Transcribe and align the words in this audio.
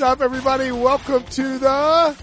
What's 0.00 0.12
up, 0.12 0.22
everybody? 0.22 0.72
Welcome 0.72 1.24
to 1.24 1.58
the 1.58 2.16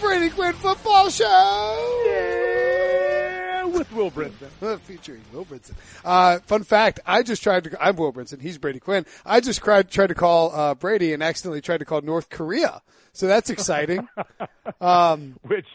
Brady 0.00 0.30
Quinn 0.30 0.54
Football 0.54 1.10
Show. 1.10 2.02
Yeah, 2.06 3.66
with 3.66 3.92
Will 3.92 4.10
Brinson. 4.10 4.80
Featuring 4.84 5.20
Will 5.30 5.44
Brinson. 5.44 5.72
Uh, 6.02 6.38
fun 6.38 6.62
fact, 6.62 7.00
I 7.04 7.22
just 7.22 7.42
tried 7.42 7.64
to, 7.64 7.76
I'm 7.78 7.96
Will 7.96 8.10
Brinson, 8.10 8.40
he's 8.40 8.56
Brady 8.56 8.80
Quinn. 8.80 9.04
I 9.26 9.40
just 9.40 9.62
tried, 9.62 9.90
tried 9.90 10.06
to 10.06 10.14
call, 10.14 10.50
uh, 10.54 10.74
Brady 10.74 11.12
and 11.12 11.22
accidentally 11.22 11.60
tried 11.60 11.80
to 11.80 11.84
call 11.84 12.00
North 12.00 12.30
Korea. 12.30 12.80
So 13.12 13.26
that's 13.26 13.50
exciting. 13.50 14.08
um, 14.80 15.38
Which 15.42 15.66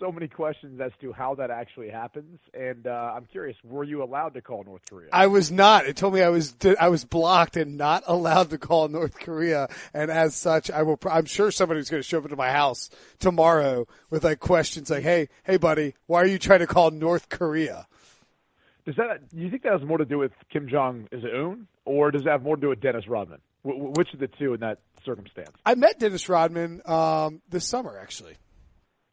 so 0.00 0.10
many 0.10 0.26
questions 0.26 0.80
as 0.80 0.90
to 1.00 1.12
how 1.12 1.34
that 1.36 1.50
actually 1.50 1.90
happens, 1.90 2.40
and 2.54 2.86
uh, 2.86 3.12
I'm 3.14 3.26
curious: 3.26 3.56
were 3.62 3.84
you 3.84 4.02
allowed 4.02 4.34
to 4.34 4.40
call 4.40 4.64
North 4.64 4.82
Korea? 4.88 5.10
I 5.12 5.26
was 5.28 5.52
not. 5.52 5.86
It 5.86 5.96
told 5.96 6.14
me 6.14 6.22
I 6.22 6.30
was 6.30 6.56
I 6.80 6.88
was 6.88 7.04
blocked 7.04 7.56
and 7.56 7.76
not 7.76 8.02
allowed 8.06 8.50
to 8.50 8.58
call 8.58 8.88
North 8.88 9.18
Korea, 9.18 9.68
and 9.94 10.10
as 10.10 10.34
such, 10.34 10.70
I 10.70 10.82
will. 10.82 10.98
I'm 11.08 11.26
sure 11.26 11.50
somebody's 11.50 11.90
going 11.90 12.02
to 12.02 12.08
show 12.08 12.18
up 12.18 12.24
at 12.24 12.36
my 12.36 12.50
house 12.50 12.90
tomorrow 13.18 13.86
with 14.08 14.24
like 14.24 14.40
questions 14.40 14.90
like, 14.90 15.04
"Hey, 15.04 15.28
hey, 15.44 15.58
buddy, 15.58 15.94
why 16.06 16.22
are 16.22 16.26
you 16.26 16.38
trying 16.38 16.60
to 16.60 16.66
call 16.66 16.90
North 16.90 17.28
Korea?" 17.28 17.86
Does 18.86 18.96
that? 18.96 19.28
Do 19.28 19.36
you 19.36 19.50
think 19.50 19.62
that 19.62 19.72
has 19.72 19.82
more 19.82 19.98
to 19.98 20.04
do 20.04 20.18
with 20.18 20.32
Kim 20.50 20.68
Jong 20.68 21.06
Un, 21.12 21.68
or 21.84 22.10
does 22.10 22.24
that 22.24 22.30
have 22.30 22.42
more 22.42 22.56
to 22.56 22.62
do 22.62 22.68
with 22.70 22.80
Dennis 22.80 23.06
Rodman? 23.06 23.40
W- 23.64 23.92
which 23.94 24.12
of 24.14 24.20
the 24.20 24.28
two 24.28 24.54
in 24.54 24.60
that 24.60 24.78
circumstance? 25.04 25.50
I 25.66 25.74
met 25.74 25.98
Dennis 25.98 26.28
Rodman 26.28 26.80
um, 26.86 27.42
this 27.50 27.66
summer, 27.66 27.98
actually. 28.00 28.36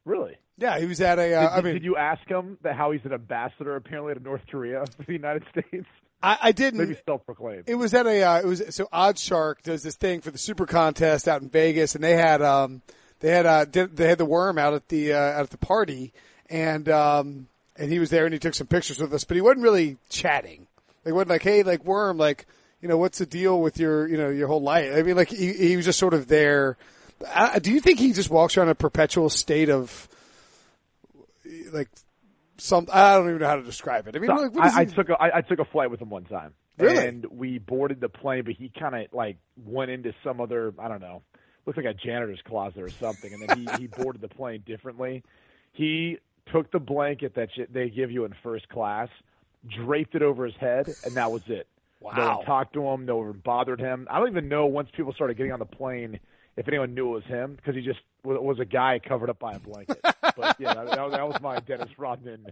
Really? 0.08 0.38
Yeah, 0.58 0.80
he 0.80 0.86
was 0.86 1.02
at 1.02 1.20
a. 1.20 1.34
Uh, 1.34 1.42
did, 1.42 1.50
I 1.50 1.62
mean, 1.62 1.74
did 1.74 1.84
you 1.84 1.98
ask 1.98 2.26
him 2.28 2.58
that 2.64 2.76
how 2.76 2.92
he's 2.92 3.02
an 3.04 3.12
ambassador 3.14 3.76
apparently 3.76 4.14
to 4.14 4.20
North 4.22 4.42
Korea 4.50 4.86
for 4.96 5.04
the 5.08 5.14
United 5.14 5.44
States? 5.52 5.86
I, 6.24 6.38
I 6.42 6.52
didn't. 6.54 6.80
Maybe 6.80 6.98
self-proclaimed. 7.06 7.66
It 7.68 7.76
was 7.76 7.94
at 7.94 8.08
a. 8.08 8.24
Uh, 8.24 8.40
it 8.40 8.46
was 8.46 8.64
so 8.70 8.86
OddsShark 8.86 9.62
does 9.64 9.84
this 9.84 9.96
thing 9.96 10.22
for 10.22 10.32
the 10.32 10.38
Super 10.38 10.66
Contest 10.66 11.28
out 11.28 11.42
in 11.42 11.50
Vegas, 11.50 11.94
and 11.94 12.04
they 12.04 12.16
had 12.16 12.42
um 12.42 12.82
they 13.20 13.32
had 13.32 13.46
uh 13.46 13.66
did, 13.66 13.98
they 13.98 14.08
had 14.08 14.18
the 14.18 14.26
worm 14.26 14.58
out 14.58 14.74
at 14.74 14.88
the 14.88 15.14
uh, 15.14 15.18
out 15.18 15.42
at 15.42 15.50
the 15.50 15.58
party, 15.58 16.14
and 16.50 16.88
um 16.88 17.48
and 17.76 17.92
he 17.92 18.00
was 18.00 18.10
there 18.10 18.26
and 18.26 18.34
he 18.34 18.40
took 18.40 18.56
some 18.56 18.68
pictures 18.68 19.00
with 19.00 19.14
us, 19.14 19.26
but 19.26 19.36
he 19.36 19.42
wasn't 19.42 19.62
really 19.62 19.98
chatting. 20.10 20.68
Like 21.06 21.14
wasn't 21.14 21.30
like, 21.30 21.44
hey, 21.44 21.64
like 21.64 21.84
worm, 21.84 22.18
like 22.18 22.48
you 22.82 22.88
know, 22.88 22.98
what's 22.98 23.18
the 23.18 23.26
deal 23.26 23.62
with 23.62 23.78
your 23.78 24.08
you 24.08 24.18
know 24.18 24.30
your 24.30 24.48
whole 24.48 24.62
life? 24.62 24.94
I 24.96 25.04
mean, 25.04 25.18
like 25.18 25.30
he 25.30 25.52
he 25.52 25.76
was 25.76 25.86
just 25.86 26.00
sort 26.00 26.14
of 26.14 26.30
there. 26.30 26.78
I, 27.26 27.60
do 27.60 27.72
you 27.72 27.80
think 27.80 28.00
he 28.00 28.14
just 28.14 28.30
walks 28.30 28.58
around 28.58 28.70
a 28.70 28.76
perpetual 28.76 29.30
state 29.30 29.70
of 29.70 30.08
like 31.72 31.90
some? 32.58 32.88
I 32.92 33.16
don't 33.16 33.28
even 33.30 33.40
know 33.42 33.48
how 33.48 33.56
to 33.56 33.64
describe 33.64 34.08
it. 34.08 34.16
I 34.16 34.20
mean, 34.20 34.30
So, 34.30 34.36
like, 34.36 34.52
I, 34.58 34.82
I 34.82 34.86
took 34.86 35.10
a 35.10 35.14
I, 35.14 35.38
I 35.38 35.42
took 35.42 35.60
a 35.60 35.66
flight 35.66 35.90
with 35.90 36.02
him 36.02 36.10
one 36.10 36.26
time, 36.26 36.54
Really? 36.78 37.08
and 37.08 37.26
we 37.26 37.58
boarded 37.58 38.00
the 38.02 38.10
plane, 38.10 38.44
but 38.44 38.54
he 38.54 38.72
kind 38.80 38.96
of 38.96 39.14
like 39.14 39.38
went 39.66 39.92
into 39.92 40.14
some 40.24 40.40
other 40.42 40.74
I 40.80 40.88
don't 40.88 41.02
know, 41.02 41.22
looks 41.66 41.78
like 41.78 41.86
a 41.86 41.94
janitor's 41.94 42.42
closet 42.48 42.82
or 42.82 42.92
something, 43.00 43.34
and 43.34 43.42
then 43.42 43.50
he 43.50 43.72
he 43.76 43.88
boarded 43.88 44.22
the 44.22 44.30
plane 44.30 44.64
differently. 44.66 45.24
He 45.74 46.18
took 46.52 46.72
the 46.72 46.80
blanket 46.80 47.36
that 47.36 47.50
you, 47.56 47.68
they 47.72 47.90
give 47.90 48.12
you 48.12 48.26
in 48.26 48.34
first 48.44 48.70
class, 48.70 49.10
draped 49.84 50.16
it 50.16 50.22
over 50.22 50.46
his 50.46 50.56
head, 50.60 50.96
and 51.04 51.18
that 51.18 51.32
was 51.32 51.42
it. 51.48 51.68
No 52.02 52.08
Wow. 52.14 52.38
one 52.38 52.46
talked 52.46 52.74
to 52.74 52.84
him. 52.88 53.06
No 53.06 53.18
one 53.18 53.42
bothered 53.44 53.80
him. 53.80 54.08
I 54.12 54.20
don't 54.20 54.30
even 54.30 54.48
know 54.48 54.68
once 54.68 54.88
people 54.96 55.14
started 55.14 55.36
getting 55.36 55.52
on 55.52 55.60
the 55.60 55.66
plane 55.66 56.20
if 56.58 56.68
anyone 56.68 56.94
knew 56.94 57.10
it 57.10 57.14
was 57.14 57.24
him 57.26 57.56
because 57.56 57.76
he 57.76 57.82
just 57.82 58.00
was, 58.24 58.60
a 58.60 58.66
guy 58.66 59.00
covered 59.00 59.30
up 59.30 59.40
by 59.40 59.54
a 59.54 59.60
blanket. 59.60 60.00
but 60.04 60.58
yeah, 60.60 60.74
that, 60.74 61.12
that, 61.12 61.28
was- 61.28 61.42
my 61.42 61.60
Dennis 61.60 61.90
Rodman 61.98 62.48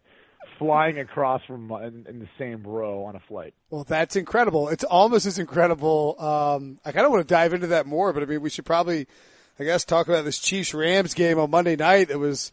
flying 0.59 0.99
across 0.99 1.41
from 1.45 1.69
in, 1.71 2.05
in 2.07 2.19
the 2.19 2.29
same 2.37 2.63
row 2.63 3.03
on 3.05 3.15
a 3.15 3.19
flight. 3.27 3.53
Well, 3.69 3.83
that's 3.83 4.15
incredible. 4.15 4.69
It's 4.69 4.83
almost 4.83 5.25
as 5.25 5.39
incredible. 5.39 6.15
Um, 6.19 6.79
I 6.85 6.91
kind 6.91 7.05
of 7.05 7.11
want 7.11 7.27
to 7.27 7.33
dive 7.33 7.53
into 7.53 7.67
that 7.67 7.87
more, 7.87 8.13
but 8.13 8.23
I 8.23 8.25
mean, 8.27 8.41
we 8.41 8.49
should 8.49 8.65
probably, 8.65 9.07
I 9.59 9.63
guess, 9.63 9.83
talk 9.83 10.07
about 10.07 10.23
this 10.23 10.39
Chiefs 10.39 10.73
Rams 10.73 11.13
game 11.13 11.39
on 11.39 11.49
Monday 11.49 11.75
night. 11.75 12.09
It 12.09 12.19
was 12.19 12.51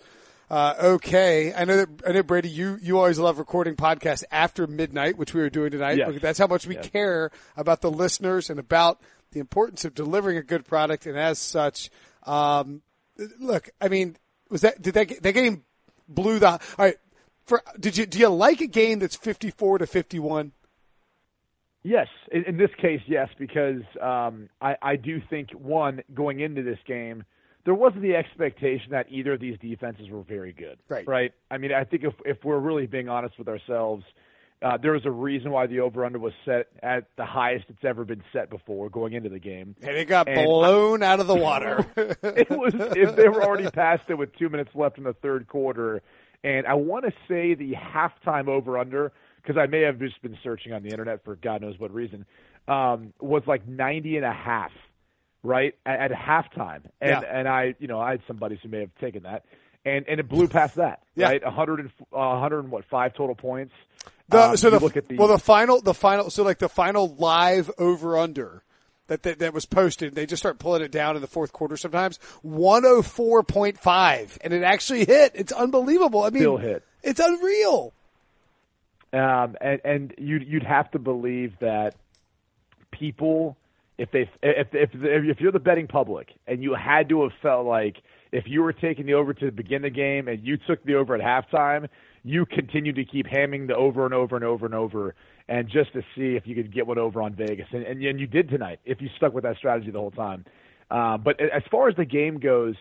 uh, 0.53 0.75
okay. 0.81 1.55
I 1.55 1.65
know 1.65 1.79
that 1.79 1.89
I 2.07 2.13
know 2.13 2.23
Brady. 2.23 2.51
You 2.51 2.79
you 2.83 2.99
always 2.99 3.19
love 3.19 3.39
recording 3.39 3.75
podcasts 3.75 4.23
after 4.31 4.67
midnight, 4.67 5.17
which 5.17 5.33
we 5.33 5.41
were 5.41 5.49
doing 5.49 5.71
tonight. 5.71 5.97
Yes. 5.97 6.21
That's 6.21 6.39
how 6.39 6.47
much 6.47 6.67
we 6.67 6.75
Yes. 6.75 6.91
care 6.91 7.31
about 7.57 7.81
the 7.81 7.91
listeners 7.91 8.51
and 8.51 8.61
about 8.61 9.01
the 9.31 9.41
importance 9.41 9.87
of 9.87 9.95
delivering 9.95 10.37
a 10.37 10.43
good 10.43 10.67
product. 10.67 11.07
And 11.07 11.19
as 11.19 11.39
such, 11.39 11.89
um, 12.25 12.83
look, 13.41 13.71
I 13.81 13.89
mean, 13.89 14.19
was 14.51 14.61
that 14.61 14.83
did 14.83 14.93
that 14.93 15.23
that 15.23 15.33
game 15.33 15.65
blew 16.07 16.39
the 16.39 16.51
all 16.51 16.61
right? 16.79 16.97
For 17.47 17.63
did 17.81 17.97
you 17.97 18.05
do 18.05 18.19
you 18.19 18.29
like 18.29 18.61
a 18.61 18.67
game 18.67 18.99
that's 18.99 19.17
fifty 19.17 19.51
four 19.51 19.79
to 19.79 19.87
fifty 19.87 20.19
one? 20.19 20.53
Yes, 21.83 22.09
in, 22.31 22.45
in 22.45 22.57
this 22.59 22.71
case, 22.81 23.01
yes, 23.09 23.29
because 23.39 23.83
um, 24.01 24.49
I, 24.61 24.77
I 24.81 24.97
do 24.97 25.21
think 25.29 25.51
one 25.51 26.03
going 26.15 26.39
into 26.41 26.63
this 26.63 26.79
game, 26.87 27.25
there 27.65 27.75
wasn't 27.75 28.03
the 28.03 28.17
expectation 28.17 28.91
that 28.91 29.07
either 29.11 29.35
of 29.35 29.41
these 29.41 29.59
defenses 29.61 30.09
were 30.11 30.23
very 30.23 30.53
good. 30.53 30.79
Right. 30.89 31.07
Right. 31.07 31.33
I 31.51 31.59
mean, 31.59 31.73
I 31.73 31.85
think 31.85 32.05
if 32.05 32.15
if 32.25 32.45
we're 32.45 32.59
really 32.59 32.87
being 32.87 33.09
honest 33.09 33.39
with 33.39 33.49
ourselves, 33.49 34.05
uh, 34.63 34.77
there 34.77 34.93
was 34.93 35.05
a 35.07 35.11
reason 35.11 35.51
why 35.51 35.67
the 35.67 35.81
over 35.81 36.05
under 36.05 36.19
was 36.19 36.33
set 36.45 36.69
at 36.83 37.07
the 37.17 37.25
highest 37.25 37.65
it's 37.69 37.85
ever 37.85 38.05
been 38.05 38.23
set 38.33 38.49
before 38.51 38.89
going 38.91 39.13
into 39.13 39.29
the 39.29 39.39
game. 39.39 39.75
And 39.83 39.97
it 39.97 40.07
got 40.07 40.29
And 40.29 40.39
I- 40.41 40.45
blown 40.45 41.03
out 41.03 41.21
of 41.21 41.27
the 41.27 41.35
water. 41.35 41.87
it 41.97 42.51
was 42.51 42.73
if 42.75 43.17
they 43.17 43.29
were 43.29 43.43
already 43.43 43.69
past 43.71 44.03
it 44.09 44.15
with 44.15 44.37
two 44.37 44.49
minutes 44.49 44.71
left 44.75 44.99
in 44.99 45.05
the 45.05 45.15
third 45.15 45.47
quarter, 45.49 46.03
and 46.45 46.67
I 46.67 46.75
want 46.75 47.05
to 47.05 47.13
say 47.29 47.55
the 47.55 47.75
halftime 47.75 48.49
over 48.49 48.79
under 48.79 49.13
because 49.37 49.57
I 49.57 49.67
may 49.67 49.81
have 49.83 49.99
just 49.99 50.21
been 50.23 50.39
searching 50.45 50.73
on 50.73 50.83
the 50.85 50.91
internet 50.91 51.25
for 51.25 51.35
God 51.37 51.63
knows 51.63 51.77
what 51.79 51.93
reason 51.93 52.25
um, 52.69 53.13
was 53.21 53.43
like 53.47 53.67
ninety 53.67 54.17
and 54.17 54.25
a 54.25 54.33
half, 54.33 54.71
right 55.43 55.75
at, 55.87 56.13
at 56.13 56.13
halftime, 56.13 56.83
and 57.01 57.11
Yeah. 57.11 57.21
and 57.21 57.49
I 57.49 57.75
you 57.79 57.89
know 57.89 58.01
I 58.01 58.13
had 58.13 58.21
some 58.27 58.37
buddies 58.37 58.59
who 58.63 58.69
may 58.69 58.81
have 58.81 58.95
taken 59.01 59.23
that. 59.25 59.45
And, 59.85 60.05
and 60.09 60.21
it 60.21 60.29
blew 60.29 60.47
past 60.47 60.77
that, 60.77 61.03
Yeah. 61.17 61.27
right? 61.31 61.45
100 61.45 61.81
and, 61.81 61.91
uh, 62.13 62.17
100 62.39 62.61
and 62.61 62.71
what, 62.71 62.85
five 62.85 63.15
total 63.15 63.35
points? 63.35 63.75
The, 64.29 64.51
Um, 64.51 64.57
so 64.57 64.71
the, 64.71 64.79
look 64.79 64.97
at 64.97 65.09
the, 65.09 65.17
well, 65.17 65.27
the 65.27 65.41
final, 65.41 65.81
the 65.81 65.93
final, 65.93 66.31
so 66.31 66.45
like 66.45 66.61
the 66.61 66.69
final 66.69 67.17
live 67.17 67.69
over 67.79 68.17
under 68.17 68.63
that, 69.09 69.25
that 69.25 69.41
that 69.41 69.53
was 69.53 69.67
posted. 69.67 70.15
They 70.15 70.25
just 70.25 70.41
start 70.41 70.61
pulling 70.61 70.83
it 70.83 70.93
down 70.93 71.17
in 71.17 71.21
the 71.21 71.27
fourth 71.27 71.53
quarter 71.53 71.77
sometimes. 71.77 72.19
One 72.43 72.85
hundred 72.85 73.03
four 73.03 73.43
point 73.43 73.77
five, 73.77 74.39
and 74.45 74.53
it 74.53 74.63
actually 74.63 75.05
hit. 75.05 75.33
It's 75.35 75.51
unbelievable. 75.51 76.23
I 76.23 76.31
mean, 76.31 76.43
Still 76.45 76.59
hit. 76.59 76.85
It's 77.03 77.19
unreal. 77.19 77.93
um, 79.13 79.57
and 79.61 79.81
and 79.85 80.15
you'd 80.17 80.47
you'd 80.47 80.63
have 80.63 80.93
to 80.93 81.01
believe 81.01 81.55
that 81.59 81.97
people, 82.93 83.57
if 84.03 84.11
they 84.11 84.29
if 84.43 84.67
if 84.73 84.91
if 84.95 85.41
you're 85.41 85.53
the 85.53 85.61
betting 85.61 85.87
public 85.87 86.31
and 86.49 86.61
you 86.61 86.75
had 86.75 87.09
to 87.09 87.23
have 87.23 87.31
felt 87.41 87.67
like 87.67 87.99
if 88.33 88.45
you 88.49 88.61
were 88.61 88.73
taking 88.73 89.07
the 89.07 89.15
over 89.15 89.33
to 89.33 89.53
begin 89.53 89.83
the 89.83 89.91
game 89.91 90.27
and 90.27 90.45
you 90.45 90.57
took 90.57 90.85
the 90.85 90.95
over 90.97 91.15
at 91.15 91.21
halftime, 91.21 91.89
you 92.25 92.45
continued 92.45 92.97
to 92.97 93.05
keep 93.05 93.27
hamming 93.27 93.69
the 93.69 93.77
over 93.77 94.05
and 94.05 94.13
over 94.13 94.35
and 94.35 94.45
over 94.45 94.67
and 94.67 94.75
over, 94.75 95.15
and 95.49 95.69
just 95.69 95.93
to 95.93 96.01
see 96.17 96.35
if 96.35 96.49
you 96.49 96.57
could 96.57 96.75
get 96.75 96.85
one 96.85 96.99
over 96.99 97.23
on 97.23 97.33
Vegas, 97.35 97.67
and 97.71 97.85
and, 97.85 98.03
and 98.03 98.19
you 98.19 98.27
did 98.27 98.49
tonight 98.49 98.81
if 98.85 99.01
you 99.01 99.09
stuck 99.17 99.33
with 99.33 99.45
that 99.45 99.57
strategy 99.57 99.93
the 99.93 99.99
whole 100.01 100.11
time. 100.11 100.45
Uh, 100.91 101.17
but 101.17 101.41
as 101.41 101.63
far 101.71 101.89
as 101.89 101.95
the 101.95 102.05
game 102.05 102.41
goes, 102.41 102.75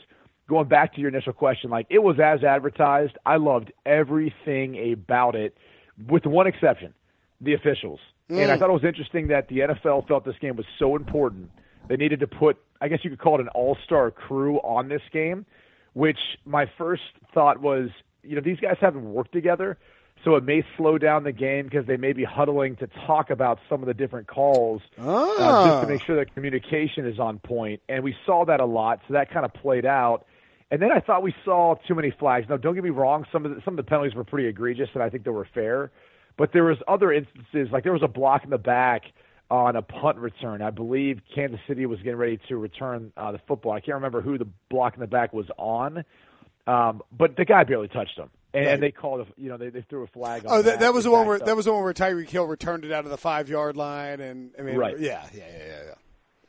going 0.49 0.67
back 0.67 0.95
to 0.95 1.01
your 1.01 1.09
initial 1.09 1.33
question, 1.33 1.69
like 1.69 1.85
it 1.91 1.99
was 1.99 2.19
as 2.19 2.43
advertised. 2.43 3.15
I 3.27 3.35
loved 3.35 3.71
everything 3.85 4.91
about 4.91 5.35
it, 5.35 5.55
with 6.09 6.25
one 6.25 6.47
exception, 6.47 6.95
the 7.39 7.53
officials. 7.53 7.99
And 8.39 8.51
I 8.51 8.57
thought 8.57 8.69
it 8.69 8.73
was 8.73 8.83
interesting 8.83 9.27
that 9.27 9.47
the 9.47 9.59
NFL 9.59 10.07
felt 10.07 10.25
this 10.25 10.37
game 10.39 10.55
was 10.55 10.65
so 10.79 10.95
important. 10.95 11.51
They 11.87 11.97
needed 11.97 12.19
to 12.21 12.27
put, 12.27 12.57
I 12.79 12.87
guess 12.87 12.99
you 13.03 13.09
could 13.09 13.19
call 13.19 13.35
it 13.35 13.41
an 13.41 13.49
all-star 13.49 14.11
crew 14.11 14.57
on 14.59 14.87
this 14.87 15.01
game, 15.11 15.45
which 15.93 16.19
my 16.45 16.65
first 16.77 17.01
thought 17.33 17.59
was, 17.61 17.89
you 18.23 18.35
know, 18.35 18.41
these 18.41 18.59
guys 18.59 18.77
haven't 18.79 19.03
worked 19.13 19.31
together, 19.33 19.77
so 20.23 20.35
it 20.35 20.43
may 20.43 20.63
slow 20.77 20.97
down 20.99 21.23
the 21.23 21.31
game 21.31 21.65
because 21.65 21.85
they 21.87 21.97
may 21.97 22.13
be 22.13 22.23
huddling 22.23 22.75
to 22.77 22.87
talk 23.07 23.31
about 23.31 23.59
some 23.67 23.81
of 23.81 23.87
the 23.87 23.93
different 23.93 24.27
calls 24.27 24.81
uh, 24.97 25.03
just 25.03 25.39
Ah. 25.41 25.81
to 25.81 25.87
make 25.87 26.01
sure 26.03 26.15
that 26.17 26.33
communication 26.35 27.05
is 27.07 27.19
on 27.19 27.39
point. 27.39 27.81
And 27.89 28.03
we 28.03 28.15
saw 28.25 28.45
that 28.45 28.59
a 28.59 28.65
lot, 28.65 28.99
so 29.07 29.13
that 29.15 29.31
kind 29.31 29.43
of 29.45 29.53
played 29.53 29.85
out. 29.85 30.25
And 30.69 30.81
then 30.81 30.91
I 30.91 30.99
thought 31.01 31.21
we 31.23 31.33
saw 31.43 31.75
too 31.87 31.95
many 31.95 32.11
flags. 32.11 32.47
Now, 32.47 32.55
don't 32.57 32.75
get 32.75 32.83
me 32.83 32.91
wrong; 32.91 33.25
some 33.31 33.45
of 33.45 33.53
the, 33.55 33.61
some 33.65 33.73
of 33.73 33.77
the 33.83 33.89
penalties 33.89 34.15
were 34.15 34.23
pretty 34.23 34.47
egregious, 34.47 34.87
and 34.93 35.03
I 35.03 35.09
think 35.09 35.25
they 35.25 35.31
were 35.31 35.47
fair. 35.53 35.91
But 36.41 36.53
there 36.53 36.63
was 36.63 36.77
other 36.87 37.13
instances, 37.13 37.67
like 37.71 37.83
there 37.83 37.93
was 37.93 38.01
a 38.01 38.07
block 38.07 38.43
in 38.43 38.49
the 38.49 38.57
back 38.57 39.03
on 39.51 39.75
a 39.75 39.83
punt 39.83 40.17
return. 40.17 40.63
I 40.63 40.71
believe 40.71 41.21
Kansas 41.35 41.59
City 41.67 41.85
was 41.85 41.99
getting 41.99 42.15
ready 42.15 42.39
to 42.47 42.57
return 42.57 43.13
uh, 43.15 43.31
the 43.31 43.37
football. 43.47 43.73
I 43.73 43.79
can't 43.79 43.93
remember 43.93 44.21
who 44.21 44.39
the 44.39 44.47
block 44.67 44.95
in 44.95 45.01
the 45.01 45.05
back 45.07 45.33
was 45.33 45.45
on, 45.59 46.03
um, 46.65 47.03
but 47.15 47.35
the 47.37 47.45
guy 47.45 47.63
barely 47.63 47.89
touched 47.89 48.17
him, 48.17 48.31
and, 48.55 48.65
Right. 48.65 48.73
and 48.73 48.81
they 48.81 48.89
called, 48.89 49.21
a, 49.21 49.25
you 49.39 49.49
know, 49.49 49.57
they, 49.57 49.69
they 49.69 49.81
threw 49.87 50.01
a 50.01 50.07
flag. 50.07 50.47
on 50.47 50.51
Oh, 50.51 50.55
that, 50.63 50.63
that, 50.63 50.79
that 50.79 50.93
was 50.95 51.03
the 51.03 51.11
one 51.11 51.27
where 51.27 51.35
up. 51.35 51.45
that 51.45 51.55
was 51.55 51.65
the 51.65 51.73
one 51.73 51.83
where 51.83 51.93
Tyreek 51.93 52.27
Hill 52.29 52.45
returned 52.47 52.85
it 52.85 52.91
out 52.91 53.03
of 53.05 53.11
the 53.11 53.17
five 53.19 53.47
yard 53.47 53.77
line, 53.77 54.19
and 54.19 54.49
I 54.57 54.63
mean, 54.63 54.77
Right. 54.77 54.97
yeah, 54.99 55.23
yeah, 55.35 55.43
yeah, 55.47 55.57
yeah, 55.59 55.67
yeah. 55.89 55.93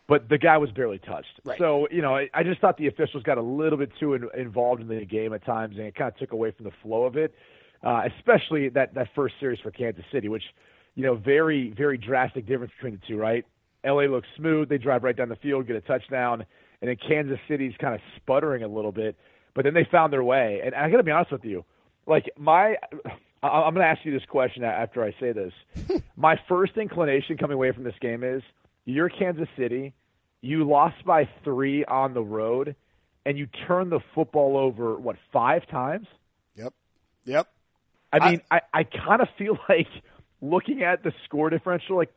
but 0.09 0.31
the 0.31 0.39
guy 0.39 0.57
was 0.57 0.71
barely 0.71 1.01
touched. 1.01 1.39
Right. 1.45 1.59
So 1.59 1.87
you 1.91 2.01
know, 2.01 2.17
I, 2.17 2.31
I 2.33 2.45
just 2.45 2.63
thought 2.63 2.79
the 2.79 2.87
officials 2.87 3.25
got 3.25 3.37
a 3.37 3.43
little 3.43 3.77
bit 3.79 3.91
too 4.01 4.15
in, 4.15 4.27
involved 4.39 4.81
in 4.81 4.89
the 4.89 5.05
game 5.05 5.35
at 5.35 5.45
times, 5.45 5.77
and 5.77 5.87
it 5.87 5.95
kind 5.95 6.11
of 6.11 6.17
took 6.17 6.33
away 6.33 6.51
from 6.53 6.65
the 6.65 6.73
flow 6.83 7.05
of 7.05 7.19
it. 7.19 7.35
Uh, 7.83 8.03
especially 8.17 8.69
that 8.69 8.95
that 8.95 9.09
first 9.15 9.35
series 9.41 9.59
for 9.61 9.71
Kansas 9.71 10.05
City, 10.13 10.29
which 10.29 10.45
you 10.95 11.03
know, 11.03 11.15
very 11.15 11.73
very 11.77 11.99
drastic 11.99 12.47
difference 12.47 12.73
between 12.77 13.01
the 13.01 13.07
two. 13.07 13.17
Right? 13.19 13.45
LA 13.85 14.03
looks 14.03 14.29
smooth; 14.37 14.69
they 14.69 14.79
drive 14.79 15.03
right 15.03 15.17
down 15.17 15.29
the 15.29 15.37
field, 15.37 15.67
get 15.67 15.77
a 15.77 15.81
touchdown, 15.81 16.45
and 16.81 16.89
then 16.89 16.97
Kansas 16.97 17.39
City's 17.49 17.73
kind 17.81 17.95
of 17.95 18.01
sputtering 18.17 18.63
a 18.63 18.69
little 18.69 18.93
bit, 18.93 19.17
but 19.55 19.65
then 19.65 19.73
they 19.73 19.87
found 19.91 20.13
their 20.13 20.25
way. 20.25 20.61
And 20.65 20.75
I 20.75 20.91
got 20.91 20.99
to 20.99 21.03
be 21.03 21.13
honest 21.13 21.33
with 21.33 21.45
you, 21.45 21.65
like 22.07 22.31
my, 22.37 22.77
I'm 23.43 23.75
going 23.75 23.85
to 23.85 23.85
ask 23.85 24.05
you 24.05 24.13
this 24.13 24.29
question 24.29 24.65
after 24.65 25.03
I 25.03 25.15
say 25.21 25.33
this. 25.33 25.53
my 26.17 26.39
first 26.49 26.77
inclination 26.77 27.37
coming 27.37 27.55
away 27.55 27.73
from 27.73 27.85
this 27.85 27.95
game 28.01 28.25
is 28.25 28.43
you're 28.85 29.09
Kansas 29.09 29.49
City, 29.57 29.95
you 30.41 30.69
lost 30.69 31.05
by 31.05 31.29
three 31.45 31.85
on 31.85 32.15
the 32.15 32.23
road, 32.23 32.75
and 33.25 33.39
you 33.39 33.47
turned 33.69 33.93
the 33.93 34.01
football 34.15 34.57
over 34.57 34.97
what 34.97 35.17
five 35.33 35.67
times? 35.69 36.09
Yep, 36.57 36.75
yep. 37.25 37.49
I 38.13 38.31
mean, 38.31 38.41
I, 38.51 38.57
I, 38.57 38.81
I 38.81 38.85
kind 38.85 39.23
of 39.23 39.29
feel 39.39 39.59
like 39.69 39.89
looking 40.41 40.83
at 40.83 41.03
the 41.03 41.13
score 41.25 41.51
differential, 41.51 41.97
like 41.97 42.13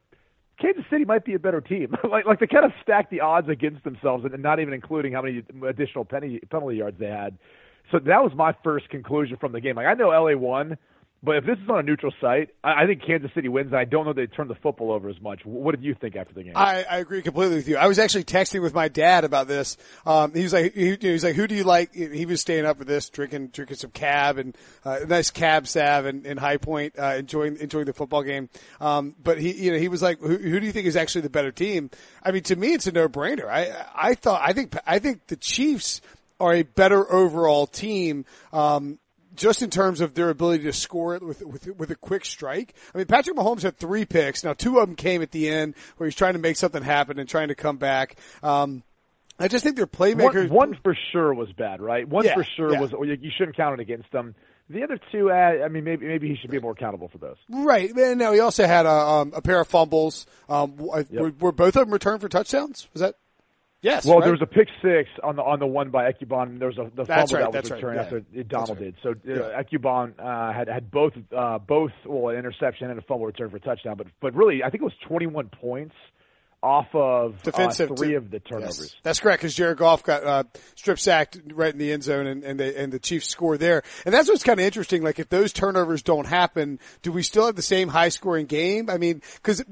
Kansas 0.59 0.83
City 0.89 1.05
might 1.05 1.25
be 1.25 1.33
a 1.33 1.39
better 1.39 1.61
team. 1.61 1.95
like 2.09 2.25
like 2.25 2.39
they 2.39 2.47
kind 2.47 2.65
of 2.65 2.71
stacked 2.81 3.11
the 3.11 3.21
odds 3.21 3.49
against 3.49 3.83
themselves, 3.83 4.25
and 4.25 4.41
not 4.41 4.59
even 4.59 4.73
including 4.73 5.13
how 5.13 5.21
many 5.21 5.43
additional 5.67 6.05
penalty 6.05 6.39
penalty 6.49 6.77
yards 6.77 6.99
they 6.99 7.07
had. 7.07 7.37
So 7.91 7.99
that 7.99 8.23
was 8.23 8.31
my 8.35 8.55
first 8.63 8.89
conclusion 8.89 9.37
from 9.37 9.51
the 9.51 9.61
game. 9.61 9.75
Like 9.75 9.87
I 9.87 9.93
know 9.93 10.09
LA 10.09 10.35
won, 10.35 10.77
but 11.25 11.37
if 11.37 11.45
this 11.45 11.57
is 11.57 11.69
on 11.69 11.79
a 11.79 11.83
neutral 11.83 12.13
site, 12.21 12.49
I, 12.63 12.85
think 12.85 13.01
Kansas 13.05 13.31
City 13.33 13.49
wins. 13.49 13.73
I 13.73 13.85
don't 13.85 14.05
know 14.05 14.13
they 14.13 14.27
turn 14.27 14.47
the 14.47 14.55
football 14.55 14.91
over 14.91 15.09
as 15.09 15.19
much. 15.19 15.41
What 15.43 15.75
did 15.75 15.83
you 15.83 15.95
think 15.95 16.15
after 16.15 16.33
the 16.33 16.43
game? 16.43 16.53
I, 16.55 16.85
I 16.89 16.97
agree 16.99 17.21
completely 17.23 17.55
with 17.55 17.67
you. 17.67 17.77
I 17.77 17.87
was 17.87 17.97
actually 17.97 18.25
texting 18.25 18.61
with 18.61 18.73
my 18.73 18.87
dad 18.87 19.23
about 19.23 19.47
this. 19.47 19.77
Um, 20.05 20.33
he 20.33 20.43
was 20.43 20.53
like, 20.53 20.73
he, 20.75 20.95
he 20.99 21.11
was 21.11 21.23
like, 21.23 21.35
who 21.35 21.47
do 21.47 21.55
you 21.55 21.63
like? 21.63 21.93
He 21.93 22.25
was 22.25 22.41
staying 22.41 22.65
up 22.65 22.77
for 22.77 22.85
this, 22.85 23.09
drinking, 23.09 23.47
drinking 23.47 23.77
some 23.77 23.91
cab 23.91 24.37
and 24.37 24.55
uh, 24.85 24.99
nice 25.07 25.31
cab 25.31 25.67
sav 25.67 26.05
and, 26.05 26.25
and 26.25 26.39
High 26.39 26.57
Point, 26.57 26.97
uh, 26.99 27.15
enjoying 27.17 27.57
enjoying 27.57 27.85
the 27.85 27.93
football 27.93 28.21
game. 28.21 28.49
Um, 28.79 29.15
but 29.21 29.39
he, 29.39 29.51
you 29.53 29.71
know, 29.71 29.79
he 29.79 29.87
was 29.87 30.03
like, 30.03 30.19
who, 30.19 30.37
who 30.37 30.59
do 30.59 30.65
you 30.65 30.71
think 30.71 30.85
is 30.85 30.95
actually 30.95 31.21
the 31.21 31.29
better 31.29 31.51
team? 31.51 31.89
I 32.21 32.31
mean, 32.31 32.43
to 32.43 32.55
me, 32.55 32.73
it's 32.73 32.85
a 32.85 32.91
no 32.91 33.09
brainer. 33.09 33.49
I 33.49 33.73
I 33.95 34.15
thought 34.15 34.41
I 34.43 34.53
think 34.53 34.75
I 34.85 34.99
think 34.99 35.27
the 35.27 35.35
Chiefs 35.35 36.01
are 36.39 36.53
a 36.53 36.63
better 36.63 37.11
overall 37.11 37.65
team. 37.65 38.25
Um, 38.51 38.99
just 39.35 39.61
in 39.61 39.69
terms 39.69 40.01
of 40.01 40.13
their 40.13 40.29
ability 40.29 40.63
to 40.63 40.73
score 40.73 41.15
it 41.15 41.23
with, 41.23 41.41
with, 41.45 41.67
with 41.77 41.91
a 41.91 41.95
quick 41.95 42.25
strike. 42.25 42.73
I 42.93 42.99
mean, 42.99 43.07
Patrick 43.07 43.35
Mahomes 43.35 43.63
had 43.63 43.77
three 43.77 44.05
picks. 44.05 44.43
Now, 44.43 44.53
two 44.53 44.79
of 44.79 44.87
them 44.87 44.95
came 44.95 45.21
at 45.21 45.31
the 45.31 45.49
end 45.49 45.75
where 45.97 46.07
he's 46.07 46.15
trying 46.15 46.33
to 46.33 46.39
make 46.39 46.55
something 46.57 46.83
happen 46.83 47.19
and 47.19 47.27
trying 47.27 47.49
to 47.49 47.55
come 47.55 47.77
back. 47.77 48.17
Um, 48.43 48.83
I 49.39 49.47
just 49.47 49.63
think 49.63 49.75
their 49.75 49.87
playmakers. 49.87 50.49
One, 50.49 50.69
one, 50.71 50.79
for 50.81 50.97
sure 51.11 51.33
was 51.33 51.51
bad, 51.51 51.81
right? 51.81 52.07
One 52.07 52.25
yeah, 52.25 52.35
for 52.35 52.43
sure 52.43 52.73
yeah. 52.73 52.79
was 52.79 52.91
you 52.91 53.31
shouldn't 53.37 53.57
count 53.57 53.79
it 53.79 53.81
against 53.81 54.11
them. 54.11 54.35
The 54.69 54.83
other 54.83 54.97
two, 55.11 55.29
uh, 55.29 55.33
I 55.33 55.67
mean, 55.67 55.83
maybe 55.83 56.07
maybe 56.07 56.27
he 56.27 56.35
should 56.37 56.49
be 56.49 56.59
more 56.59 56.71
accountable 56.71 57.07
for 57.09 57.19
those. 57.19 57.35
Right. 57.49 57.91
And 57.91 58.17
now 58.17 58.31
he 58.31 58.39
also 58.39 58.65
had 58.65 58.87
a, 58.87 58.89
um, 58.89 59.33
a 59.35 59.41
pair 59.41 59.59
of 59.59 59.67
fumbles. 59.67 60.25
Um, 60.49 60.75
yep. 60.79 61.11
were, 61.11 61.33
were, 61.39 61.51
both 61.51 61.75
of 61.75 61.85
them 61.85 61.91
returned 61.91 62.21
for 62.21 62.29
touchdowns? 62.29 62.87
Was 62.93 63.01
that? 63.01 63.15
Yes. 63.85 64.03
Well, 64.03 64.15
right? 64.15 64.23
there 64.23 64.31
was 64.31 64.41
a 64.41 64.47
pick 64.47 64.67
six 64.81 65.11
on 65.21 65.35
the 65.35 65.43
on 65.43 65.59
the 65.59 65.67
one 65.67 65.91
by 65.91 66.11
Ebukam. 66.11 66.57
There 66.57 66.69
was 66.69 66.79
a 66.79 66.89
the 66.95 67.03
that's 67.03 67.31
fumble 67.31 67.45
right, 67.45 67.51
that 67.51 67.63
was 67.63 67.71
returned 67.71 67.97
right. 67.97 68.03
after 68.03 68.19
Donald 68.43 68.79
did. 68.79 68.95
So 69.03 69.11
uh, 69.11 69.61
Ebukam 69.61 70.13
uh, 70.17 70.51
had 70.51 70.67
had 70.67 70.89
both 70.89 71.13
uh, 71.31 71.59
both 71.59 71.91
well 72.03 72.29
an 72.29 72.39
interception 72.39 72.89
and 72.89 72.97
a 72.97 73.03
fumble 73.03 73.27
return 73.27 73.51
for 73.51 73.57
a 73.57 73.59
touchdown. 73.59 73.95
But 73.95 74.07
but 74.19 74.33
really, 74.33 74.63
I 74.63 74.71
think 74.71 74.81
it 74.81 74.85
was 74.85 74.95
21 75.07 75.49
points 75.49 75.93
off 76.65 76.93
of 76.95 77.41
defensive 77.43 77.91
uh, 77.91 77.95
three 77.95 78.09
to, 78.09 78.17
of 78.17 78.31
the 78.31 78.39
turnovers. 78.39 78.79
Yes, 78.79 78.95
that's 79.03 79.19
correct 79.19 79.41
because 79.41 79.53
Jared 79.53 79.77
Goff 79.77 80.03
got 80.03 80.23
uh, 80.23 80.43
strip 80.73 80.97
sacked 80.97 81.39
right 81.53 81.71
in 81.71 81.77
the 81.77 81.91
end 81.91 82.03
zone, 82.03 82.25
and 82.25 82.43
and, 82.43 82.59
they, 82.59 82.75
and 82.75 82.91
the 82.91 82.99
Chiefs 82.99 83.27
score 83.27 83.57
there. 83.57 83.83
And 84.05 84.13
that's 84.13 84.27
what's 84.27 84.43
kind 84.43 84.59
of 84.59 84.65
interesting. 84.65 85.03
Like 85.03 85.19
if 85.19 85.29
those 85.29 85.53
turnovers 85.53 86.01
don't 86.01 86.25
happen, 86.25 86.79
do 87.03 87.11
we 87.11 87.21
still 87.21 87.45
have 87.45 87.55
the 87.55 87.61
same 87.61 87.87
high 87.87 88.09
scoring 88.09 88.47
game? 88.47 88.89
I 88.89 88.97
mean, 88.97 89.21
because 89.35 89.63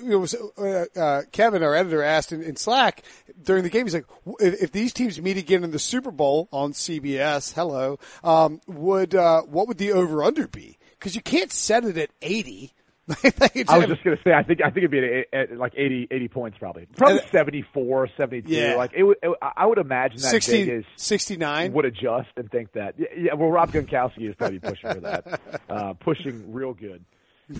you 0.00 0.08
know, 0.08 0.26
uh, 0.58 0.98
uh, 0.98 1.22
Kevin, 1.30 1.62
our 1.62 1.74
editor, 1.74 2.02
asked 2.02 2.32
in, 2.32 2.42
in, 2.42 2.56
Slack 2.56 3.04
during 3.42 3.62
the 3.62 3.70
game. 3.70 3.86
He's 3.86 3.94
like, 3.94 4.06
if, 4.40 4.62
if, 4.62 4.72
these 4.72 4.92
teams 4.92 5.20
meet 5.20 5.36
again 5.36 5.62
in 5.62 5.70
the 5.70 5.78
Super 5.78 6.10
Bowl 6.10 6.48
on 6.52 6.72
CBS, 6.72 7.54
hello, 7.54 7.98
um, 8.24 8.60
would 8.66 9.14
uh, 9.14 9.42
what 9.42 9.68
would 9.68 9.78
the 9.78 9.92
over 9.92 10.24
under 10.24 10.48
be? 10.48 10.78
Because 10.98 11.14
you 11.14 11.22
can't 11.22 11.52
set 11.52 11.84
it 11.84 11.96
at 11.96 12.10
eighty. 12.22 12.74
I 13.68 13.78
was 13.78 13.86
just 13.88 14.04
going 14.04 14.16
to 14.16 14.22
say, 14.24 14.32
I 14.32 14.42
think 14.42 14.60
I 14.62 14.70
think 14.70 14.78
it'd 14.84 14.90
be 14.90 15.24
at, 15.32 15.50
at 15.50 15.56
like 15.58 15.72
80, 15.76 16.08
80 16.10 16.28
points 16.28 16.58
probably, 16.58 16.86
probably 16.96 17.18
And- 17.20 17.30
74, 17.30 18.08
72. 18.16 18.52
Yeah. 18.52 18.74
Like 18.76 18.92
it, 18.94 19.02
would- 19.02 19.18
it, 19.22 19.36
I 19.40 19.66
would 19.66 19.78
imagine 19.78 20.20
that 20.20 20.30
60, 20.30 20.64
Vegas 20.64 20.86
69. 20.96 21.72
would 21.72 21.84
adjust 21.84 22.28
and 22.36 22.50
think 22.50 22.72
that. 22.72 22.94
Yeah, 22.98 23.06
yeah 23.16 23.34
well, 23.34 23.50
Rob 23.50 23.72
Gronkowski 23.72 24.28
is 24.28 24.34
probably 24.36 24.58
pushing 24.60 24.90
for 24.90 25.00
that, 25.00 25.40
uh, 25.68 25.92
pushing 25.94 26.52
real 26.52 26.72
good, 26.74 27.04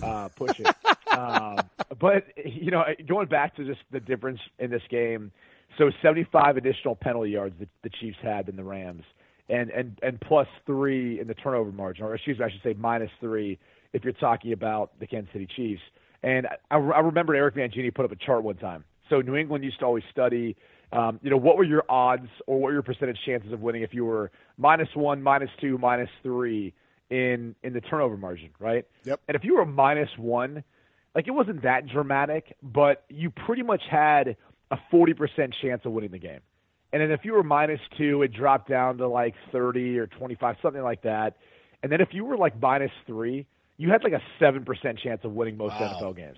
uh, 0.01 0.29
pushing. 0.35 0.65
um, 1.11 1.57
but 1.99 2.25
you 2.45 2.71
know, 2.71 2.83
going 3.07 3.27
back 3.27 3.55
to 3.57 3.65
just 3.65 3.81
the 3.91 3.99
difference 3.99 4.39
in 4.59 4.71
this 4.71 4.83
game, 4.89 5.31
so 5.77 5.89
seventy-five 6.01 6.57
additional 6.57 6.95
penalty 6.95 7.31
yards 7.31 7.55
that 7.59 7.69
the 7.83 7.89
Chiefs 7.89 8.17
had 8.21 8.45
than 8.47 8.55
the 8.55 8.63
Rams, 8.63 9.03
and 9.49 9.69
and 9.69 9.99
and 10.01 10.19
plus 10.21 10.47
three 10.65 11.19
in 11.19 11.27
the 11.27 11.33
turnover 11.33 11.71
margin, 11.71 12.05
or 12.05 12.15
excuse 12.15 12.39
me, 12.39 12.45
I 12.45 12.49
should 12.49 12.61
say 12.63 12.73
minus 12.77 13.11
three 13.19 13.57
if 13.93 14.03
you're 14.03 14.13
talking 14.13 14.53
about 14.53 14.99
the 14.99 15.07
Kansas 15.07 15.31
City 15.33 15.47
Chiefs. 15.55 15.81
And 16.23 16.47
I, 16.69 16.75
I 16.75 16.99
remember 16.99 17.35
Eric 17.35 17.55
Mangini 17.55 17.93
put 17.93 18.05
up 18.05 18.11
a 18.11 18.15
chart 18.15 18.43
one 18.43 18.57
time. 18.57 18.83
So 19.09 19.21
New 19.21 19.35
England 19.35 19.63
used 19.63 19.79
to 19.79 19.85
always 19.85 20.03
study, 20.11 20.55
um, 20.93 21.19
you 21.21 21.29
know, 21.29 21.37
what 21.37 21.57
were 21.57 21.63
your 21.63 21.83
odds 21.89 22.27
or 22.47 22.59
what 22.59 22.67
were 22.67 22.73
your 22.73 22.81
percentage 22.81 23.17
chances 23.25 23.51
of 23.51 23.59
winning 23.59 23.81
if 23.81 23.93
you 23.93 24.05
were 24.05 24.31
minus 24.57 24.89
one, 24.93 25.21
minus 25.21 25.49
two, 25.59 25.77
minus 25.77 26.09
three 26.23 26.73
in 27.09 27.55
in 27.63 27.73
the 27.73 27.81
turnover 27.81 28.15
margin, 28.15 28.49
right? 28.59 28.85
Yep. 29.03 29.19
And 29.27 29.35
if 29.35 29.43
you 29.43 29.55
were 29.55 29.65
minus 29.65 30.09
one, 30.17 30.63
like 31.13 31.27
it 31.27 31.31
wasn't 31.31 31.63
that 31.63 31.87
dramatic, 31.87 32.55
but 32.63 33.03
you 33.09 33.29
pretty 33.29 33.63
much 33.63 33.81
had 33.89 34.37
a 34.69 34.77
forty 34.89 35.13
percent 35.13 35.53
chance 35.61 35.81
of 35.83 35.91
winning 35.91 36.11
the 36.11 36.19
game. 36.19 36.39
And 36.93 37.01
then 37.01 37.11
if 37.11 37.25
you 37.25 37.33
were 37.33 37.43
minus 37.43 37.81
two, 37.97 38.21
it 38.21 38.33
dropped 38.33 38.69
down 38.69 38.97
to 38.99 39.07
like 39.07 39.33
thirty 39.51 39.97
or 39.99 40.07
twenty 40.07 40.35
five, 40.35 40.55
something 40.61 40.83
like 40.83 41.01
that. 41.01 41.35
And 41.83 41.91
then 41.91 41.99
if 41.99 42.09
you 42.13 42.23
were 42.23 42.37
like 42.37 42.61
minus 42.61 42.91
three, 43.05 43.45
you 43.81 43.89
had 43.89 44.03
like 44.03 44.13
a 44.13 44.21
seven 44.39 44.63
percent 44.63 44.99
chance 44.99 45.21
of 45.23 45.31
winning 45.31 45.57
most 45.57 45.73
Wow. 45.79 45.97
NFL 45.99 46.15
games. 46.15 46.37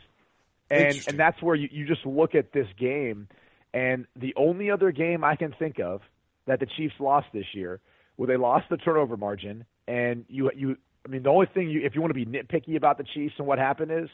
And 0.72 1.04
and 1.07 1.19
that's 1.19 1.42
where 1.42 1.56
you, 1.56 1.68
you 1.72 1.86
just 1.86 2.06
look 2.06 2.36
at 2.36 2.54
this 2.54 2.68
game 2.80 3.28
and 3.74 4.06
the 4.16 4.34
only 4.38 4.72
other 4.72 4.92
game 4.92 5.24
I 5.24 5.36
can 5.36 5.54
think 5.60 5.80
of 5.80 6.01
that 6.48 6.60
the 6.62 6.66
Chiefs 6.66 6.95
lost 7.00 7.28
this 7.34 7.45
year 7.54 7.81
where 8.16 8.28
they 8.28 8.38
lost 8.38 8.69
the 8.69 8.78
turnover 8.78 9.18
margin 9.18 9.66
and 9.88 10.25
you 10.30 10.50
you 10.56 10.78
I 11.06 11.10
mean 11.10 11.24
the 11.24 11.30
only 11.30 11.48
thing 11.54 11.69
you 11.69 11.81
if 11.84 11.95
you 11.95 12.01
want 12.01 12.16
to 12.16 12.25
be 12.25 12.25
nitpicky 12.25 12.78
about 12.78 12.98
the 12.98 13.04
Chiefs 13.04 13.36
and 13.38 13.46
what 13.46 13.60
happened 13.60 13.92
is 13.92 14.10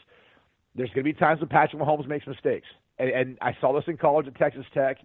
there's 0.74 0.90
going 0.90 1.04
to 1.04 1.12
be 1.12 1.12
times 1.12 1.40
when 1.40 1.48
Patrick 1.48 1.80
Mahomes 1.80 2.08
makes 2.08 2.26
mistakes. 2.26 2.66
And, 2.98 3.10
and 3.10 3.38
I 3.40 3.56
saw 3.60 3.72
this 3.72 3.84
in 3.86 3.96
college 3.96 4.26
at 4.26 4.34
Texas 4.36 4.64
Tech. 4.74 4.98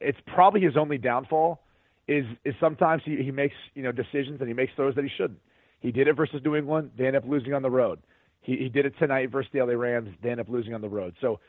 It's 0.00 0.18
probably 0.26 0.60
his 0.60 0.76
only 0.76 0.98
downfall 0.98 1.60
is 2.08 2.24
is 2.44 2.54
sometimes 2.58 3.02
he, 3.04 3.22
he 3.22 3.30
makes 3.30 3.54
you 3.74 3.82
know 3.84 3.92
decisions 3.92 4.40
and 4.40 4.48
he 4.48 4.54
makes 4.54 4.72
throws 4.74 4.96
that 4.96 5.04
he 5.04 5.10
shouldn't. 5.16 5.38
He 5.80 5.92
did 5.92 6.08
it 6.08 6.14
versus 6.14 6.40
New 6.44 6.56
England. 6.56 6.92
They 6.96 7.06
end 7.06 7.16
up 7.16 7.24
losing 7.26 7.54
on 7.54 7.62
the 7.62 7.70
road. 7.70 8.00
He, 8.42 8.56
he 8.56 8.68
did 8.68 8.86
it 8.86 8.94
tonight 8.98 9.30
versus 9.30 9.50
the 9.52 9.60
LA 9.60 9.74
Rams. 9.74 10.10
They 10.22 10.30
end 10.30 10.40
up 10.40 10.48
losing 10.48 10.74
on 10.74 10.80
the 10.80 10.88
road. 10.88 11.14
So 11.20 11.40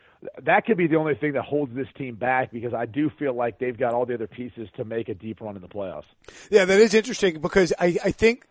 that 0.43 0.65
could 0.65 0.77
be 0.77 0.87
the 0.87 0.97
only 0.97 1.15
thing 1.15 1.33
that 1.33 1.43
holds 1.43 1.73
this 1.73 1.87
team 1.97 2.15
back 2.15 2.51
because 2.51 2.73
I 2.73 2.85
do 2.85 3.09
feel 3.17 3.33
like 3.33 3.57
they've 3.57 3.77
got 3.77 3.93
all 3.93 4.05
the 4.05 4.15
other 4.15 4.27
pieces 4.27 4.67
to 4.75 4.85
make 4.85 5.07
a 5.09 5.13
deep 5.13 5.39
run 5.41 5.55
in 5.55 5.61
the 5.61 5.67
playoffs. 5.67 6.03
Yeah, 6.49 6.65
that 6.65 6.79
is 6.79 6.93
interesting 6.93 7.39
because 7.39 7.73
I, 7.79 7.97
I 8.03 8.11
think 8.11 8.45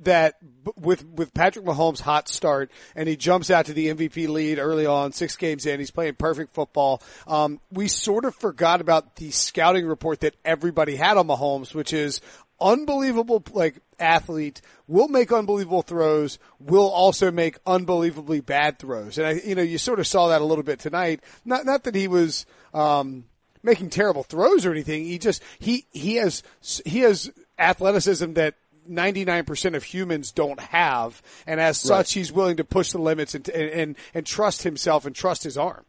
that 0.00 0.36
with 0.76 1.04
with 1.06 1.34
Patrick 1.34 1.64
Mahomes' 1.64 2.00
hot 2.00 2.28
start 2.28 2.70
and 2.94 3.08
he 3.08 3.16
jumps 3.16 3.50
out 3.50 3.66
to 3.66 3.72
the 3.72 3.88
MVP 3.88 4.28
lead 4.28 4.58
early 4.58 4.86
on, 4.86 5.12
six 5.12 5.36
games 5.36 5.66
in, 5.66 5.80
he's 5.80 5.90
playing 5.90 6.14
perfect 6.14 6.54
football. 6.54 7.02
Um, 7.26 7.60
we 7.72 7.88
sort 7.88 8.24
of 8.24 8.34
forgot 8.34 8.80
about 8.80 9.16
the 9.16 9.30
scouting 9.30 9.86
report 9.86 10.20
that 10.20 10.36
everybody 10.44 10.94
had 10.94 11.16
on 11.16 11.26
Mahomes, 11.26 11.74
which 11.74 11.92
is 11.92 12.20
unbelievable, 12.60 13.42
like 13.52 13.76
athlete, 13.98 14.60
will 14.86 15.08
make 15.08 15.32
unbelievable 15.32 15.82
throws, 15.82 16.38
will 16.60 16.88
also 16.88 17.30
make 17.30 17.58
unbelievably 17.66 18.40
bad 18.40 18.78
throws. 18.78 19.18
And 19.18 19.26
I, 19.26 19.32
you 19.32 19.54
know, 19.54 19.62
you 19.62 19.78
sort 19.78 20.00
of 20.00 20.06
saw 20.06 20.28
that 20.28 20.40
a 20.40 20.44
little 20.44 20.64
bit 20.64 20.78
tonight. 20.78 21.20
Not, 21.44 21.64
not 21.64 21.84
that 21.84 21.94
he 21.94 22.08
was, 22.08 22.46
um, 22.74 23.24
making 23.62 23.90
terrible 23.90 24.22
throws 24.22 24.64
or 24.64 24.72
anything. 24.72 25.04
He 25.04 25.18
just, 25.18 25.42
he, 25.58 25.86
he 25.92 26.16
has, 26.16 26.42
he 26.84 27.00
has 27.00 27.30
athleticism 27.58 28.34
that 28.34 28.54
99% 28.88 29.74
of 29.74 29.84
humans 29.84 30.32
don't 30.32 30.60
have. 30.60 31.22
And 31.46 31.60
as 31.60 31.78
such, 31.78 32.12
he's 32.12 32.32
willing 32.32 32.56
to 32.56 32.64
push 32.64 32.92
the 32.92 32.98
limits 32.98 33.34
and, 33.34 33.48
and, 33.48 33.96
and 34.14 34.26
trust 34.26 34.62
himself 34.62 35.06
and 35.06 35.14
trust 35.14 35.42
his 35.42 35.58
arm. 35.58 35.84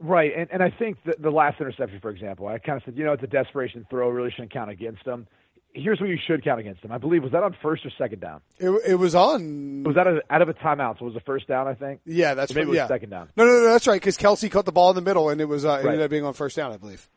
Right, 0.00 0.32
and 0.36 0.48
and 0.50 0.60
I 0.60 0.70
think 0.70 0.98
the, 1.04 1.14
the 1.20 1.30
last 1.30 1.60
interception, 1.60 2.00
for 2.00 2.10
example, 2.10 2.48
I 2.48 2.58
kind 2.58 2.76
of 2.76 2.82
said, 2.84 2.96
you 2.96 3.04
know, 3.04 3.12
it's 3.12 3.22
a 3.22 3.28
desperation 3.28 3.86
throw, 3.88 4.08
really 4.08 4.30
shouldn't 4.32 4.52
count 4.52 4.68
against 4.68 5.06
him. 5.06 5.28
Here's 5.76 6.00
what 6.00 6.08
you 6.08 6.18
should 6.24 6.44
count 6.44 6.60
against 6.60 6.84
him. 6.84 6.92
I 6.92 6.98
believe 6.98 7.22
was 7.24 7.32
that 7.32 7.42
on 7.42 7.56
first 7.60 7.84
or 7.84 7.90
second 7.98 8.20
down? 8.20 8.40
It, 8.58 8.70
it 8.86 8.94
was 8.94 9.14
on. 9.14 9.82
Was 9.82 9.96
that 9.96 10.06
a, 10.06 10.20
out 10.30 10.40
of 10.40 10.48
a 10.48 10.54
timeout? 10.54 10.98
So 10.98 11.06
it 11.06 11.06
was 11.06 11.14
the 11.14 11.20
first 11.20 11.48
down, 11.48 11.66
I 11.66 11.74
think. 11.74 12.00
Yeah, 12.06 12.34
that's 12.34 12.52
Or 12.52 12.54
maybe 12.54 12.68
was 12.68 12.76
yeah. 12.76 12.86
second 12.86 13.10
down. 13.10 13.28
No, 13.36 13.44
no, 13.44 13.50
no, 13.50 13.64
that's 13.64 13.86
right. 13.88 14.00
Because 14.00 14.16
Kelce 14.16 14.50
caught 14.50 14.66
the 14.66 14.72
ball 14.72 14.90
in 14.90 14.94
the 14.96 15.02
middle, 15.02 15.30
and 15.30 15.40
it 15.40 15.46
was 15.46 15.64
uh, 15.64 15.68
Right. 15.70 15.86
ended 15.86 16.02
up 16.02 16.10
being 16.10 16.24
on 16.24 16.32
first 16.32 16.56
down, 16.56 16.70
I 16.72 16.76
believe. 16.76 17.08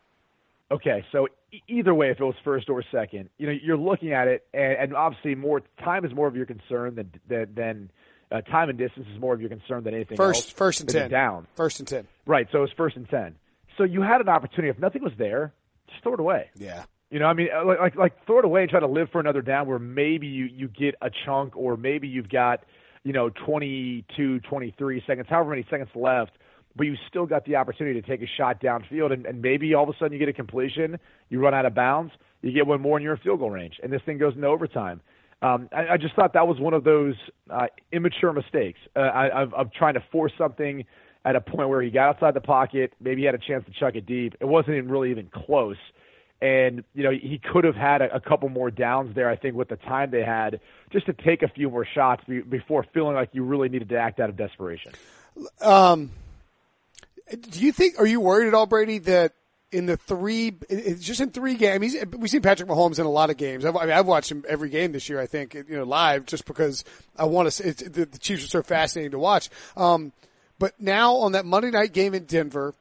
Okay, 0.71 1.05
so 1.11 1.27
e- 1.53 1.61
either 1.67 1.93
way, 1.93 2.09
if 2.09 2.19
it 2.19 2.23
was 2.23 2.35
first 2.43 2.69
or 2.69 2.83
second, 2.91 3.29
you 3.37 3.47
know, 3.47 3.53
you're 3.61 3.77
looking 3.77 4.11
at 4.11 4.27
it, 4.27 4.45
and, 4.53 4.73
and 4.73 4.95
obviously, 4.95 5.35
more 5.35 5.61
time 5.83 6.03
is 6.03 6.13
more 6.13 6.27
of 6.27 6.35
your 6.35 6.45
concern 6.45 6.95
than 6.95 7.11
than, 7.29 7.53
than 7.55 7.91
uh, 8.31 8.41
time 8.41 8.69
and 8.69 8.77
distance 8.77 9.07
is 9.13 9.21
more 9.21 9.33
of 9.33 9.39
your 9.39 9.49
concern 9.49 9.83
than 9.83 9.93
anything 9.93 10.19
else. 10.19 10.37
First, 10.41 10.57
first 10.57 10.79
and 10.81 10.89
ten. 10.89 11.09
down. 11.09 11.47
First 11.55 11.79
and 11.79 11.87
ten. 11.87 12.07
Right, 12.25 12.47
so 12.51 12.57
it 12.57 12.61
was 12.61 12.71
first 12.75 12.97
and 12.97 13.07
ten. 13.07 13.35
So 13.77 13.83
you 13.83 14.01
had 14.01 14.19
an 14.19 14.27
opportunity. 14.27 14.69
If 14.69 14.79
nothing 14.79 15.03
was 15.03 15.13
there, 15.17 15.53
just 15.89 16.01
throw 16.03 16.15
it 16.15 16.19
away. 16.19 16.49
Yeah. 16.55 16.83
You 17.09 17.19
know, 17.19 17.25
I 17.25 17.33
mean, 17.33 17.47
like, 17.65 17.79
like 17.79 17.95
like 17.95 18.25
throw 18.25 18.39
it 18.39 18.45
away 18.45 18.61
and 18.61 18.69
try 18.69 18.81
to 18.81 18.87
live 18.87 19.09
for 19.11 19.21
another 19.21 19.41
down 19.41 19.67
where 19.67 19.79
maybe 19.79 20.27
you 20.27 20.45
you 20.45 20.67
get 20.67 20.95
a 21.01 21.09
chunk 21.25 21.55
or 21.55 21.77
maybe 21.77 22.07
you've 22.07 22.29
got 22.29 22.65
you 23.03 23.13
know 23.13 23.29
22, 23.45 24.41
23 24.41 25.03
seconds, 25.07 25.27
however 25.29 25.51
many 25.51 25.65
seconds 25.69 25.89
left, 25.95 26.31
but 26.75 26.85
you 26.85 26.95
still 27.07 27.25
got 27.25 27.45
the 27.45 27.55
opportunity 27.55 28.01
to 28.01 28.05
take 28.05 28.21
a 28.21 28.29
shot 28.37 28.61
downfield 28.61 29.13
and, 29.13 29.25
and 29.25 29.41
maybe 29.41 29.73
all 29.73 29.83
of 29.83 29.89
a 29.89 29.97
sudden 29.97 30.11
you 30.11 30.19
get 30.19 30.27
a 30.27 30.33
completion, 30.33 30.99
you 31.29 31.39
run 31.39 31.53
out 31.53 31.65
of 31.65 31.73
bounds, 31.73 32.11
you 32.41 32.51
get 32.51 32.67
one 32.67 32.81
more 32.81 32.99
in 32.99 33.17
field 33.23 33.39
goal 33.39 33.51
range, 33.51 33.79
and 33.81 33.91
this 33.91 34.01
thing 34.05 34.17
goes 34.17 34.35
into 34.35 34.47
overtime. 34.47 34.99
Um, 35.41 35.69
I, 35.71 35.93
I 35.93 35.97
just 35.97 36.13
thought 36.15 36.33
that 36.33 36.47
was 36.47 36.59
one 36.59 36.73
of 36.73 36.83
those 36.83 37.15
uh, 37.49 37.67
immature 37.93 38.33
mistakes 38.33 38.79
uh, 38.97 39.29
of, 39.33 39.53
of 39.53 39.71
trying 39.71 39.93
to 39.93 40.03
force 40.11 40.33
something 40.37 40.83
at 41.23 41.35
a 41.35 41.41
point 41.41 41.69
where 41.69 41.81
he 41.81 41.89
got 41.89 42.09
outside 42.09 42.33
the 42.33 42.41
pocket, 42.41 42.93
maybe 42.99 43.21
he 43.21 43.25
had 43.25 43.35
a 43.35 43.39
chance 43.39 43.63
to 43.65 43.71
chuck 43.79 43.95
it 43.95 44.05
deep. 44.05 44.33
It 44.39 44.45
wasn't 44.45 44.75
even 44.75 44.89
really 44.89 45.11
even 45.11 45.29
close 45.33 45.77
and 46.41 46.83
you 46.93 47.03
know 47.03 47.11
he 47.11 47.39
could 47.51 47.63
have 47.63 47.75
had 47.75 48.01
a, 48.01 48.15
a 48.15 48.19
couple 48.19 48.49
more 48.49 48.69
downs 48.69 49.15
there. 49.15 49.29
I 49.29 49.35
think 49.35 49.55
with 49.55 49.69
the 49.69 49.77
time 49.77 50.11
they 50.11 50.23
had, 50.23 50.59
just 50.91 51.05
to 51.07 51.13
take 51.13 51.41
a 51.41 51.47
few 51.47 51.69
more 51.69 51.85
shots 51.85 52.23
be, 52.27 52.41
before 52.41 52.85
feeling 52.93 53.15
like 53.15 53.29
you 53.33 53.43
really 53.43 53.69
needed 53.69 53.89
to 53.89 53.97
act 53.97 54.19
out 54.19 54.29
of 54.29 54.37
desperation. 54.37 54.91
Um, 55.61 56.11
do 57.49 57.59
you 57.59 57.71
think? 57.71 57.99
Are 57.99 58.05
you 58.05 58.21
worried 58.21 58.47
at 58.47 58.53
all, 58.53 58.65
Brady, 58.65 58.99
that 58.99 59.33
in 59.71 59.85
the 59.85 59.97
three, 59.97 60.55
just 60.99 61.19
in 61.19 61.31
three 61.31 61.55
games, 61.55 61.95
we've 62.17 62.29
seen 62.29 62.41
Patrick 62.41 62.69
Mahomes 62.69 62.99
in 62.99 63.05
a 63.05 63.09
lot 63.11 63.29
of 63.29 63.37
games. 63.37 63.65
I've, 63.65 63.75
I 63.75 63.85
mean, 63.85 63.91
I've 63.91 64.07
watched 64.07 64.31
him 64.31 64.45
every 64.47 64.69
game 64.69 64.93
this 64.93 65.09
year. 65.09 65.19
I 65.19 65.25
think 65.25 65.53
you 65.53 65.65
know 65.69 65.83
live 65.83 66.25
just 66.25 66.45
because 66.45 66.85
I 67.17 67.25
want 67.25 67.51
to. 67.51 67.73
The, 67.89 68.05
the 68.05 68.19
Chiefs 68.19 68.45
are 68.45 68.47
so 68.47 68.63
fascinating 68.63 69.11
to 69.11 69.19
watch. 69.19 69.49
Um, 69.75 70.13
but 70.59 70.79
now 70.79 71.15
on 71.15 71.33
that 71.33 71.45
Monday 71.45 71.71
night 71.71 71.93
game 71.93 72.13
in 72.13 72.25
Denver, 72.25 72.73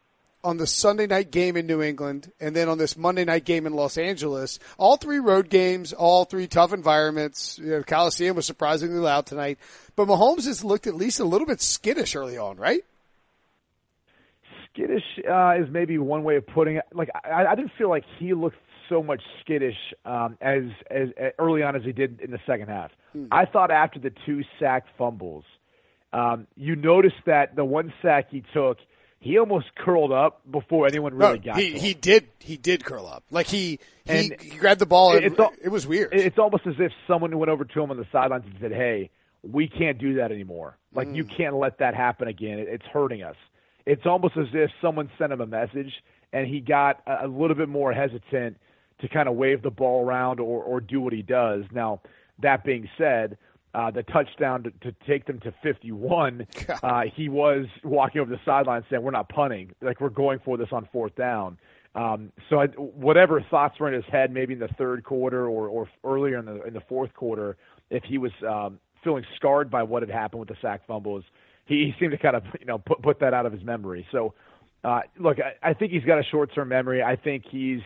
on 0.45 0.59
the 0.59 0.67
Sunday 0.67 1.07
night 1.07 1.31
game 1.31 1.57
in 1.57 1.67
New 1.67 1.83
England, 1.83 2.31
and 2.39 2.55
then 2.55 2.69
on 2.69 2.79
this 2.79 2.97
Monday 2.97 3.25
night 3.25 3.45
game 3.45 3.67
in 3.67 3.73
Los 3.73 3.99
Angeles. 3.99 4.59
All 4.79 4.97
three 4.97 5.19
road 5.19 5.49
games, 5.49 5.93
all 5.93 6.25
three 6.25 6.47
tough 6.47 6.73
environments. 6.73 7.59
You 7.59 7.71
know, 7.71 7.83
Coliseum 7.83 8.37
was 8.37 8.47
surprisingly 8.47 8.99
loud 8.99 9.27
tonight, 9.27 9.59
but 9.97 10.07
Mahomes 10.07 10.47
has 10.47 10.63
looked 10.63 10.87
at 10.87 10.95
least 10.95 11.21
a 11.21 11.25
little 11.25 11.47
bit 11.47 11.61
skittish 11.61 12.15
early 12.15 12.39
on, 12.39 12.57
right? 12.59 12.85
Skittish 14.73 15.03
uh, 15.29 15.55
is 15.59 15.69
maybe 15.71 15.99
one 15.99 16.23
way 16.23 16.37
of 16.37 16.47
putting 16.47 16.77
it. 16.77 16.85
Like 16.93 17.11
I, 17.25 17.47
I 17.47 17.55
didn't 17.55 17.73
feel 17.77 17.89
like 17.89 18.05
he 18.19 18.35
looked 18.35 18.59
so 18.89 19.03
much 19.03 19.23
skittish 19.41 19.77
um, 20.05 20.39
as, 20.41 20.63
as 20.91 21.09
as 21.17 21.33
early 21.39 21.63
on 21.63 21.75
as 21.75 21.83
he 21.83 21.93
did 21.93 22.21
in 22.21 22.31
the 22.31 22.39
second 22.47 22.69
half. 22.69 22.93
Hmm. 23.13 23.27
I 23.33 23.47
thought 23.47 23.71
after 23.71 23.99
the 23.99 24.13
two 24.27 24.43
sack 24.61 24.85
fumbles, 24.97 25.45
um, 26.13 26.47
you 26.57 26.77
noticed 26.77 27.17
that 27.25 27.57
the 27.57 27.65
one 27.65 27.93
sack 28.01 28.29
he 28.31 28.45
took– 28.55 28.79
he 29.21 29.39
almost 29.39 29.67
curled 29.77 30.13
up 30.13 30.41
before 30.51 30.87
anyone 30.87 31.15
really 31.15 31.39
no, 31.39 31.45
got. 31.53 31.59
He 31.59 31.79
he 31.79 31.95
did 31.95 32.29
he 32.39 32.57
did 32.57 32.85
curl 32.85 33.07
up 33.07 33.25
like 33.31 33.47
he 33.47 33.79
he, 34.05 34.33
he 34.41 34.57
grabbed 34.59 34.81
the 34.81 34.87
ball. 34.87 35.17
And 35.17 35.25
it, 35.25 35.39
it 35.65 35.69
was 35.69 35.87
weird. 35.87 36.11
It's 36.13 36.39
almost 36.39 36.67
as 36.67 36.75
if 36.79 36.93
someone 37.07 37.37
went 37.39 37.51
over 37.51 37.65
to 37.65 37.83
him 37.83 37.91
on 37.91 37.97
the 37.97 38.07
sidelines 38.13 38.45
and 38.45 38.55
said, 38.61 38.73
"Hey, 38.73 39.11
we 39.43 39.69
can't 39.69 39.99
do 39.99 40.15
that 40.15 40.31
anymore. 40.31 40.77
Like 40.95 41.09
mm. 41.09 41.17
you 41.17 41.25
can't 41.25 41.57
let 41.57 41.79
that 41.79 41.95
happen 41.95 42.29
again. 42.29 42.59
It, 42.59 42.69
it's 42.69 42.87
hurting 42.93 43.23
us." 43.23 43.37
It's 43.85 44.05
almost 44.05 44.37
as 44.37 44.49
if 44.53 44.71
someone 44.83 45.11
sent 45.17 45.33
him 45.33 45.41
a 45.41 45.47
message 45.47 45.93
and 46.33 46.47
he 46.47 46.61
got 46.61 47.03
a, 47.07 47.27
a 47.27 47.29
little 47.29 47.55
bit 47.55 47.69
more 47.69 47.93
hesitant 47.93 48.57
to 49.01 49.09
kind 49.09 49.29
of 49.29 49.37
wave 49.37 49.63
the 49.63 49.71
ball 49.71 50.05
around 50.05 50.41
or 50.41 50.63
or 50.63 50.81
do 50.81 51.01
what 51.01 51.13
he 51.13 51.23
does. 51.23 51.65
Now, 51.73 52.01
that 52.41 52.65
being 52.65 52.89
said, 52.99 53.39
uh, 53.77 53.91
the 53.91 54.03
touchdown 54.05 54.63
to, 54.63 54.71
to 54.81 54.97
take 55.07 55.27
them 55.27 55.39
to 55.41 55.53
51, 55.63 56.47
uh, 56.83 57.03
he 57.15 57.29
was 57.29 57.67
walking 57.85 58.23
over 58.23 58.31
the 58.31 58.41
sideline 58.43 58.83
saying, 58.89 59.03
"We're 59.03 59.11
not 59.11 59.29
punting. 59.29 59.73
Like 59.83 60.01
we're 60.01 60.09
going 60.09 60.41
for 60.45 60.57
this 60.57 60.69
on 60.73 60.89
fourth 60.91 61.15
down." 61.15 61.59
Um, 61.95 62.33
so 62.49 62.61
I, 62.61 62.67
whatever 62.69 63.45
thoughts 63.51 63.79
were 63.79 63.89
in 63.89 63.95
his 63.95 64.11
head, 64.11 64.33
maybe 64.33 64.55
in 64.55 64.61
the 64.61 64.69
third 64.79 65.05
quarter 65.05 65.47
or, 65.47 65.69
or 65.69 65.89
earlier 66.05 66.39
in 66.39 66.47
the 66.47 66.63
in 66.63 66.73
the 66.73 66.81
fourth 66.89 67.13
quarter, 67.13 67.59
if 67.91 68.03
he 68.03 68.17
was 68.17 68.33
um, 68.49 68.81
feeling 69.05 69.25
scarred 69.37 69.71
by 69.71 69.83
what 69.83 70.03
had 70.03 70.11
happened 70.11 70.41
with 70.41 70.49
the 70.49 70.57
sack 70.63 70.87
fumbles, 70.87 71.25
he, 71.67 71.85
he 71.85 71.95
seemed 72.01 72.13
to 72.13 72.19
kind 72.19 72.35
of 72.35 72.45
you 72.59 72.67
know 72.67 72.79
put 72.79 73.03
put 73.03 73.21
that 73.21 73.35
out 73.35 73.45
of 73.45 73.53
his 73.53 73.63
memory. 73.63 74.07
So 74.11 74.33
uh, 74.85 75.01
look, 75.19 75.37
I, 75.39 75.71
I 75.71 75.75
think 75.75 75.93
he's 75.93 76.05
got 76.05 76.19
a 76.19 76.25
short 76.25 76.55
term 76.55 76.69
memory. 76.69 77.03
I 77.03 77.17
think 77.17 77.45
he's 77.47 77.83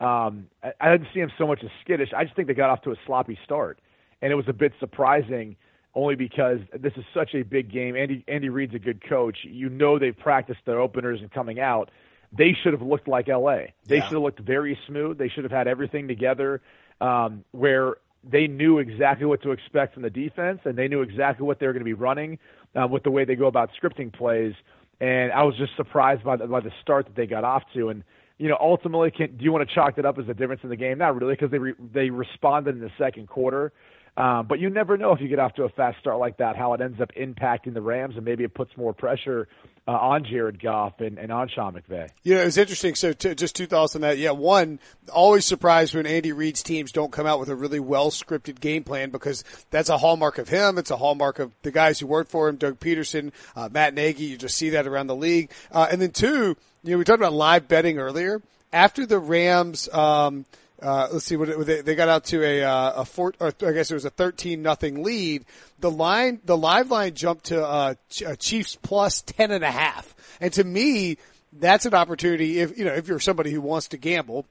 um, 0.00 0.48
I, 0.62 0.72
I 0.82 0.90
didn't 0.92 1.08
see 1.14 1.20
him 1.20 1.32
so 1.38 1.46
much 1.46 1.60
as 1.64 1.70
skittish. 1.82 2.10
I 2.14 2.24
just 2.24 2.36
think 2.36 2.46
they 2.46 2.54
got 2.54 2.68
off 2.68 2.82
to 2.82 2.90
a 2.90 2.96
sloppy 3.06 3.38
start 3.42 3.78
and 4.22 4.32
it 4.32 4.34
was 4.34 4.48
a 4.48 4.52
bit 4.52 4.72
surprising 4.80 5.56
only 5.94 6.14
because 6.14 6.60
this 6.78 6.92
is 6.96 7.04
such 7.12 7.34
a 7.34 7.42
big 7.42 7.70
game. 7.70 7.96
Andy 7.96 8.24
Andy 8.28 8.48
Reid's 8.48 8.74
a 8.74 8.78
good 8.78 9.06
coach. 9.06 9.38
You 9.42 9.68
know 9.68 9.98
they've 9.98 10.16
practiced 10.16 10.60
their 10.64 10.80
openers 10.80 11.20
and 11.20 11.30
coming 11.30 11.60
out. 11.60 11.90
They 12.32 12.56
should 12.62 12.72
have 12.72 12.82
looked 12.82 13.08
like 13.08 13.26
LA. 13.26 13.56
They 13.86 13.96
yeah. 13.96 14.04
should 14.04 14.14
have 14.14 14.22
looked 14.22 14.40
very 14.40 14.78
smooth. 14.86 15.18
They 15.18 15.28
should 15.28 15.44
have 15.44 15.52
had 15.52 15.66
everything 15.66 16.06
together 16.06 16.62
um, 17.00 17.44
where 17.50 17.96
they 18.22 18.46
knew 18.46 18.78
exactly 18.78 19.26
what 19.26 19.42
to 19.42 19.50
expect 19.50 19.94
from 19.94 20.02
the 20.02 20.10
defense 20.10 20.60
and 20.64 20.76
they 20.76 20.86
knew 20.86 21.02
exactly 21.02 21.44
what 21.44 21.58
they 21.58 21.66
were 21.66 21.72
going 21.72 21.80
to 21.80 21.84
be 21.84 21.94
running 21.94 22.38
uh, 22.80 22.86
with 22.86 23.02
the 23.02 23.10
way 23.10 23.24
they 23.24 23.34
go 23.34 23.46
about 23.46 23.70
scripting 23.82 24.12
plays. 24.12 24.54
And 25.00 25.32
I 25.32 25.42
was 25.42 25.56
just 25.56 25.74
surprised 25.76 26.22
by 26.22 26.36
the, 26.36 26.46
by 26.46 26.60
the 26.60 26.72
start 26.82 27.06
that 27.06 27.16
they 27.16 27.26
got 27.26 27.42
off 27.42 27.62
to. 27.74 27.88
And 27.88 28.04
you 28.38 28.48
know, 28.48 28.56
ultimately, 28.60 29.10
can, 29.10 29.36
do 29.36 29.44
you 29.44 29.52
want 29.52 29.68
to 29.68 29.74
chalk 29.74 29.96
that 29.96 30.06
up 30.06 30.18
as 30.18 30.28
a 30.28 30.34
difference 30.34 30.62
in 30.62 30.70
the 30.70 30.76
game? 30.76 30.98
Not 30.98 31.14
really, 31.20 31.34
because 31.34 31.50
they 31.50 31.58
re, 31.58 31.74
they 31.92 32.08
responded 32.08 32.74
in 32.74 32.80
the 32.80 32.90
second 32.96 33.28
quarter. 33.28 33.72
Um, 34.16 34.46
but 34.46 34.58
you 34.58 34.70
never 34.70 34.96
know 34.96 35.12
if 35.12 35.20
you 35.20 35.28
get 35.28 35.38
off 35.38 35.54
to 35.54 35.64
a 35.64 35.68
fast 35.68 35.98
start 36.00 36.18
like 36.18 36.38
that, 36.38 36.56
how 36.56 36.74
it 36.74 36.80
ends 36.80 37.00
up 37.00 37.10
impacting 37.14 37.74
the 37.74 37.80
Rams, 37.80 38.16
and 38.16 38.24
maybe 38.24 38.44
it 38.44 38.52
puts 38.52 38.76
more 38.76 38.92
pressure 38.92 39.48
uh, 39.88 39.92
on 39.92 40.24
Jared 40.24 40.62
Goff 40.62 41.00
and, 41.00 41.18
and 41.18 41.32
on 41.32 41.48
Sean 41.48 41.74
McVay. 41.74 42.08
Yeah, 42.22 42.38
it's 42.38 42.56
interesting. 42.56 42.94
So 42.94 43.12
t- 43.12 43.34
just 43.34 43.56
two 43.56 43.66
thoughts 43.66 43.94
on 43.94 44.02
that. 44.02 44.18
Yeah, 44.18 44.32
one, 44.32 44.78
always 45.12 45.46
surprised 45.46 45.94
when 45.94 46.06
Andy 46.06 46.32
Reid's 46.32 46.62
teams 46.62 46.92
don't 46.92 47.10
come 47.10 47.26
out 47.26 47.40
with 47.40 47.48
a 47.48 47.56
really 47.56 47.80
well 47.80 48.10
scripted 48.10 48.60
game 48.60 48.84
plan 48.84 49.10
because 49.10 49.42
that's 49.70 49.88
a 49.88 49.98
hallmark 49.98 50.38
of 50.38 50.48
him. 50.48 50.78
It's 50.78 50.90
a 50.90 50.96
hallmark 50.96 51.38
of 51.38 51.52
the 51.62 51.70
guys 51.70 51.98
who 51.98 52.06
work 52.06 52.28
for 52.28 52.48
him, 52.48 52.56
Doug 52.56 52.78
Pederson, 52.78 53.32
uh, 53.56 53.68
Matt 53.72 53.94
Nagy. 53.94 54.24
You 54.24 54.36
just 54.36 54.56
see 54.56 54.70
that 54.70 54.86
around 54.86 55.06
the 55.06 55.16
league. 55.16 55.50
Uh, 55.72 55.88
and 55.90 56.00
then 56.00 56.10
two, 56.10 56.56
you 56.82 56.90
know, 56.92 56.98
we 56.98 57.04
talked 57.04 57.20
about 57.20 57.32
live 57.32 57.68
betting 57.68 57.98
earlier. 57.98 58.42
After 58.72 59.06
the 59.06 59.18
Rams, 59.18 59.88
um, 59.92 60.44
uh, 60.82 61.08
let's 61.12 61.24
see 61.24 61.36
what 61.36 61.66
they, 61.66 61.82
they 61.82 61.94
got 61.94 62.08
out 62.08 62.24
to 62.24 62.42
a 62.44 62.62
uh, 62.62 62.92
a 63.02 63.04
four, 63.04 63.32
I 63.40 63.50
guess 63.50 63.90
it 63.90 63.94
was 63.94 64.04
a 64.04 64.10
thirteen 64.10 64.62
nothing 64.62 65.02
lead. 65.02 65.44
The 65.78 65.90
line, 65.90 66.40
the 66.44 66.56
live 66.56 66.90
line 66.90 67.14
jumped 67.14 67.46
to 67.46 67.64
uh, 67.64 67.94
uh, 68.26 68.36
Chiefs 68.36 68.78
plus 68.82 69.22
ten 69.22 69.50
and 69.50 69.64
a 69.64 69.70
half, 69.70 70.14
and 70.40 70.52
to 70.54 70.64
me, 70.64 71.18
that's 71.52 71.86
an 71.86 71.94
opportunity. 71.94 72.60
If 72.60 72.78
you 72.78 72.84
know, 72.84 72.94
if 72.94 73.08
you're 73.08 73.20
somebody 73.20 73.50
who 73.50 73.60
wants 73.60 73.88
to 73.88 73.96
gamble 73.96 74.46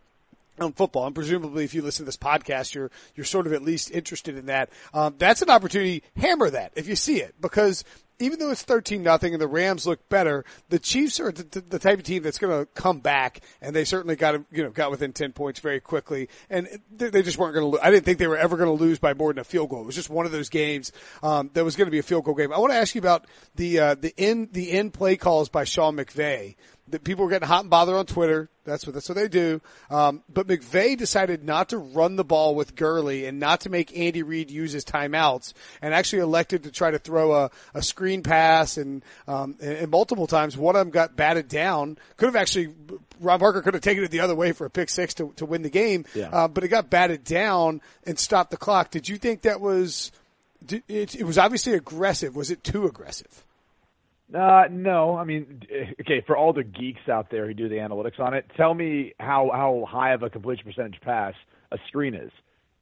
on 0.59 0.74
football, 0.74 1.05
and 1.05 1.15
presumably 1.15 1.63
if 1.63 1.74
you 1.74 1.81
listen 1.81 2.03
to 2.03 2.07
this 2.07 2.17
podcast, 2.17 2.74
you're 2.74 2.91
you're 3.15 3.25
sort 3.25 3.48
of 3.48 3.53
at 3.53 3.62
least 3.62 3.91
interested 3.91 4.38
in 4.38 4.48
that. 4.48 4.69
Um, 4.93 5.15
that's 5.17 5.41
an 5.41 5.50
opportunity. 5.50 6.03
Hammer 6.17 6.50
that 6.50 6.74
if 6.75 6.88
you 6.88 6.95
see 6.95 7.21
it, 7.21 7.36
because 7.41 7.83
even 8.20 8.40
though 8.40 8.52
it's 8.52 8.64
13 8.64 9.02
nothing 9.02 9.34
and 9.34 9.42
the 9.42 9.48
Rams 9.48 9.88
look 9.88 10.08
better, 10.10 10.44
the 10.70 10.80
Chiefs 10.80 11.20
are 11.20 11.32
the, 11.32 11.62
the 11.62 11.80
type 11.80 12.00
of 12.00 12.04
team 12.04 12.22
that's 12.22 12.38
going 12.38 12.58
to 12.58 12.66
come 12.74 13.00
back 13.00 13.42
and 13.62 13.76
they 13.76 13.86
certainly 13.86 14.16
got, 14.16 14.36
you 14.52 14.64
know, 14.64 14.70
got 14.70 14.92
within 14.92 15.14
10 15.14 15.32
points 15.32 15.60
very 15.60 15.80
quickly 15.80 16.30
and 16.50 16.68
they, 16.92 17.22
just 17.22 17.38
weren't 17.38 17.56
going 17.56 17.72
to. 17.72 17.86
I 17.86 17.92
didn't 17.92 18.06
think 18.06 18.20
they 18.20 18.28
were 18.28 18.38
ever 18.38 18.58
going 18.58 18.68
to 18.68 18.84
lose 18.84 19.00
by 19.00 19.14
more 19.14 19.32
than 19.32 19.40
a 19.40 19.44
field 19.44 19.70
goal. 19.70 19.82
It 19.82 19.86
was 19.86 19.96
just 19.96 20.10
one 20.10 20.26
of 20.26 20.32
those 20.32 20.50
games, 20.50 20.92
um, 21.24 21.50
that 21.54 21.64
was 21.64 21.76
going 21.76 21.88
to 21.88 21.92
be 21.92 22.00
a 22.00 22.04
field 22.04 22.26
goal 22.26 22.36
game. 22.36 22.52
I 22.52 22.60
want 22.60 22.74
to 22.74 22.78
ask 22.78 22.94
you 22.94 23.00
about 23.00 23.26
the, 23.56 23.80
uh, 23.80 23.96
the 23.96 24.14
in, 24.18 24.50
the 24.52 24.72
in 24.72 24.92
play 24.92 25.16
calls 25.16 25.50
by 25.50 25.64
Sean 25.64 25.96
McVay 25.96 26.56
that 26.91 27.03
people 27.03 27.25
were 27.25 27.31
getting 27.31 27.48
hot 27.48 27.62
and 27.62 27.69
bothered 27.69 27.96
on 27.96 28.05
Twitter. 28.05 28.50
That's 28.65 28.86
what 28.86 28.93
that's 28.93 29.10
what 29.10 29.15
they 29.15 29.27
do. 29.27 29.62
Um, 29.89 30.24
but 30.31 30.48
McVay 30.48 30.98
decided 30.98 31.43
not 31.43 31.69
to 31.69 31.77
run 31.77 32.15
the 32.15 32.24
ball 32.24 32.55
with 32.55 32.75
Gurley 32.75 33.25
and 33.25 33.39
not 33.39 33.62
to 33.62 33.69
make 33.69 33.98
Andy 33.98 34.22
Reid 34.22 34.51
use 34.51 34.72
his 34.72 34.86
timeouts, 34.86 35.53
and 35.81 35.93
actually 35.93 36.22
elected 36.22 36.63
to 36.63 36.72
try 36.72 36.91
to 36.91 37.00
throw 37.00 37.34
a, 37.34 37.51
a 37.74 37.81
screen 37.81 38.22
pass 38.22 38.77
and, 38.77 39.03
um, 39.27 39.55
and, 39.62 39.77
and 39.77 39.91
multiple 39.91 40.27
times. 40.27 40.55
One 40.55 40.75
of 40.75 40.79
them 40.79 40.91
got 40.91 41.15
batted 41.15 41.48
down. 41.48 41.98
Could 42.17 42.27
have 42.27 42.36
actually 42.36 42.74
Ron 43.19 43.39
Parker 43.39 43.62
could 43.62 43.74
have 43.74 43.84
taken 43.84 44.03
it 44.03 44.12
the 44.12 44.19
other 44.19 44.36
way 44.36 44.51
for 44.51 44.65
a 44.65 44.69
pick 44.69 44.89
six 44.89 45.13
to 45.15 45.34
to 45.38 45.46
win 45.46 45.62
the 45.63 45.69
game. 45.69 46.05
Yeah. 46.13 46.29
Uh, 46.31 46.48
but 46.48 46.63
it 46.63 46.67
got 46.67 46.89
batted 46.89 47.24
down 47.24 47.81
and 48.05 48.19
stopped 48.19 48.51
the 48.51 48.58
clock. 48.58 48.91
Did 48.91 49.10
you 49.10 49.17
think 49.17 49.43
that 49.43 49.62
was? 49.62 50.12
It, 50.67 51.15
it 51.15 51.24
was 51.24 51.38
obviously 51.38 51.74
aggressive. 51.74 52.36
Was 52.36 52.51
it 52.51 52.63
too 52.63 52.86
aggressive? 52.86 53.46
Uh, 54.33 54.65
no, 54.69 55.15
I 55.15 55.24
mean, 55.24 55.63
okay, 56.01 56.21
for 56.25 56.38
all 56.38 56.53
the 56.53 56.63
geeks 56.63 57.07
out 57.09 57.31
there 57.31 57.48
who 57.48 57.53
do 57.53 57.67
the 57.67 57.75
analytics 57.75 58.19
on 58.19 58.33
it, 58.33 58.45
tell 58.55 58.74
me 58.74 59.13
how 59.19 59.50
how 59.53 59.86
high 59.89 60.13
of 60.13 60.24
a 60.24 60.29
completion 60.29 60.65
percentage 60.65 61.00
pass 61.01 61.33
a 61.71 61.77
screen 61.88 62.13
is. 62.13 62.31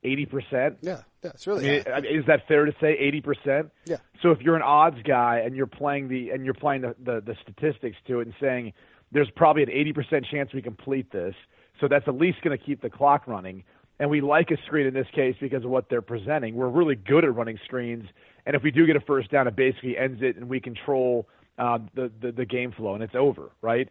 Eighty 0.04 0.26
percent. 0.26 0.78
Yeah, 0.82 1.02
that's 1.22 1.48
really. 1.48 1.86
I 1.88 2.02
mean, 2.02 2.20
is 2.20 2.26
that 2.28 2.48
fair 2.48 2.66
to 2.66 2.74
say? 2.80 2.94
Eighty 3.00 3.22
percent. 3.22 3.72
Yeah. 3.86 3.98
So 4.22 4.32
if 4.32 4.42
you're 4.42 4.56
an 4.56 4.62
odds 4.62 5.02
guy 5.04 5.42
and 5.44 5.56
you're 5.56 5.68
playing 5.68 6.08
the 6.08 6.30
and 6.30 6.46
you're 6.46 6.54
playing 6.54 6.82
the, 6.82 6.96
the 7.04 7.22
the 7.22 7.36
statistics 7.42 7.98
to 8.08 8.20
it 8.20 8.28
and 8.28 8.36
saying 8.40 8.74
there's 9.12 9.30
probably 9.36 9.64
an 9.64 9.72
eighty 9.72 9.94
percent 9.94 10.26
chance 10.30 10.54
we 10.54 10.62
complete 10.62 11.12
this, 11.12 11.34
so 11.80 11.88
that's 11.88 12.08
at 12.08 12.16
least 12.16 12.42
going 12.44 12.58
to 12.58 12.64
keep 12.64 12.82
the 12.82 12.90
clock 12.90 13.28
running. 13.28 13.64
And 14.00 14.12
we 14.12 14.22
like 14.22 14.52
a 14.52 14.58
screen 14.68 14.86
in 14.86 14.94
this 14.94 15.08
case 15.16 15.36
because 15.42 15.64
of 15.64 15.72
what 15.72 15.90
they're 15.90 16.04
presenting. 16.04 16.54
We're 16.54 16.70
really 16.70 16.96
good 16.96 17.26
at 17.26 17.34
running 17.34 17.58
screens, 17.66 18.06
and 18.46 18.56
if 18.56 18.62
we 18.62 18.70
do 18.70 18.86
get 18.86 18.96
a 18.96 19.02
first 19.02 19.32
down, 19.32 19.48
it 19.48 19.56
basically 19.56 19.98
ends 19.98 20.20
it, 20.22 20.36
and 20.36 20.48
we 20.48 20.60
control 20.60 21.28
uh, 21.58 21.80
the, 21.96 22.12
the 22.22 22.32
the 22.32 22.46
game 22.46 22.72
flow, 22.72 22.94
and 22.94 23.04
it's 23.04 23.16
over, 23.16 23.52
right? 23.62 23.90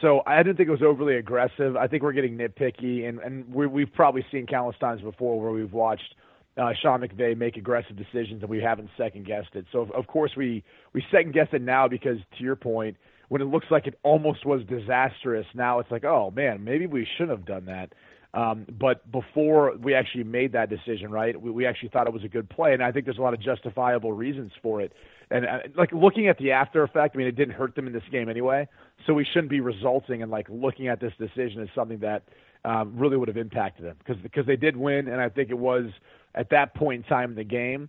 So 0.00 0.22
I 0.26 0.42
didn't 0.42 0.56
think 0.56 0.68
it 0.68 0.72
was 0.72 0.82
overly 0.82 1.16
aggressive. 1.16 1.76
I 1.76 1.88
think 1.88 2.02
we're 2.02 2.12
getting 2.12 2.36
nitpicky, 2.36 3.08
and 3.08 3.18
and 3.18 3.52
we, 3.52 3.66
we've 3.66 3.92
probably 3.92 4.24
seen 4.30 4.46
countless 4.46 4.76
times 4.78 5.02
before 5.02 5.40
where 5.40 5.50
we've 5.50 5.72
watched 5.72 6.14
uh, 6.58 6.72
Sean 6.80 7.00
McVay 7.00 7.36
make 7.36 7.56
aggressive 7.56 7.96
decisions 7.96 8.42
and 8.42 8.50
we 8.50 8.60
haven't 8.60 8.90
second 8.96 9.26
guessed 9.26 9.54
it. 9.54 9.66
So 9.72 9.80
of, 9.80 9.90
of 9.92 10.06
course 10.06 10.32
we 10.36 10.64
we 10.92 11.04
second 11.10 11.32
guess 11.32 11.48
it 11.52 11.62
now 11.62 11.88
because 11.88 12.18
to 12.36 12.44
your 12.44 12.56
point, 12.56 12.96
when 13.28 13.40
it 13.40 13.46
looks 13.46 13.66
like 13.70 13.86
it 13.86 13.98
almost 14.02 14.44
was 14.44 14.62
disastrous, 14.68 15.46
now 15.54 15.78
it's 15.78 15.90
like 15.90 16.04
oh 16.04 16.32
man, 16.34 16.64
maybe 16.64 16.86
we 16.86 17.06
shouldn't 17.16 17.38
have 17.38 17.46
done 17.46 17.66
that. 17.66 17.92
Um, 18.34 18.66
but 18.78 19.10
before 19.10 19.74
we 19.78 19.94
actually 19.94 20.24
made 20.24 20.52
that 20.52 20.68
decision, 20.68 21.10
right, 21.10 21.40
we, 21.40 21.50
we 21.50 21.66
actually 21.66 21.88
thought 21.88 22.06
it 22.06 22.12
was 22.12 22.24
a 22.24 22.28
good 22.28 22.48
play, 22.50 22.74
and 22.74 22.82
I 22.82 22.92
think 22.92 23.06
there's 23.06 23.18
a 23.18 23.22
lot 23.22 23.34
of 23.34 23.40
justifiable 23.40 24.12
reasons 24.12 24.52
for 24.62 24.82
it. 24.82 24.92
And 25.30 25.44
uh, 25.44 25.58
like 25.76 25.92
looking 25.92 26.28
at 26.28 26.38
the 26.38 26.52
after 26.52 26.82
effect, 26.82 27.14
I 27.14 27.18
mean, 27.18 27.26
it 27.26 27.36
didn't 27.36 27.54
hurt 27.54 27.74
them 27.74 27.86
in 27.86 27.92
this 27.92 28.02
game 28.10 28.28
anyway, 28.28 28.66
so 29.06 29.12
we 29.14 29.24
shouldn't 29.24 29.50
be 29.50 29.60
resulting 29.60 30.22
and 30.22 30.30
like 30.30 30.46
looking 30.48 30.88
at 30.88 31.00
this 31.00 31.12
decision 31.18 31.60
as 31.62 31.68
something 31.74 31.98
that 31.98 32.22
um, 32.64 32.96
really 32.96 33.16
would 33.16 33.28
have 33.28 33.36
impacted 33.36 33.84
them 33.84 33.96
because 33.98 34.20
because 34.22 34.46
they 34.46 34.56
did 34.56 34.76
win, 34.76 35.08
and 35.08 35.20
I 35.20 35.28
think 35.28 35.50
it 35.50 35.58
was 35.58 35.86
at 36.34 36.50
that 36.50 36.74
point 36.74 37.04
in 37.04 37.08
time 37.08 37.30
in 37.30 37.36
the 37.36 37.44
game 37.44 37.88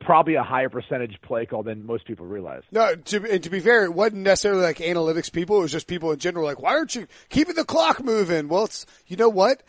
probably 0.00 0.34
a 0.34 0.42
higher 0.42 0.68
percentage 0.68 1.20
play 1.22 1.46
call 1.46 1.62
than 1.62 1.84
most 1.84 2.06
people 2.06 2.26
realize. 2.26 2.62
No, 2.72 2.94
to, 2.94 3.30
and 3.30 3.42
to 3.42 3.50
be 3.50 3.60
fair, 3.60 3.84
it 3.84 3.92
wasn't 3.92 4.22
necessarily 4.22 4.62
like 4.62 4.78
analytics 4.78 5.30
people. 5.30 5.58
It 5.58 5.62
was 5.62 5.72
just 5.72 5.86
people 5.86 6.12
in 6.12 6.18
general 6.18 6.44
like, 6.44 6.60
why 6.60 6.70
aren't 6.70 6.94
you 6.94 7.06
keeping 7.28 7.54
the 7.54 7.64
clock 7.64 8.02
moving? 8.02 8.48
Well, 8.48 8.64
it's, 8.64 8.86
you 9.06 9.16
know 9.16 9.28
what? 9.28 9.62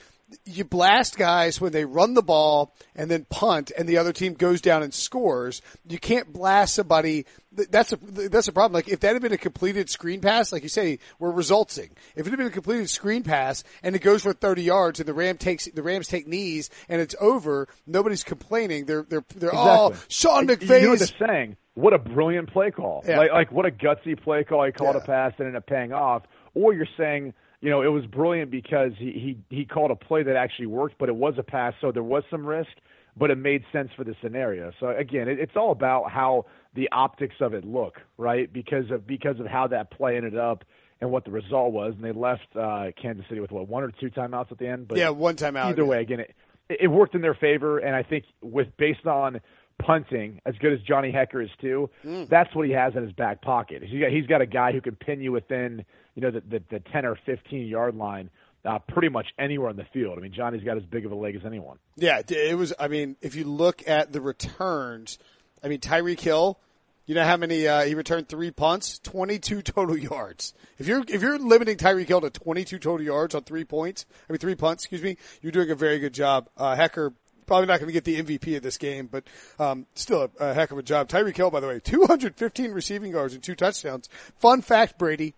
You 0.46 0.64
blast 0.64 1.18
guys 1.18 1.62
when 1.62 1.72
they 1.72 1.86
run 1.86 2.14
the 2.14 2.24
ball 2.24 2.74
and 2.96 3.10
then 3.12 3.26
punt 3.30 3.72
and 3.78 3.88
the 3.88 3.98
other 3.98 4.12
team 4.12 4.34
goes 4.34 4.60
down 4.60 4.82
and 4.82 4.94
scores. 4.94 5.62
You 5.88 6.00
can't 6.00 6.34
blast 6.34 6.76
somebody. 6.76 7.26
That's 7.52 7.94
a, 7.94 7.98
that's 7.98 8.48
a 8.48 8.54
problem. 8.54 8.74
Like 8.74 8.90
if 8.90 9.02
that 9.02 9.14
had 9.14 9.22
been 9.22 9.34
a 9.34 9.38
completed 9.38 9.90
screen 9.90 10.22
pass, 10.22 10.52
like 10.52 10.64
you 10.64 10.70
say, 10.70 11.00
we're 11.20 11.32
resulting. 11.32 11.92
If 12.16 12.26
it 12.26 12.32
had 12.32 12.38
been 12.38 12.48
a 12.48 12.52
completed 12.52 12.90
screen 12.90 13.24
pass 13.24 13.64
and 13.84 13.96
it 13.96 14.00
goes 14.00 14.24
for 14.24 14.34
30 14.34 14.64
yards 14.64 15.00
and 15.00 15.08
the 15.08 15.14
Ram 15.14 15.38
takes, 15.38 15.66
the 15.66 15.84
Rams 15.84 16.08
take 16.08 16.28
knees 16.28 16.70
and 16.90 17.02
it's 17.02 17.16
over, 17.22 17.68
nobody's 17.86 18.24
complaining. 18.24 18.86
They're, 18.86 19.04
they're, 19.04 19.26
they're 19.36 19.50
exactly. 19.50 19.70
all 19.70 19.94
Sean 20.08 20.48
McVay. 20.48 20.82
You 20.82 20.88
know 20.88 20.96
they're 20.96 21.28
saying? 21.28 21.58
What 21.76 21.94
a 21.94 22.00
brilliant 22.00 22.52
play 22.52 22.72
call. 22.72 23.04
Yeah. 23.06 23.18
Like, 23.18 23.32
like 23.32 23.52
what 23.52 23.66
a 23.66 23.72
gutsy 23.72 24.20
play 24.20 24.44
call. 24.44 24.66
He 24.66 24.72
called 24.72 24.96
yeah. 24.96 25.04
a 25.04 25.06
pass 25.06 25.34
and 25.38 25.48
ended 25.48 25.58
up 25.58 25.68
paying 25.68 25.92
off. 25.92 26.24
Or 26.54 26.74
you're 26.74 26.88
saying, 26.98 27.34
you 27.62 27.70
know, 27.70 27.82
it 27.82 27.88
was 27.88 28.06
brilliant 28.06 28.52
because 28.52 28.92
he, 28.98 29.38
he, 29.50 29.56
he 29.56 29.66
called 29.66 29.92
a 29.92 29.96
play 29.96 30.24
that 30.24 30.36
actually 30.36 30.68
worked, 30.68 30.98
but 30.98 31.10
it 31.10 31.16
was 31.16 31.36
a 31.38 31.44
pass, 31.44 31.74
so 31.82 31.92
there 31.92 32.04
was 32.04 32.24
some 32.30 32.46
risk, 32.46 32.70
but 33.18 33.32
it 33.32 33.38
made 33.38 33.64
sense 33.72 33.90
for 33.96 34.04
the 34.04 34.16
scenario. 34.22 34.72
So 34.80 34.90
again, 34.90 35.28
it, 35.28 35.40
it's 35.40 35.56
all 35.56 35.72
about 35.72 36.12
how 36.12 36.46
the 36.74 36.90
optics 36.92 37.36
of 37.40 37.54
it 37.54 37.66
look, 37.66 38.02
right? 38.18 38.52
Because 38.52 38.92
of 38.92 39.08
because 39.08 39.40
of 39.40 39.46
how 39.46 39.68
that 39.68 39.92
play 39.92 40.18
ended 40.18 40.38
up 40.38 40.64
and 41.02 41.12
what 41.12 41.26
the 41.26 41.32
result 41.32 41.72
was, 41.72 41.94
and 41.96 42.04
they 42.04 42.12
left 42.12 42.48
uh, 42.56 42.88
Kansas 43.02 43.26
City 43.30 43.42
with 43.42 43.52
what 43.52 43.68
one 43.68 43.84
or 43.84 43.92
two 43.92 44.10
timeouts 44.10 44.52
at 44.52 44.58
the 44.58 44.68
end. 44.68 44.88
But 44.88 44.98
yeah, 44.98 45.10
one 45.10 45.36
timeout. 45.36 45.66
Either 45.66 45.86
way, 45.86 46.02
again, 46.02 46.22
it, 46.22 46.36
it 46.70 46.88
worked 46.88 47.16
in 47.16 47.22
their 47.22 47.36
favor, 47.36 47.80
and 47.80 47.96
I 47.96 48.04
think 48.04 48.26
with 48.42 48.76
based 48.78 49.06
on 49.06 49.40
punting, 49.80 50.42
as 50.46 50.56
good 50.60 50.74
as 50.74 50.80
Johnny 50.82 51.12
Hekker 51.12 51.44
is 51.44 51.50
too, 51.60 51.90
mm. 52.06 52.28
that's 52.30 52.54
what 52.56 52.68
he 52.68 52.74
has 52.74 52.96
in 52.96 53.04
his 53.04 53.14
back 53.14 53.42
pocket. 53.42 53.84
He's 53.84 54.02
got, 54.02 54.12
he's 54.12 54.26
got 54.26 54.42
a 54.42 54.46
guy 54.46 54.72
who 54.72 54.82
can 54.82 54.96
pin 54.96 55.22
you 55.22 55.32
within 55.32 55.86
you 56.16 56.22
know, 56.22 56.32
the, 56.32 56.42
the, 56.42 56.64
the 56.70 56.80
10 56.80 57.06
or 57.06 57.18
15 57.26 57.68
yard 57.68 57.96
line 57.96 58.30
uh, 58.66 58.80
pretty 58.80 59.10
much 59.10 59.28
anywhere 59.38 59.70
on 59.70 59.76
the 59.76 59.86
field. 59.94 60.18
I 60.18 60.22
mean, 60.22 60.34
Johnny's 60.34 60.64
got 60.64 60.78
as 60.78 60.84
big 60.84 61.06
of 61.06 61.12
a 61.12 61.16
leg 61.16 61.36
as 61.36 61.46
anyone. 61.46 61.78
Yeah, 61.96 62.22
it 62.28 62.58
was. 62.58 62.74
I 62.80 62.88
mean, 62.88 63.16
if 63.22 63.36
you 63.36 63.44
look 63.44 63.88
at 63.88 64.12
the 64.12 64.22
returns, 64.22 65.20
I 65.64 65.68
mean, 65.68 65.80
Tyreek 65.80 66.20
Hill. 66.20 66.60
You 67.08 67.14
know 67.14 67.24
how 67.24 67.38
many 67.38 67.68
uh, 67.68 67.84
he 67.84 67.94
returned 67.94 68.30
three 68.30 68.50
punts, 68.50 68.98
twenty-two 68.98 69.62
total 69.62 69.96
yards. 69.96 70.56
If 70.80 70.88
you're 70.88 71.04
if 71.08 71.22
you're 71.22 71.38
limiting 71.38 71.78
Tyreek 71.78 72.08
Hill 72.08 72.22
to 72.22 72.32
twenty-two 72.32 72.80
total 72.80 73.06
yards 73.06 73.36
on 73.36 73.44
three 73.44 73.64
points, 73.64 74.08
I 74.28 74.34
mean 74.34 74.40
three 74.40 74.56
punts, 74.56 74.86
excuse 74.86 75.04
me, 75.04 75.18
you're 75.44 75.52
doing 75.52 75.70
a 75.70 75.76
very 75.76 76.00
good 76.00 76.16
job. 76.16 76.50
Uh, 76.58 76.76
Hekker 76.76 77.14
probably 77.46 77.68
not 77.68 77.80
going 77.80 77.88
to 77.88 77.94
get 77.94 78.04
the 78.04 78.22
MVP 78.22 78.58
of 78.58 78.64
this 78.64 78.78
game, 78.78 79.08
but 79.12 79.24
um, 79.60 79.86
still 79.96 80.30
a, 80.40 80.50
a 80.50 80.54
heck 80.54 80.72
of 80.72 80.78
a 80.78 80.84
job. 80.84 81.08
Tyreek 81.08 81.36
Hill, 81.36 81.52
by 81.52 81.60
the 81.60 81.68
way, 81.68 81.80
215 81.80 82.72
receiving 82.72 83.12
yards 83.12 83.34
and 83.34 83.44
two 83.44 83.56
touchdowns. 83.56 84.10
Fun 84.38 84.62
fact, 84.62 84.98
Brady, 84.98 85.34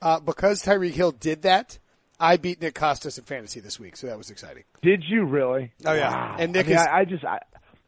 uh, 0.00 0.20
because 0.20 0.62
Tyreek 0.62 0.92
Hill 0.92 1.12
did 1.12 1.42
that, 1.42 1.78
I 2.20 2.36
beat 2.36 2.60
Nick 2.60 2.74
Kostos 2.74 3.18
in 3.18 3.24
fantasy 3.24 3.60
this 3.60 3.78
week, 3.78 3.96
so 3.96 4.06
that 4.06 4.18
was 4.18 4.30
exciting. 4.30 4.64
Did 4.82 5.04
you 5.06 5.24
really? 5.24 5.72
Oh 5.84 5.92
yeah. 5.92 6.10
Wow. 6.10 6.36
And 6.38 6.52
Nick 6.52 6.66
I 6.66 6.68
mean, 6.68 6.78
is. 6.78 6.86
I, 6.86 6.98
I 6.98 7.04
just 7.04 7.24
I, 7.24 7.38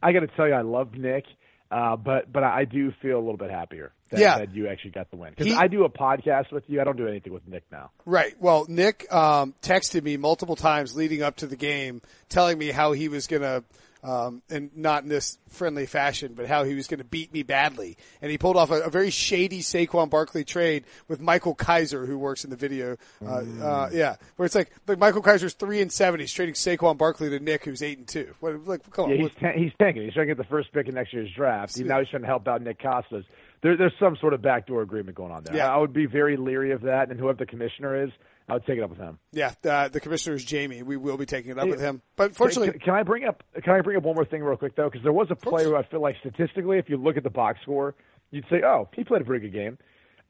I 0.01 0.13
got 0.13 0.21
to 0.21 0.27
tell 0.27 0.47
you, 0.47 0.53
I 0.53 0.61
love 0.61 0.93
Nick, 0.93 1.25
uh, 1.69 1.97
but 1.97 2.31
but 2.31 2.43
I 2.43 2.65
do 2.65 2.93
feel 3.01 3.17
a 3.17 3.19
little 3.19 3.37
bit 3.37 3.51
happier 3.51 3.91
that, 4.11 4.19
yeah. 4.19 4.37
that 4.39 4.53
you 4.53 4.67
actually 4.67 4.91
got 4.91 5.09
the 5.09 5.17
win 5.17 5.33
because 5.35 5.53
I 5.53 5.67
do 5.67 5.83
a 5.85 5.89
podcast 5.89 6.51
with 6.51 6.63
you. 6.67 6.81
I 6.81 6.83
don't 6.83 6.97
do 6.97 7.07
anything 7.07 7.33
with 7.33 7.47
Nick 7.47 7.63
now. 7.71 7.91
Right. 8.05 8.35
Well, 8.39 8.65
Nick 8.67 9.11
um, 9.11 9.55
texted 9.61 10.03
me 10.03 10.17
multiple 10.17 10.55
times 10.55 10.95
leading 10.95 11.21
up 11.21 11.37
to 11.37 11.47
the 11.47 11.55
game, 11.55 12.01
telling 12.29 12.57
me 12.57 12.71
how 12.71 12.91
he 12.91 13.07
was 13.07 13.27
going 13.27 13.41
to 13.41 13.63
um, 14.03 14.41
and 14.49 14.75
not 14.75 15.03
in 15.03 15.09
this 15.09 15.37
friendly 15.49 15.85
fashion, 15.85 16.33
but 16.35 16.47
how 16.47 16.63
he 16.63 16.73
was 16.73 16.87
going 16.87 16.99
to 16.99 17.03
beat 17.03 17.31
me 17.31 17.43
badly. 17.43 17.97
And 18.21 18.31
he 18.31 18.37
pulled 18.37 18.57
off 18.57 18.71
a, 18.71 18.81
a, 18.81 18.89
very 18.89 19.11
shady 19.11 19.61
Saquon 19.61 20.09
Barkley 20.09 20.43
trade 20.43 20.85
with 21.07 21.21
Michael 21.21 21.53
Kaiser, 21.53 22.05
who 22.05 22.17
works 22.17 22.43
in 22.43 22.49
the 22.49 22.55
video. 22.55 22.97
Uh, 23.21 23.25
mm. 23.25 23.61
uh, 23.61 23.89
yeah, 23.91 24.15
where 24.35 24.45
it's 24.45 24.55
like, 24.55 24.71
like 24.87 24.97
Michael 24.97 25.21
Kaiser's 25.21 25.53
three 25.53 25.81
and 25.81 25.91
seven. 25.91 26.19
He's 26.19 26.33
trading 26.33 26.55
Saquon 26.55 26.97
Barkley 26.97 27.29
to 27.29 27.39
Nick, 27.39 27.65
who's 27.65 27.83
eight 27.83 27.99
and 27.99 28.07
two. 28.07 28.33
What, 28.39 28.65
like, 28.65 28.89
come 28.91 29.09
yeah, 29.09 29.15
on. 29.15 29.21
He's, 29.21 29.31
ta- 29.39 29.53
he's 29.55 29.71
tanking. 29.79 30.03
He's 30.03 30.13
trying 30.13 30.27
to 30.27 30.35
get 30.35 30.41
the 30.41 30.49
first 30.49 30.73
pick 30.73 30.87
in 30.87 30.95
next 30.95 31.13
year's 31.13 31.31
draft. 31.35 31.77
He, 31.77 31.83
now 31.83 31.99
he's 31.99 32.09
trying 32.09 32.23
to 32.23 32.27
help 32.27 32.47
out 32.47 32.61
Nick 32.61 32.81
Kostos. 32.81 33.25
There, 33.63 33.77
there's 33.77 33.93
some 33.99 34.17
sort 34.19 34.33
of 34.33 34.41
backdoor 34.41 34.81
agreement 34.81 35.15
going 35.15 35.31
on 35.31 35.43
there. 35.43 35.55
Yeah. 35.55 35.73
I 35.73 35.77
would 35.77 35.93
be 35.93 36.07
very 36.07 36.35
leery 36.37 36.71
of 36.71 36.81
that, 36.81 37.09
and 37.09 37.19
whoever 37.19 37.37
the 37.37 37.45
commissioner 37.45 38.03
is, 38.03 38.09
I 38.49 38.53
would 38.53 38.65
take 38.65 38.77
it 38.77 38.83
up 38.83 38.89
with 38.89 38.99
him. 38.99 39.19
Yeah, 39.31 39.53
uh, 39.63 39.87
the 39.87 39.99
commissioner 39.99 40.35
is 40.35 40.43
Jamie. 40.43 40.83
We 40.83 40.97
will 40.97 41.17
be 41.17 41.25
taking 41.25 41.51
it 41.51 41.57
up 41.57 41.65
hey, 41.65 41.71
with 41.71 41.79
him. 41.79 42.01
But 42.15 42.35
fortunately, 42.35 42.71
can, 42.71 42.79
can, 42.79 42.93
I 42.95 43.03
bring 43.03 43.23
up 43.23 43.43
can 43.63 43.73
I 43.73 43.81
bring 43.81 43.97
up 43.97 44.03
one 44.03 44.15
more 44.15 44.25
thing 44.25 44.43
real 44.43 44.57
quick 44.57 44.75
though? 44.75 44.89
Because 44.89 45.03
there 45.03 45.13
was 45.13 45.27
a 45.29 45.35
player 45.35 45.67
who 45.67 45.75
I 45.75 45.83
feel 45.83 46.01
like 46.01 46.15
statistically, 46.19 46.77
if 46.77 46.89
you 46.89 46.97
look 46.97 47.17
at 47.17 47.23
the 47.23 47.29
box 47.29 47.59
score, 47.61 47.95
you'd 48.31 48.45
say, 48.49 48.61
oh, 48.65 48.89
he 48.95 49.03
played 49.03 49.21
a 49.21 49.25
pretty 49.25 49.47
good 49.47 49.53
game. 49.53 49.77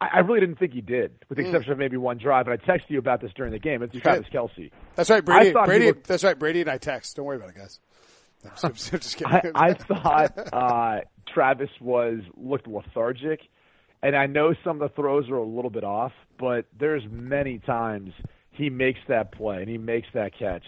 I, 0.02 0.10
I 0.15 0.20
really 0.20 0.39
didn't 0.39 0.60
think 0.60 0.74
he 0.74 0.82
did, 0.82 1.13
with 1.30 1.38
the 1.38 1.44
mm. 1.44 1.48
exception 1.48 1.72
of 1.72 1.78
maybe 1.78 1.98
one 1.98 2.17
drive. 2.17 2.48
And 2.48 2.60
I 2.60 2.63
texted 2.63 2.89
you 2.89 3.00
about 3.00 3.22
this 3.22 3.32
during 3.36 3.54
the 3.54 3.60
game. 3.60 3.82
It's 3.82 3.94
you 3.94 4.02
Travis 4.02 4.26
did. 4.26 4.38
Kelce. 4.38 4.72
That's 4.96 5.10
right, 5.10 5.24
Brady. 5.24 5.54
Brady. 5.54 5.86
Looked, 5.88 6.08
that's 6.08 6.24
right, 6.24 6.38
Brady 6.38 6.62
and 6.62 6.70
I 6.70 6.78
text. 6.78 7.15
Don't 7.15 7.26
worry 7.26 7.38
about 7.38 7.50
it, 7.50 7.56
guys. 7.56 7.80
I'm 8.63 8.74
just 8.74 9.17
kidding. 9.17 9.34
I, 9.56 9.70
I 9.70 9.74
thought 9.74 10.34
uh, 10.54 11.02
Travis 11.34 11.70
was 11.80 12.20
looked 12.36 12.67
lethargic 12.67 13.41
and 14.04 14.15
I 14.15 14.26
know 14.26 14.54
some 14.63 14.82
of 14.82 14.89
the 14.89 14.96
throws 14.96 15.30
are 15.30 15.36
a 15.36 15.46
little 15.46 15.70
bit 15.70 15.84
off, 15.84 16.12
but 16.39 16.65
there's 16.80 17.04
many 17.12 17.60
times 17.60 18.13
he 18.52 18.70
makes 18.70 19.00
that 19.08 19.32
play 19.32 19.58
and 19.58 19.70
he 19.70 19.78
makes 19.78 20.08
that 20.13 20.38
catch. 20.38 20.63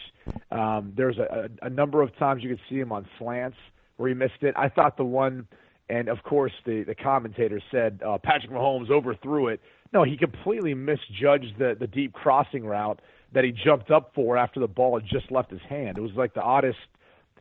Um, 0.52 0.93
there's 0.95 1.17
a, 1.17 1.49
a, 1.63 1.67
a 1.67 1.69
number 1.69 2.02
of 2.02 2.15
times 2.17 2.43
you 2.43 2.49
could 2.49 2.62
see 2.69 2.80
him 2.80 2.91
on 2.91 3.08
slants 3.17 3.58
where 3.97 4.10
he 4.10 4.15
missed 4.15 4.41
it. 4.41 4.54
I 4.58 4.69
thought 4.69 4.97
the 4.97 5.04
one, 5.04 5.47
and 5.89 6.08
of 6.08 6.23
course 6.23 6.54
the 6.65 6.84
the 6.84 6.95
commentator 6.95 7.60
said 7.71 8.02
uh, 8.06 8.17
Patrick 8.23 8.52
Mahomes 8.52 8.89
overthrew 8.89 9.47
it. 9.47 9.62
No, 9.91 10.04
he 10.04 10.15
completely 10.15 10.73
misjudged 10.73 11.58
the 11.58 11.76
the 11.80 11.88
deep 11.88 12.13
crossing 12.13 12.65
route 12.65 13.02
that 13.34 13.43
he 13.43 13.52
jumped 13.52 13.89
up 13.89 14.12
for 14.13 14.38
after 14.38 14.60
the 14.60 14.67
ball 14.67 14.99
had 14.99 15.08
just 15.10 15.32
left 15.32 15.49
his 15.49 15.62
hand. 15.67 15.97
It 15.97 16.02
was 16.02 16.12
like 16.15 16.36
the 16.36 16.41
oddest 16.41 16.78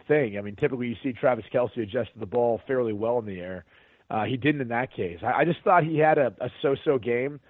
thing. 0.07 0.39
I 0.39 0.41
mean, 0.41 0.57
typically 0.57 0.89
you 0.89 0.97
see 1.03 1.13
Travis 1.13 1.45
Kelce 1.53 1.83
adjust 1.83 2.13
to 2.15 2.19
the 2.19 2.27
ball 2.27 2.61
fairly 2.67 2.93
well 2.93 3.19
in 3.19 3.27
the 3.27 3.41
air. 3.41 3.65
Uh, 4.11 4.25
he 4.25 4.37
didn't 4.37 4.61
in 4.61 4.69
that 4.69 4.93
case. 4.95 5.19
I, 5.23 5.41
I 5.41 5.45
just 5.45 5.61
thought 5.65 5.85
he 5.85 5.99
had 5.99 6.19
a, 6.19 6.35
a 6.41 6.51
so-so 6.61 6.99
game. 6.99 7.41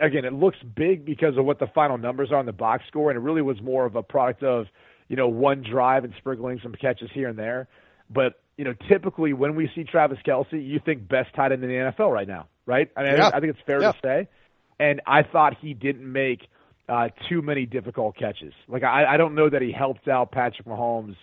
Again, 0.00 0.24
it 0.24 0.32
looks 0.32 0.58
big 0.76 1.04
because 1.04 1.36
of 1.36 1.44
what 1.44 1.58
the 1.58 1.66
final 1.74 1.98
numbers 1.98 2.30
are 2.30 2.36
on 2.36 2.46
the 2.46 2.52
box 2.52 2.84
score, 2.86 3.10
and 3.10 3.16
it 3.16 3.20
really 3.20 3.42
was 3.42 3.60
more 3.60 3.84
of 3.84 3.96
a 3.96 4.02
product 4.02 4.42
of 4.42 4.66
you 5.08 5.16
know 5.16 5.28
one 5.28 5.64
drive 5.68 6.04
and 6.04 6.12
sprinkling 6.18 6.60
some 6.62 6.72
catches 6.72 7.10
here 7.12 7.28
and 7.28 7.38
there. 7.38 7.66
But 8.08 8.40
you 8.56 8.64
know, 8.64 8.74
typically 8.88 9.32
when 9.32 9.56
we 9.56 9.70
see 9.74 9.84
Travis 9.84 10.18
Kelce, 10.26 10.52
you 10.52 10.80
think 10.84 11.08
best 11.08 11.34
tight 11.34 11.52
end 11.52 11.64
in 11.64 11.70
the 11.70 11.76
NFL 11.76 12.12
right 12.12 12.28
now, 12.28 12.46
right? 12.66 12.90
I 12.96 13.02
mean, 13.02 13.16
yeah. 13.16 13.30
I 13.32 13.40
think 13.40 13.54
it's 13.54 13.66
fair 13.66 13.80
yeah. 13.80 13.92
to 13.92 13.98
say. 14.02 14.28
And 14.78 15.00
I 15.06 15.22
thought 15.22 15.56
he 15.60 15.74
didn't 15.74 16.10
make 16.10 16.46
uh, 16.88 17.08
too 17.28 17.42
many 17.42 17.66
difficult 17.66 18.16
catches. 18.16 18.52
Like 18.68 18.82
I, 18.82 19.14
I 19.14 19.16
don't 19.16 19.34
know 19.34 19.48
that 19.48 19.62
he 19.62 19.72
helped 19.72 20.08
out 20.08 20.32
Patrick 20.32 20.66
Mahomes 20.66 21.16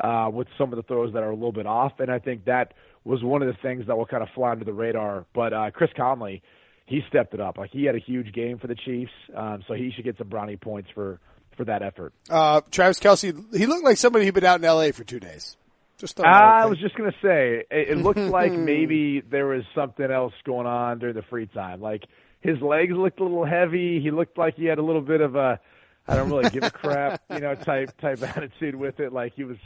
uh, 0.00 0.28
with 0.32 0.48
some 0.58 0.72
of 0.72 0.76
the 0.76 0.82
throws 0.82 1.12
that 1.14 1.22
are 1.22 1.30
a 1.30 1.34
little 1.34 1.52
bit 1.52 1.66
off, 1.66 1.92
and 1.98 2.10
I 2.10 2.18
think 2.18 2.46
that 2.46 2.74
was 3.04 3.22
one 3.22 3.42
of 3.42 3.48
the 3.48 3.60
things 3.62 3.86
that 3.86 3.96
will 3.96 4.06
kind 4.06 4.22
of 4.22 4.28
fly 4.34 4.50
under 4.50 4.64
the 4.64 4.72
radar. 4.72 5.26
But 5.34 5.52
uh, 5.52 5.70
Chris 5.72 5.90
Conley, 5.96 6.42
he 6.86 7.00
stepped 7.08 7.34
it 7.34 7.40
up. 7.40 7.58
Like 7.58 7.70
he 7.70 7.84
had 7.84 7.94
a 7.94 8.00
huge 8.00 8.32
game 8.32 8.58
for 8.58 8.66
the 8.66 8.74
Chiefs, 8.74 9.12
um, 9.36 9.62
so 9.68 9.74
he 9.74 9.92
should 9.94 10.04
get 10.04 10.18
some 10.18 10.28
brownie 10.28 10.56
points 10.56 10.90
for 10.94 11.20
for 11.56 11.64
that 11.64 11.82
effort. 11.82 12.12
Uh, 12.28 12.60
Travis 12.70 12.98
Kelce, 12.98 13.56
he 13.56 13.66
looked 13.66 13.84
like 13.84 13.96
somebody 13.96 14.24
who'd 14.24 14.34
been 14.34 14.44
out 14.44 14.58
in 14.58 14.64
L.A. 14.64 14.92
for 14.92 15.04
two 15.04 15.20
days. 15.20 15.56
Just 15.98 16.20
I 16.20 16.66
was 16.66 16.78
just 16.78 16.96
gonna 16.96 17.14
say, 17.22 17.64
it, 17.70 17.90
it 17.90 17.98
looked 17.98 18.18
like 18.18 18.52
maybe 18.52 19.20
there 19.20 19.46
was 19.46 19.62
something 19.74 20.10
else 20.10 20.32
going 20.44 20.66
on 20.66 20.98
during 20.98 21.14
the 21.14 21.22
free 21.22 21.46
time. 21.46 21.80
Like 21.80 22.02
his 22.40 22.60
legs 22.60 22.92
looked 22.94 23.20
a 23.20 23.22
little 23.22 23.46
heavy. 23.46 24.00
He 24.00 24.10
looked 24.10 24.36
like 24.36 24.56
he 24.56 24.64
had 24.64 24.78
a 24.78 24.82
little 24.82 25.00
bit 25.00 25.20
of 25.20 25.36
a 25.36 25.60
I 26.06 26.16
don't 26.16 26.28
really 26.28 26.50
give 26.50 26.64
a 26.64 26.70
crap, 26.70 27.22
you 27.30 27.40
know, 27.40 27.54
type 27.54 27.96
type 28.00 28.22
attitude 28.36 28.74
with 28.74 29.00
it. 29.00 29.12
Like 29.12 29.34
he 29.34 29.44
was 29.44 29.56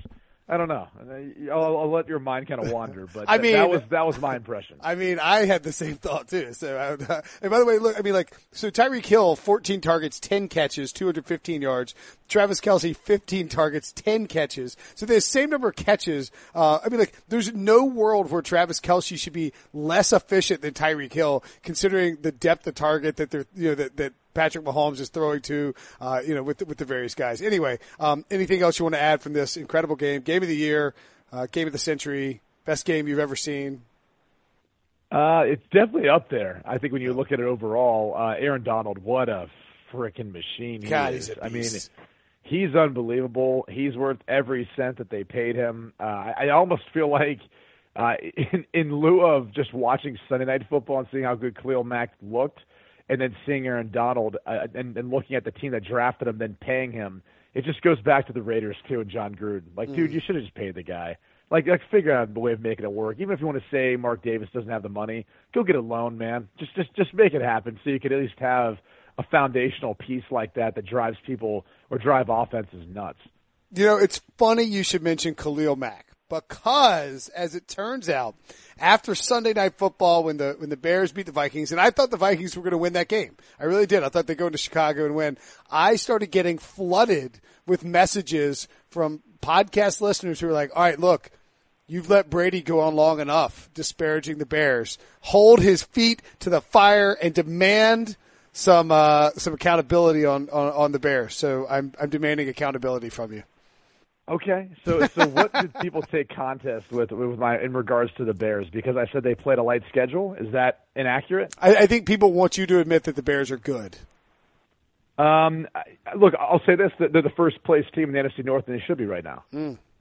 I 0.50 0.56
don't 0.56 0.68
know. 0.68 0.88
I'll, 1.52 1.76
I'll 1.76 1.90
let 1.90 2.08
your 2.08 2.20
mind 2.20 2.46
kind 2.48 2.64
of 2.64 2.72
wander, 2.72 3.06
but 3.12 3.24
I 3.28 3.37
mean, 3.37 3.52
that 3.52 3.68
was 3.68 3.82
that 3.90 4.06
was 4.06 4.18
my 4.18 4.37
impression. 4.37 4.78
I 4.80 4.94
mean, 4.94 5.18
I 5.18 5.44
had 5.44 5.62
the 5.62 5.72
same 5.72 5.96
thought 5.96 6.28
too. 6.28 6.54
So, 6.54 6.76
I, 6.76 7.12
uh, 7.12 7.20
and 7.42 7.50
by 7.50 7.58
the 7.58 7.66
way, 7.66 7.78
look, 7.78 7.98
I 7.98 8.02
mean, 8.02 8.14
like, 8.14 8.32
so 8.52 8.70
Tyreek 8.70 9.04
Hill, 9.04 9.37
14 9.37 9.82
targets, 9.82 10.18
10 10.20 10.48
catches, 10.48 10.92
215 10.92 11.61
yards. 11.61 11.94
Travis 12.28 12.61
Kelce, 12.61 12.96
15 12.96 13.48
targets, 13.48 13.92
10 13.92 14.26
catches. 14.26 14.76
So 14.94 15.04
the 15.04 15.20
same 15.20 15.50
number 15.50 15.68
of 15.68 15.76
catches. 15.76 16.30
Uh, 16.54 16.78
I 16.84 16.88
mean, 16.88 17.00
like, 17.00 17.14
there's 17.28 17.52
no 17.52 17.84
world 17.84 18.30
where 18.30 18.42
Travis 18.42 18.80
Kelce 18.80 19.18
should 19.18 19.32
be 19.32 19.52
less 19.74 20.12
efficient 20.12 20.62
than 20.62 20.72
Tyreek 20.74 21.12
Hill, 21.12 21.44
considering 21.62 22.18
the 22.22 22.32
depth 22.32 22.66
of 22.66 22.74
target 22.74 23.16
that 23.16 23.30
they're, 23.30 23.46
you 23.54 23.70
know, 23.70 23.74
that, 23.74 23.96
that 23.96 24.12
Patrick 24.34 24.64
Mahomes 24.64 25.00
is 25.00 25.08
throwing 25.08 25.40
to, 25.42 25.74
uh, 26.00 26.20
you 26.26 26.34
know, 26.34 26.42
with 26.42 26.58
the, 26.58 26.64
with 26.64 26.78
the 26.78 26.84
various 26.84 27.14
guys. 27.14 27.42
Anyway, 27.42 27.78
um, 27.98 28.24
anything 28.30 28.62
else 28.62 28.78
you 28.78 28.84
want 28.84 28.94
to 28.94 29.00
add 29.00 29.20
from 29.22 29.32
this 29.32 29.56
incredible 29.56 29.96
game? 29.96 30.22
Game 30.22 30.42
of 30.42 30.48
the 30.48 30.56
year, 30.56 30.94
uh, 31.32 31.46
game 31.50 31.66
of 31.66 31.72
the 31.72 31.78
century, 31.78 32.40
best 32.64 32.84
game 32.84 33.08
you've 33.08 33.18
ever 33.18 33.36
seen. 33.36 33.82
Uh, 35.10 35.40
it's 35.46 35.62
definitely 35.72 36.08
up 36.08 36.28
there. 36.28 36.62
I 36.66 36.78
think 36.78 36.92
when 36.92 37.00
you 37.02 37.14
look 37.14 37.32
at 37.32 37.40
it 37.40 37.46
overall, 37.46 38.14
uh, 38.14 38.34
Aaron 38.38 38.62
Donald, 38.62 38.98
what 38.98 39.28
a 39.28 39.48
freaking 39.92 40.32
machine 40.32 40.82
he 40.82 40.88
God, 40.88 41.14
is. 41.14 41.28
he's 41.28 41.36
a 41.36 41.44
I 41.44 41.48
mean, 41.48 41.64
he's 42.42 42.74
unbelievable. 42.74 43.64
He's 43.70 43.96
worth 43.96 44.18
every 44.28 44.68
cent 44.76 44.98
that 44.98 45.08
they 45.08 45.24
paid 45.24 45.56
him. 45.56 45.94
Uh, 45.98 46.02
I, 46.02 46.34
I 46.40 46.48
almost 46.50 46.82
feel 46.92 47.10
like, 47.10 47.40
uh, 47.96 48.14
in, 48.52 48.66
in 48.74 48.94
lieu 48.94 49.22
of 49.22 49.52
just 49.54 49.72
watching 49.72 50.18
Sunday 50.28 50.44
Night 50.44 50.62
Football 50.68 51.00
and 51.00 51.08
seeing 51.10 51.24
how 51.24 51.34
good 51.34 51.60
Khalil 51.60 51.84
Mack 51.84 52.12
looked, 52.22 52.60
and 53.09 53.21
then 53.21 53.35
seeing 53.47 53.66
Aaron 53.66 53.90
Donald 53.90 54.37
uh, 54.47 54.66
and, 54.75 54.97
and 54.97 55.11
looking 55.11 55.37
at 55.37 55.44
the 55.44 55.51
team 55.51 55.73
that 55.73 55.85
drafted 55.85 56.29
him, 56.29 56.38
then 56.38 56.57
paying 56.61 56.92
him, 56.92 57.23
it 57.55 57.64
just 57.64 57.81
goes 57.83 58.01
back 58.01 58.27
to 58.27 58.33
the 58.33 58.42
Raiders 58.42 58.77
too 58.88 59.01
and 59.01 59.11
Jon 59.11 59.35
Gruden. 59.35 59.77
Like, 59.77 59.92
dude, 59.94 60.12
you 60.12 60.21
should 60.25 60.37
have 60.37 60.44
just 60.44 60.55
paid 60.55 60.75
the 60.75 60.83
guy. 60.83 61.16
Like, 61.51 61.66
like 61.66 61.81
figure 61.90 62.12
out 62.12 62.29
a 62.35 62.40
way 62.40 62.53
of 62.53 62.61
making 62.61 62.85
it 62.85 62.92
work. 62.92 63.16
Even 63.21 63.33
if 63.33 63.40
you 63.40 63.47
want 63.47 63.59
to 63.59 63.64
say 63.71 63.97
Mark 63.97 64.23
Davis 64.23 64.49
doesn't 64.53 64.71
have 64.71 64.83
the 64.83 64.90
money, 64.90 65.27
go 65.55 65.64
get 65.64 65.77
a 65.77 65.81
loan, 65.81 66.18
man. 66.18 66.49
Just, 66.59 66.75
just, 66.77 66.94
just 66.94 67.14
make 67.14 67.33
it 67.33 67.40
happen 67.40 67.81
so 67.83 67.90
you 67.90 67.99
could 67.99 68.12
at 68.12 68.21
least 68.21 68.35
have 68.38 68.77
a 69.16 69.23
foundational 69.25 69.94
piece 69.94 70.25
like 70.31 70.55
that 70.55 70.75
that 70.75 70.85
drives 70.85 71.16
people 71.27 71.64
or 71.90 71.99
drive 71.99 72.29
offenses 72.29 72.85
nuts. 72.88 73.18
You 73.75 73.87
know, 73.87 73.97
it's 73.97 74.21
funny 74.37 74.62
you 74.62 74.83
should 74.83 75.03
mention 75.03 75.35
Khalil 75.35 75.77
Mack 75.77 76.08
because, 76.28 77.28
as 77.30 77.54
it 77.54 77.68
turns 77.68 78.08
out, 78.08 78.34
after 78.78 79.14
Sunday 79.14 79.52
Night 79.52 79.74
Football, 79.74 80.24
when 80.24 80.36
the 80.36 80.56
when 80.58 80.70
the 80.70 80.76
Bears 80.76 81.12
beat 81.12 81.26
the 81.26 81.32
Vikings, 81.32 81.72
and 81.72 81.80
I 81.80 81.90
thought 81.90 82.10
the 82.10 82.16
Vikings 82.16 82.56
were 82.56 82.62
going 82.62 82.72
to 82.72 82.78
win 82.78 82.92
that 82.94 83.08
game, 83.08 83.36
I 83.58 83.64
really 83.64 83.86
did. 83.86 84.02
I 84.02 84.08
thought 84.08 84.26
they'd 84.26 84.38
go 84.38 84.46
into 84.46 84.58
Chicago 84.58 85.04
and 85.04 85.14
win. 85.14 85.38
I 85.70 85.96
started 85.96 86.30
getting 86.30 86.58
flooded 86.58 87.40
with 87.66 87.84
messages 87.84 88.68
from 88.90 89.22
podcast 89.42 90.00
listeners 90.00 90.40
who 90.40 90.46
were 90.46 90.52
like, 90.52 90.70
"All 90.74 90.82
right, 90.82 90.98
look." 90.98 91.30
You've 91.90 92.10
let 92.10 92.28
Brady 92.28 92.60
go 92.60 92.80
on 92.80 92.94
long 92.96 93.18
enough 93.18 93.70
disparaging 93.72 94.36
the 94.36 94.44
Bears. 94.44 94.98
Hold 95.20 95.60
his 95.60 95.82
feet 95.82 96.20
to 96.40 96.50
the 96.50 96.60
fire 96.60 97.12
and 97.14 97.32
demand 97.32 98.18
some 98.52 98.90
uh, 98.90 99.30
some 99.36 99.54
accountability 99.54 100.26
on, 100.26 100.50
on, 100.50 100.72
on 100.72 100.92
the 100.92 100.98
Bears. 100.98 101.34
So 101.34 101.66
I'm 101.68 101.94
I'm 101.98 102.10
demanding 102.10 102.50
accountability 102.50 103.08
from 103.08 103.32
you. 103.32 103.42
Okay, 104.28 104.68
so 104.84 105.06
so 105.06 105.26
what 105.28 105.52
did 105.54 105.72
people 105.80 106.02
take 106.02 106.28
contest 106.28 106.90
with 106.92 107.10
with 107.12 107.38
my 107.38 107.58
in 107.60 107.72
regards 107.72 108.12
to 108.18 108.24
the 108.24 108.34
Bears? 108.34 108.66
Because 108.70 108.96
I 108.96 109.06
said 109.10 109.22
they 109.22 109.34
played 109.34 109.58
a 109.58 109.62
light 109.62 109.82
schedule. 109.88 110.34
Is 110.34 110.52
that 110.52 110.84
inaccurate? 110.94 111.54
I, 111.60 111.74
I 111.76 111.86
think 111.86 112.06
people 112.06 112.32
want 112.32 112.58
you 112.58 112.66
to 112.66 112.78
admit 112.78 113.04
that 113.04 113.16
the 113.16 113.22
Bears 113.22 113.50
are 113.50 113.56
good. 113.56 113.96
Um, 115.16 115.66
I- 115.74 116.14
look, 116.14 116.34
I'll 116.38 116.60
say 116.66 116.76
this: 116.76 116.92
they're 116.98 117.22
the 117.22 117.30
first 117.36 117.62
place 117.64 117.84
team 117.94 118.04
in 118.04 118.12
the 118.12 118.28
NFC 118.28 118.44
North, 118.44 118.64
and 118.68 118.78
they 118.78 118.84
should 118.86 118.98
be 118.98 119.06
right 119.06 119.24
now. 119.24 119.44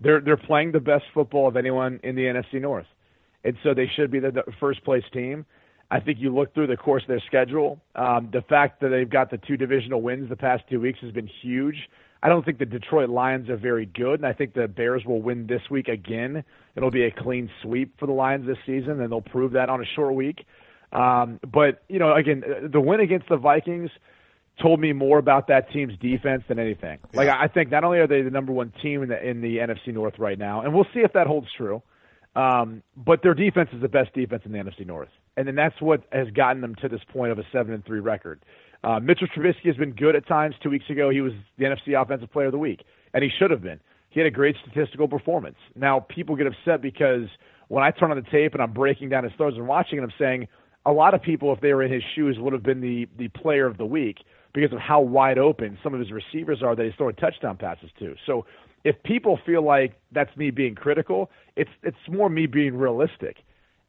They're 0.01 0.19
they're 0.19 0.37
playing 0.37 0.73
the 0.73 0.79
best 0.81 1.05
football 1.13 1.47
of 1.47 1.55
anyone 1.55 1.99
in 2.03 2.15
the 2.15 2.23
NFC 2.23 2.61
North, 2.61 2.85
and 3.45 3.55
so 3.63 3.73
they 3.73 3.89
should 3.95 4.11
be 4.11 4.19
the, 4.19 4.31
the 4.31 4.43
first 4.59 4.83
place 4.83 5.03
team. 5.13 5.45
I 5.89 6.01
think 6.01 6.19
you 6.19 6.35
look 6.35 6.53
through 6.53 6.67
the 6.67 6.75
course 6.75 7.03
of 7.03 7.07
their 7.07 7.21
schedule. 7.27 7.79
Um, 7.95 8.29
the 8.33 8.41
fact 8.41 8.81
that 8.81 8.89
they've 8.89 9.09
got 9.09 9.31
the 9.31 9.37
two 9.37 9.55
divisional 9.55 10.01
wins 10.01 10.27
the 10.27 10.35
past 10.35 10.63
two 10.69 10.81
weeks 10.81 10.99
has 11.01 11.13
been 11.13 11.29
huge. 11.41 11.77
I 12.23 12.29
don't 12.29 12.43
think 12.43 12.57
the 12.57 12.65
Detroit 12.65 13.09
Lions 13.09 13.49
are 13.49 13.57
very 13.57 13.85
good, 13.85 14.15
and 14.15 14.25
I 14.25 14.33
think 14.33 14.53
the 14.53 14.67
Bears 14.67 15.05
will 15.05 15.21
win 15.21 15.47
this 15.47 15.61
week 15.69 15.87
again. 15.87 16.43
It'll 16.75 16.91
be 16.91 17.03
a 17.03 17.11
clean 17.11 17.49
sweep 17.61 17.99
for 17.99 18.07
the 18.07 18.13
Lions 18.13 18.47
this 18.47 18.57
season, 18.65 19.01
and 19.01 19.11
they'll 19.11 19.21
prove 19.21 19.53
that 19.53 19.69
on 19.69 19.81
a 19.81 19.85
short 19.95 20.15
week. 20.15 20.45
Um, 20.91 21.39
but 21.51 21.83
you 21.89 21.99
know, 21.99 22.15
again, 22.15 22.43
the 22.71 22.79
win 22.81 22.99
against 22.99 23.29
the 23.29 23.37
Vikings 23.37 23.91
told 24.61 24.79
me 24.79 24.93
more 24.93 25.19
about 25.19 25.47
that 25.47 25.71
team's 25.71 25.97
defense 25.99 26.43
than 26.47 26.59
anything. 26.59 26.97
Like 27.13 27.29
I 27.29 27.47
think 27.47 27.69
not 27.69 27.83
only 27.83 27.99
are 27.99 28.07
they 28.07 28.21
the 28.21 28.31
number 28.31 28.51
one 28.51 28.73
team 28.81 29.03
in 29.03 29.09
the 29.09 29.23
in 29.23 29.41
the 29.41 29.57
NFC 29.57 29.93
North 29.93 30.17
right 30.17 30.39
now, 30.39 30.61
and 30.61 30.73
we'll 30.73 30.87
see 30.93 31.01
if 31.01 31.13
that 31.13 31.27
holds 31.27 31.47
true. 31.55 31.81
Um, 32.35 32.83
but 32.95 33.23
their 33.23 33.33
defense 33.33 33.69
is 33.73 33.81
the 33.81 33.87
best 33.87 34.13
defense 34.13 34.43
in 34.45 34.51
the 34.51 34.59
NFC 34.59 34.85
North, 34.85 35.09
and 35.35 35.47
then 35.47 35.55
that's 35.55 35.79
what 35.81 36.03
has 36.11 36.29
gotten 36.31 36.61
them 36.61 36.75
to 36.75 36.89
this 36.89 37.01
point 37.11 37.31
of 37.31 37.39
a 37.39 37.43
seven 37.51 37.73
and 37.73 37.83
three 37.85 37.99
record. 37.99 38.41
Uh, 38.83 38.99
Mitchell 38.99 39.27
Trubisky 39.27 39.65
has 39.65 39.75
been 39.75 39.91
good 39.91 40.15
at 40.15 40.27
times. 40.27 40.55
Two 40.61 40.69
weeks 40.69 40.89
ago, 40.89 41.09
he 41.09 41.21
was 41.21 41.33
the 41.57 41.65
NFC 41.65 41.99
Offensive 41.99 42.31
Player 42.31 42.47
of 42.47 42.51
the 42.51 42.57
Week, 42.57 42.81
and 43.13 43.23
he 43.23 43.29
should 43.37 43.51
have 43.51 43.61
been. 43.61 43.79
He 44.09 44.19
had 44.19 44.27
a 44.27 44.31
great 44.31 44.55
statistical 44.65 45.07
performance. 45.07 45.57
Now, 45.75 45.99
people 45.99 46.35
get 46.35 46.47
upset 46.47 46.81
because 46.81 47.27
when 47.67 47.83
I 47.83 47.91
turn 47.91 48.11
on 48.11 48.17
the 48.17 48.29
tape 48.29 48.53
and 48.53 48.61
I'm 48.61 48.73
breaking 48.73 49.09
down 49.09 49.23
his 49.23 49.33
throws 49.37 49.55
and 49.55 49.67
watching 49.67 49.99
it, 49.99 50.01
I'm 50.01 50.13
saying 50.17 50.47
a 50.85 50.91
lot 50.91 51.13
of 51.13 51.21
people, 51.21 51.53
if 51.53 51.59
they 51.59 51.73
were 51.73 51.83
in 51.83 51.91
his 51.91 52.03
shoes, 52.15 52.37
would 52.39 52.53
have 52.53 52.63
been 52.63 52.81
the 52.81 53.07
the 53.17 53.27
player 53.29 53.65
of 53.65 53.77
the 53.77 53.85
week 53.85 54.19
because 54.53 54.71
of 54.71 54.79
how 54.79 55.01
wide 55.01 55.37
open 55.37 55.77
some 55.83 55.93
of 55.93 55.99
his 55.99 56.11
receivers 56.11 56.63
are 56.63 56.75
that 56.75 56.83
he's 56.83 56.95
throwing 56.95 57.15
touchdown 57.15 57.57
passes 57.57 57.89
to. 57.99 58.15
So 58.25 58.45
if 58.83 58.95
people 59.03 59.37
feel 59.45 59.63
like 59.63 59.99
that's 60.13 60.35
me 60.37 60.49
being 60.49 60.75
critical, 60.75 61.29
it's 61.55 61.69
it's 61.83 61.97
more 62.09 62.29
me 62.29 62.45
being 62.45 62.77
realistic. 62.77 63.37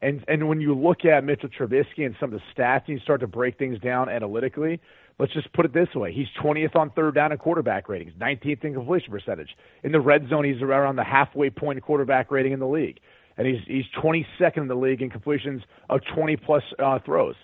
And 0.01 0.25
and 0.29 0.49
when 0.49 0.61
you 0.61 0.75
look 0.75 1.05
at 1.05 1.25
Mitchell 1.25 1.49
Trubisky 1.49 2.07
and 2.07 2.15
some 2.21 2.33
of 2.33 2.41
the 2.41 2.63
stats 2.63 2.83
and 2.87 2.97
you 2.97 3.01
start 3.01 3.21
to 3.21 3.27
break 3.27 3.59
things 3.59 3.81
down 3.81 4.09
analytically, 4.09 4.81
let's 5.19 5.33
just 5.33 5.53
put 5.53 5.65
it 5.65 5.73
this 5.73 5.89
way. 5.95 6.13
He's 6.13 6.29
20th 6.43 6.77
on 6.77 6.91
third 6.91 7.15
down 7.15 7.33
in 7.33 7.39
quarterback 7.39 7.89
ratings, 7.89 8.13
19th 8.21 8.65
in 8.65 8.75
completion 8.75 9.11
percentage. 9.11 9.51
In 9.83 9.93
the 9.93 10.01
red 10.01 10.29
zone, 10.29 10.45
he's 10.45 10.63
around 10.63 10.97
the 10.97 11.05
halfway 11.05 11.51
point 11.51 11.83
quarterback 11.83 12.31
rating 12.31 12.53
in 12.53 12.61
the 12.61 12.69
league. 12.69 13.01
And 13.37 13.47
he's 13.47 13.61
he's 13.67 13.85
22nd 14.01 14.59
in 14.59 14.69
the 14.69 14.77
league 14.77 15.03
in 15.03 15.11
completions 15.11 15.63
of 15.91 16.01
20 16.15 16.37
plus 16.37 16.63
uh, 16.79 16.99
throws. 17.05 17.35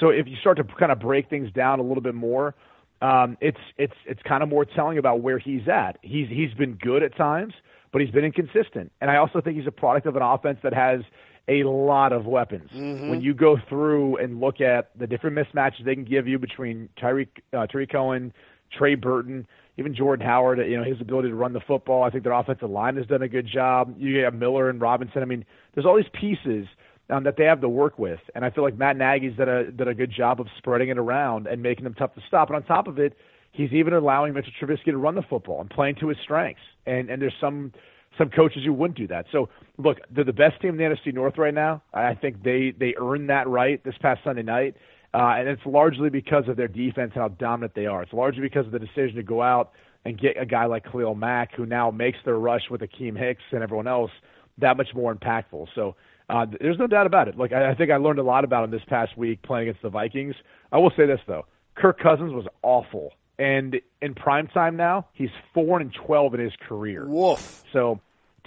So 0.00 0.08
if 0.08 0.26
you 0.26 0.36
start 0.40 0.56
to 0.56 0.64
kind 0.64 0.90
of 0.90 0.98
break 0.98 1.28
things 1.28 1.52
down 1.52 1.78
a 1.78 1.82
little 1.82 2.02
bit 2.02 2.14
more, 2.14 2.54
um, 3.02 3.36
it's 3.40 3.58
it's 3.78 3.94
it's 4.06 4.20
kind 4.22 4.42
of 4.42 4.48
more 4.48 4.64
telling 4.64 4.98
about 4.98 5.20
where 5.20 5.38
he's 5.38 5.68
at. 5.68 5.98
He's 6.02 6.28
he's 6.28 6.54
been 6.54 6.74
good 6.74 7.02
at 7.02 7.16
times, 7.16 7.54
but 7.92 8.00
he's 8.00 8.10
been 8.10 8.24
inconsistent. 8.24 8.92
And 9.00 9.10
I 9.10 9.16
also 9.16 9.40
think 9.40 9.56
he's 9.56 9.66
a 9.66 9.72
product 9.72 10.06
of 10.06 10.16
an 10.16 10.22
offense 10.22 10.58
that 10.62 10.74
has 10.74 11.00
a 11.48 11.64
lot 11.64 12.12
of 12.12 12.26
weapons. 12.26 12.70
When 13.10 13.20
you 13.20 13.34
go 13.34 13.58
through 13.68 14.16
and 14.18 14.40
look 14.40 14.60
at 14.60 14.90
the 14.98 15.06
different 15.06 15.36
mismatches 15.36 15.84
they 15.84 15.94
can 15.94 16.04
give 16.04 16.28
you 16.28 16.38
between 16.38 16.88
Tyreek 17.00 17.28
uh, 17.52 17.66
Tarik 17.66 17.90
Cohen, 17.90 18.32
Trey 18.76 18.94
Burton, 18.94 19.46
even 19.76 19.94
Jordan 19.94 20.26
Howard, 20.26 20.58
you 20.58 20.76
know, 20.76 20.84
his 20.84 21.00
ability 21.00 21.28
to 21.28 21.34
run 21.34 21.52
the 21.52 21.60
football. 21.60 22.02
I 22.02 22.10
think 22.10 22.24
their 22.24 22.32
offensive 22.32 22.70
line 22.70 22.96
has 22.96 23.06
done 23.06 23.22
a 23.22 23.28
good 23.28 23.46
job. 23.46 23.94
You 23.98 24.24
have 24.24 24.34
Miller 24.34 24.68
and 24.68 24.80
Robinson. 24.80 25.22
I 25.22 25.24
mean, 25.24 25.44
there's 25.74 25.86
all 25.86 25.96
these 25.96 26.10
pieces 26.12 26.66
um, 27.08 27.24
that 27.24 27.36
they 27.36 27.44
have 27.44 27.60
to 27.62 27.68
work 27.68 27.98
with, 27.98 28.20
and 28.34 28.44
I 28.44 28.50
feel 28.50 28.62
like 28.62 28.76
Matt 28.76 28.96
Nagy's 28.96 29.36
done 29.36 29.48
a 29.48 29.70
done 29.70 29.88
a 29.88 29.94
good 29.94 30.12
job 30.12 30.40
of 30.40 30.46
spreading 30.58 30.88
it 30.90 30.98
around 30.98 31.46
and 31.46 31.62
making 31.62 31.84
them 31.84 31.94
tough 31.94 32.14
to 32.14 32.20
stop. 32.28 32.48
And 32.48 32.56
on 32.56 32.62
top 32.62 32.86
of 32.86 32.98
it, 32.98 33.16
he's 33.52 33.72
even 33.72 33.94
allowing 33.94 34.34
Mitchell 34.34 34.52
Trubisky 34.60 34.86
to 34.86 34.98
run 34.98 35.14
the 35.14 35.22
football 35.22 35.60
and 35.60 35.70
playing 35.70 35.96
to 35.96 36.08
his 36.08 36.18
strengths. 36.22 36.62
And 36.86 37.10
and 37.10 37.20
there's 37.20 37.34
some 37.40 37.72
some 38.18 38.30
coaches 38.30 38.62
who 38.64 38.72
wouldn't 38.72 38.98
do 38.98 39.06
that. 39.08 39.26
So 39.32 39.48
look, 39.78 39.98
they're 40.10 40.24
the 40.24 40.32
best 40.32 40.60
team 40.60 40.70
in 40.70 40.76
the 40.76 40.84
NFC 40.84 41.14
North 41.14 41.38
right 41.38 41.54
now. 41.54 41.82
I 41.92 42.14
think 42.14 42.42
they 42.42 42.72
they 42.78 42.94
earned 43.00 43.30
that 43.30 43.48
right 43.48 43.82
this 43.84 43.94
past 44.00 44.20
Sunday 44.24 44.42
night. 44.42 44.76
Uh, 45.12 45.34
and 45.38 45.48
it's 45.48 45.62
largely 45.66 46.08
because 46.08 46.44
of 46.46 46.56
their 46.56 46.68
defense 46.68 47.12
and 47.14 47.22
how 47.22 47.28
dominant 47.28 47.74
they 47.74 47.86
are. 47.86 48.02
It's 48.02 48.12
largely 48.12 48.42
because 48.42 48.66
of 48.66 48.72
the 48.72 48.78
decision 48.78 49.16
to 49.16 49.24
go 49.24 49.42
out 49.42 49.72
and 50.04 50.18
get 50.18 50.40
a 50.40 50.46
guy 50.46 50.66
like 50.66 50.84
Khalil 50.84 51.16
Mack, 51.16 51.52
who 51.54 51.66
now 51.66 51.90
makes 51.90 52.18
their 52.24 52.38
rush 52.38 52.62
with 52.70 52.80
Akiem 52.80 53.18
Hicks 53.18 53.42
and 53.50 53.62
everyone 53.62 53.88
else 53.88 54.12
that 54.58 54.76
much 54.76 54.88
more 54.94 55.14
impactful. 55.14 55.66
So 55.74 55.96
uh, 56.28 56.46
there's 56.60 56.78
no 56.78 56.86
doubt 56.86 57.06
about 57.06 57.28
it. 57.28 57.36
Like 57.36 57.52
I, 57.52 57.72
I 57.72 57.74
think 57.74 57.90
I 57.90 57.96
learned 57.96 58.18
a 58.18 58.22
lot 58.22 58.44
about 58.44 58.64
him 58.64 58.70
this 58.70 58.82
past 58.88 59.16
week 59.18 59.42
playing 59.42 59.68
against 59.68 59.82
the 59.82 59.90
Vikings. 59.90 60.34
I 60.70 60.78
will 60.78 60.92
say 60.96 61.06
this 61.06 61.20
though, 61.26 61.46
Kirk 61.76 61.98
Cousins 62.00 62.32
was 62.32 62.46
awful, 62.62 63.12
and 63.40 63.80
in 64.02 64.14
prime 64.14 64.46
time 64.46 64.76
now 64.76 65.06
he's 65.14 65.30
four 65.54 65.80
and 65.80 65.92
twelve 65.92 66.34
in 66.34 66.40
his 66.40 66.52
career. 66.68 67.06
Woof. 67.06 67.64
So 67.72 68.00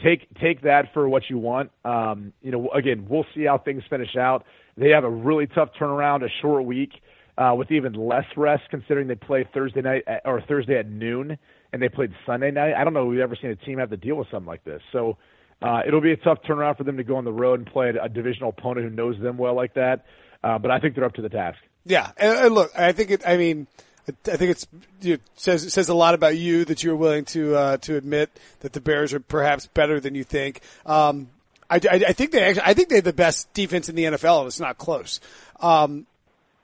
take 0.04 0.28
take 0.40 0.62
that 0.62 0.94
for 0.94 1.10
what 1.10 1.24
you 1.30 1.38
want. 1.38 1.72
Um, 1.84 2.34
you 2.42 2.52
know, 2.52 2.70
again, 2.70 3.08
we'll 3.10 3.26
see 3.36 3.44
how 3.44 3.58
things 3.58 3.84
finish 3.90 4.16
out. 4.16 4.46
They 4.78 4.90
have 4.90 5.04
a 5.04 5.10
really 5.10 5.48
tough 5.48 5.70
turnaround, 5.80 6.24
a 6.24 6.30
short 6.42 6.66
week, 6.66 6.92
uh, 7.38 7.54
with 7.58 7.72
even 7.72 7.94
less 7.94 8.26
rest, 8.38 8.64
considering 8.70 9.08
they 9.08 9.16
play 9.16 9.48
Thursday 9.54 9.82
night 9.82 10.04
at, 10.08 10.22
or 10.26 10.42
Thursday 10.42 10.78
at 10.78 10.90
noon, 10.90 11.38
and 11.72 11.82
they 11.82 11.90
played 11.90 12.12
Sunday 12.26 12.52
night. 12.52 12.74
I 12.74 12.84
don't 12.84 12.94
know 12.94 13.04
if 13.04 13.10
we've 13.10 13.20
ever 13.20 13.36
seen 13.40 13.52
a 13.52 13.56
team 13.56 13.80
have 13.80 13.90
to 13.90 13.98
deal 13.98 14.16
with 14.16 14.28
something 14.32 14.48
like 14.48 14.64
this. 14.64 14.82
So 14.92 15.18
uh, 15.62 15.82
it'll 15.88 16.02
be 16.02 16.12
a 16.12 16.18
tough 16.18 16.40
turnaround 16.48 16.78
for 16.78 16.84
them 16.84 16.98
to 16.98 17.04
go 17.04 17.16
on 17.16 17.26
the 17.26 17.34
road 17.34 17.60
and 17.60 17.68
play 17.68 17.90
a 17.90 18.10
divisional 18.10 18.50
opponent 18.50 18.88
who 18.88 18.96
knows 18.96 19.20
them 19.22 19.38
well 19.38 19.56
like 19.56 19.76
that. 19.76 20.06
Uh, 20.44 20.58
but 20.58 20.72
I 20.72 20.80
think 20.80 20.96
they're 20.96 21.06
up 21.06 21.14
to 21.14 21.22
the 21.22 21.30
task. 21.30 21.58
Yeah, 21.86 22.12
and, 22.18 22.46
and 22.46 22.56
look, 22.56 22.72
I 22.78 22.92
think 22.92 23.12
it. 23.12 23.24
I 23.26 23.38
mean, 23.38 23.68
I 24.08 24.38
think 24.38 24.52
it's 24.52 24.68
it 25.02 25.22
says 25.36 25.64
it 25.64 25.70
says 25.70 25.88
a 25.88 25.94
lot 25.94 26.14
about 26.14 26.38
you 26.38 26.66
that 26.66 26.84
you're 26.84 26.96
willing 26.96 27.24
to 27.26 27.56
uh, 27.56 27.78
to 27.78 27.96
admit 27.96 28.30
that 28.60 28.74
the 28.74 28.82
Bears 28.82 29.14
are 29.14 29.20
perhaps 29.22 29.68
better 29.68 30.00
than 30.00 30.14
you 30.14 30.26
think. 30.26 30.62
Um, 30.86 31.30
I, 31.70 31.76
I, 31.76 31.96
I, 32.10 32.14
think 32.14 32.32
they 32.32 32.44
actually, 32.44 32.64
I 32.66 32.74
think 32.74 32.90
they 32.90 32.96
have 32.96 33.04
the 33.06 33.14
best 33.14 33.52
defense 33.54 33.88
in 33.88 33.96
the 33.96 34.04
NFL, 34.04 34.40
and 34.40 34.48
it's 34.48 34.60
not 34.60 34.78
close. 34.78 35.22
Um, 35.60 36.06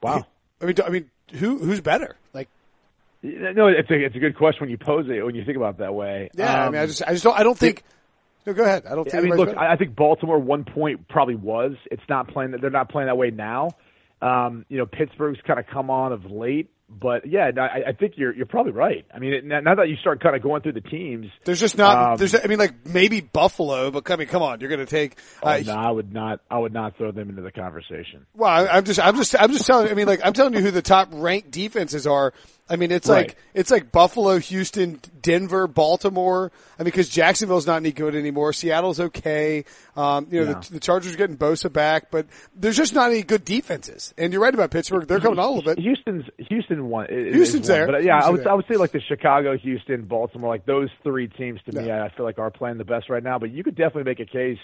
wow. 0.04 0.26
I 0.62 0.66
mean, 0.66 0.76
I 0.86 0.90
mean, 0.90 1.10
who 1.32 1.58
who's 1.60 1.80
better? 1.80 2.18
Like, 2.34 2.50
no, 3.24 3.68
it's 3.68 3.90
a 3.90 4.06
it's 4.06 4.16
a 4.16 4.20
good 4.20 4.36
question 4.36 4.62
when 4.62 4.70
you 4.70 4.78
pose 4.78 5.08
it 5.10 5.26
when 5.26 5.36
you 5.36 5.46
think 5.46 5.56
about 5.56 5.76
it 5.76 5.78
that 5.80 5.94
way. 5.94 6.30
Yeah, 6.34 6.54
um, 6.54 6.60
I 6.60 6.72
mean, 6.72 6.82
I 6.82 6.86
just 6.88 7.04
I 7.04 7.14
just 7.14 7.24
don't 7.24 7.40
I 7.40 7.44
don't 7.44 7.58
think. 7.58 7.84
No, 8.46 8.54
go 8.54 8.64
ahead. 8.64 8.86
I 8.86 8.96
don't. 8.96 9.06
Think 9.06 9.16
I 9.16 9.22
mean, 9.22 9.38
look, 9.38 9.50
better. 9.50 9.60
I 9.60 9.78
think 9.78 9.96
Baltimore 9.96 10.40
one 10.40 10.66
point 10.66 11.08
probably 11.08 11.36
was. 11.36 11.74
It's 11.90 12.04
not 12.10 12.28
playing. 12.28 12.52
that 12.52 12.62
They're 12.62 12.70
not 12.70 12.90
playing 12.90 13.08
that 13.08 13.18
way 13.18 13.32
now. 13.32 13.72
Um, 14.22 14.66
you 14.68 14.78
know, 14.78 14.86
Pittsburgh's 14.86 15.40
kind 15.48 15.60
of 15.60 15.68
come 15.68 15.90
on 15.90 16.12
of 16.12 16.26
late 16.26 16.70
but 16.90 17.28
yeah, 17.28 17.52
I, 17.58 17.90
I 17.90 17.94
think 17.94 18.14
you're 18.16 18.34
you're 18.34 18.46
probably 18.46 18.72
right. 18.72 19.06
I 19.14 19.20
mean, 19.20 19.48
now 19.48 19.76
that 19.76 19.90
you 19.90 19.96
start 19.98 20.22
kind 20.22 20.36
of 20.36 20.42
going 20.42 20.62
through 20.62 20.74
the 20.74 20.82
teams, 20.82 21.28
there's 21.46 21.60
just 21.60 21.78
not. 21.78 22.12
Um, 22.14 22.18
there's, 22.18 22.34
I 22.34 22.48
mean, 22.48 22.58
like 22.58 22.86
maybe 22.86 23.22
Buffalo, 23.22 23.92
but 23.92 24.10
I 24.10 24.16
mean, 24.16 24.28
come 24.28 24.42
on, 24.42 24.60
you're 24.60 24.70
going 24.70 24.80
to 24.80 24.86
take. 24.86 25.18
Oh, 25.44 25.50
uh, 25.50 25.62
no, 25.66 25.74
I 25.74 25.92
would 25.92 26.12
not. 26.12 26.42
I 26.50 26.58
would 26.58 26.74
not 26.74 26.98
throw 26.98 27.12
them 27.12 27.30
into 27.30 27.42
the 27.42 27.52
conversation. 27.52 28.26
Well, 28.34 28.50
I, 28.50 28.78
I'm 28.78 28.86
just, 28.86 29.00
I'm 29.00 29.16
just, 29.16 29.40
I'm 29.40 29.52
just 29.52 29.68
telling. 29.68 29.90
I 29.90 29.94
mean, 29.94 30.08
like 30.08 30.22
I'm 30.24 30.34
telling 30.34 30.54
you 30.54 30.62
who 30.62 30.72
the 30.72 30.82
top 30.82 31.10
ranked 31.12 31.52
defenses 31.52 32.08
are 32.08 32.34
I 32.70 32.76
mean, 32.76 32.92
it's 32.92 33.10
right. 33.10 33.28
like 33.28 33.38
it's 33.54 33.72
like 33.72 33.92
Buffalo, 33.92 34.38
Houston, 34.38 35.02
Denver, 35.22 35.68
Baltimore. 35.68 36.52
I 36.78 36.84
mean, 36.84 36.86
because 36.86 37.10
Jacksonville's 37.10 37.66
not 37.66 37.78
any 37.78 37.92
good 37.92 38.16
anymore. 38.16 38.54
Seattle's 38.54 39.00
okay. 39.00 39.66
Um, 39.96 40.28
you 40.30 40.46
know, 40.46 40.54
the, 40.54 40.74
the, 40.74 40.80
Chargers 40.80 41.14
are 41.14 41.18
getting 41.18 41.38
Bosa 41.38 41.72
back, 41.74 42.12
but 42.12 42.28
there's 42.56 42.78
just 42.78 42.94
not 42.94 43.10
any 43.10 43.24
good 43.24 43.44
defenses. 43.44 44.14
And 44.18 44.32
you're 44.32 44.42
right 44.42 44.54
about 44.54 44.70
Pittsburgh; 44.70 45.08
they're 45.08 45.20
coming 45.20 45.40
all 45.40 45.58
of 45.58 45.68
it. 45.68 45.80
Houston's 45.80 46.26
Houston 46.38 46.90
one. 46.90 47.08
Houston's 47.10 47.68
one, 47.68 47.78
there, 47.78 47.88
but 47.88 48.04
yeah, 48.04 48.20
I 48.24 48.30
would 48.30 48.46
I 48.46 48.54
would 48.54 48.66
say 48.70 48.78
like 48.78 48.92
the 48.92 49.02
Chicago, 49.02 49.58
Houston, 49.58 50.06
Baltimore, 50.06 50.50
like 50.50 50.66
those 50.66 50.90
three 51.04 51.28
teams 51.28 51.60
to 51.64 51.72
yeah. 51.74 51.82
me, 51.82 51.92
I 51.92 52.10
feel 52.16 52.26
like 52.26 52.38
are 52.38 52.52
playing 52.52 52.78
the 52.78 52.86
best 52.86 53.10
right 53.10 53.24
now. 53.24 53.40
But 53.40 53.52
you 53.52 53.64
could 53.64 53.76
definitely 53.76 54.04
make 54.04 54.20
a 54.20 54.32
case 54.32 54.60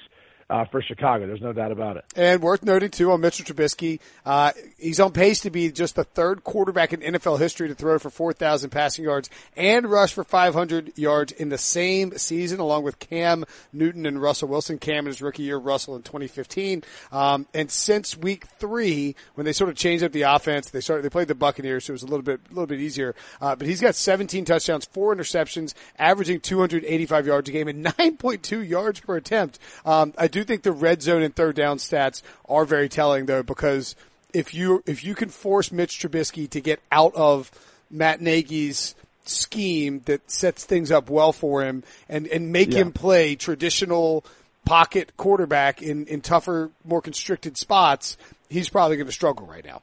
uh, 0.50 0.66
for 0.66 0.82
Chicago. 0.82 1.26
There's 1.26 1.42
no 1.42 1.54
doubt 1.54 1.72
about 1.72 1.98
it. 1.98 2.06
And 2.16 2.42
worth 2.42 2.64
noting 2.64 2.92
too 2.92 3.12
on 3.12 3.22
Mitchell 3.22 3.46
Trubisky, 3.46 4.00
uh, 4.26 4.52
he's 4.78 5.00
on 5.00 5.12
pace 5.12 5.40
to 5.42 5.50
be 5.50 5.72
just 5.72 5.96
the 5.96 6.04
third 6.04 6.44
quarterback 6.44 6.94
in 6.94 7.00
NFL 7.00 7.40
history 7.40 7.68
to 7.68 7.76
throw 7.76 7.98
for 7.98 8.10
4,000 8.12 8.70
passing 8.70 9.06
yards 9.06 9.30
and 9.58 9.90
rush 9.90 10.14
for 10.14 10.24
500 10.24 10.98
yards 10.98 11.32
in 11.32 11.50
the 11.50 11.58
same 11.58 12.16
season, 12.18 12.60
along 12.60 12.84
with 12.84 13.00
Cam 13.00 13.46
Newton 13.74 14.06
and 14.06 14.22
Russell 14.22 14.48
Wilson. 14.48 14.78
Cam 14.78 15.00
in 15.00 15.08
his 15.08 15.22
rookie 15.22 15.44
year, 15.44 15.58
Russell 15.58 15.96
in 15.96 16.04
2015. 16.04 16.84
Um, 17.12 17.48
and 17.54 17.72
since 17.72 18.16
week 18.16 18.46
three, 18.60 19.16
when 19.34 19.46
they 19.46 19.54
sort 19.54 19.72
of 19.72 19.76
changed 19.76 20.04
up 20.04 20.12
the 20.12 20.24
offense, 20.24 20.70
they 20.70 20.82
started 20.82 21.04
they 21.04 21.10
played 21.10 21.28
the 21.28 21.36
Buccaneers, 21.36 21.86
so 21.86 21.92
it 21.92 21.96
was 21.96 22.04
a 22.04 22.08
little 22.08 22.22
bit 22.22 22.40
a 22.46 22.54
little 22.54 22.68
bit 22.68 22.80
easier. 22.80 23.16
Uh, 23.42 23.56
but 23.56 23.68
he's 23.68 23.82
got 23.82 23.96
17 23.96 24.46
touchdowns, 24.46 24.86
four 24.86 25.16
interceptions, 25.16 25.74
averaging 25.98 26.40
285 26.40 27.26
yards 27.26 27.50
a 27.50 27.52
game 27.52 27.68
and 27.68 27.84
9.2 27.86 28.68
yards 28.68 29.00
per 29.00 29.18
attempt. 29.18 29.58
Um, 29.86 30.14
I 30.18 30.28
do 30.36 30.44
think 30.44 30.64
the 30.64 30.74
red 30.74 31.02
zone 31.02 31.24
and 31.24 31.34
third 31.34 31.56
down 31.56 31.78
stats 31.78 32.22
are 32.50 32.66
very 32.66 32.90
telling 32.90 33.26
though, 33.26 33.42
because 33.42 33.96
if 34.34 34.54
you, 34.54 34.84
if 34.86 35.04
you 35.04 35.16
can 35.16 35.30
force 35.30 35.72
Mitch 35.72 35.98
Trubisky 35.98 36.50
to 36.50 36.60
get 36.60 36.82
out 36.92 37.16
of 37.16 37.50
Matt 37.90 38.20
Nagy's 38.20 38.96
scheme 39.24 40.02
that 40.06 40.30
sets 40.30 40.66
things 40.66 40.92
up 40.92 41.10
well 41.10 41.32
for 41.32 41.64
him 41.64 41.84
and, 42.10 42.28
and 42.28 42.52
make 42.52 42.74
yeah. 42.74 42.80
him 42.80 42.92
play 42.92 43.36
traditional 43.36 44.26
pocket 44.66 45.16
quarterback 45.16 45.82
in, 45.82 46.06
in 46.08 46.20
tougher, 46.20 46.70
more 46.84 47.02
constricted 47.02 47.56
spots, 47.56 48.18
he's 48.50 48.68
probably 48.68 48.98
going 48.98 49.08
to 49.08 49.14
struggle 49.14 49.48
right 49.48 49.64
now. 49.64 49.82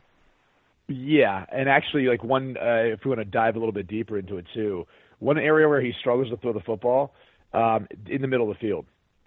Yeah, 0.87 1.47
and 1.51 1.67
actually, 1.67 2.09
like 2.09 2.23
one, 2.23 2.59
uh, 2.59 2.93
if 2.93 3.05
we 3.05 3.09
want 3.09 3.21
to 3.21 3.25
dive 3.25 3.57
a 3.57 3.59
little 3.59 3.73
bit 3.73 3.87
deeper 3.87 4.19
into 4.19 4.37
it 4.37 4.45
too, 4.53 4.87
one 5.19 5.39
area 5.39 5.67
where 5.67 5.81
he 5.81 5.93
struggles 5.99 6.29
to 6.29 6.37
throw 6.37 6.53
the 6.53 6.61
football 6.61 7.15
um, 7.55 7.89
in 8.07 8.21
the 8.21 8.29
middle 8.29 8.51
of 8.51 8.59
the 8.59 8.61
field. 8.61 8.85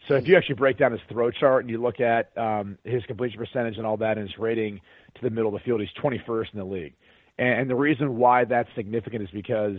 So 0.07 0.15
if 0.15 0.27
you 0.27 0.37
actually 0.37 0.55
break 0.55 0.77
down 0.77 0.91
his 0.91 1.01
throw 1.09 1.31
chart 1.31 1.63
and 1.63 1.69
you 1.69 1.81
look 1.81 1.99
at 1.99 2.35
um, 2.37 2.77
his 2.83 3.03
completion 3.05 3.39
percentage 3.39 3.77
and 3.77 3.87
all 3.87 3.97
that 3.97 4.17
and 4.17 4.27
his 4.27 4.37
rating 4.37 4.79
to 5.15 5.21
the 5.21 5.29
middle 5.29 5.53
of 5.53 5.59
the 5.59 5.65
field, 5.65 5.81
he's 5.81 5.89
21st 6.01 6.53
in 6.53 6.59
the 6.59 6.65
league. 6.65 6.93
And, 7.37 7.69
the 7.69 7.75
reason 7.75 8.17
why 8.17 8.45
that's 8.45 8.69
significant 8.75 9.23
is 9.23 9.29
because, 9.33 9.77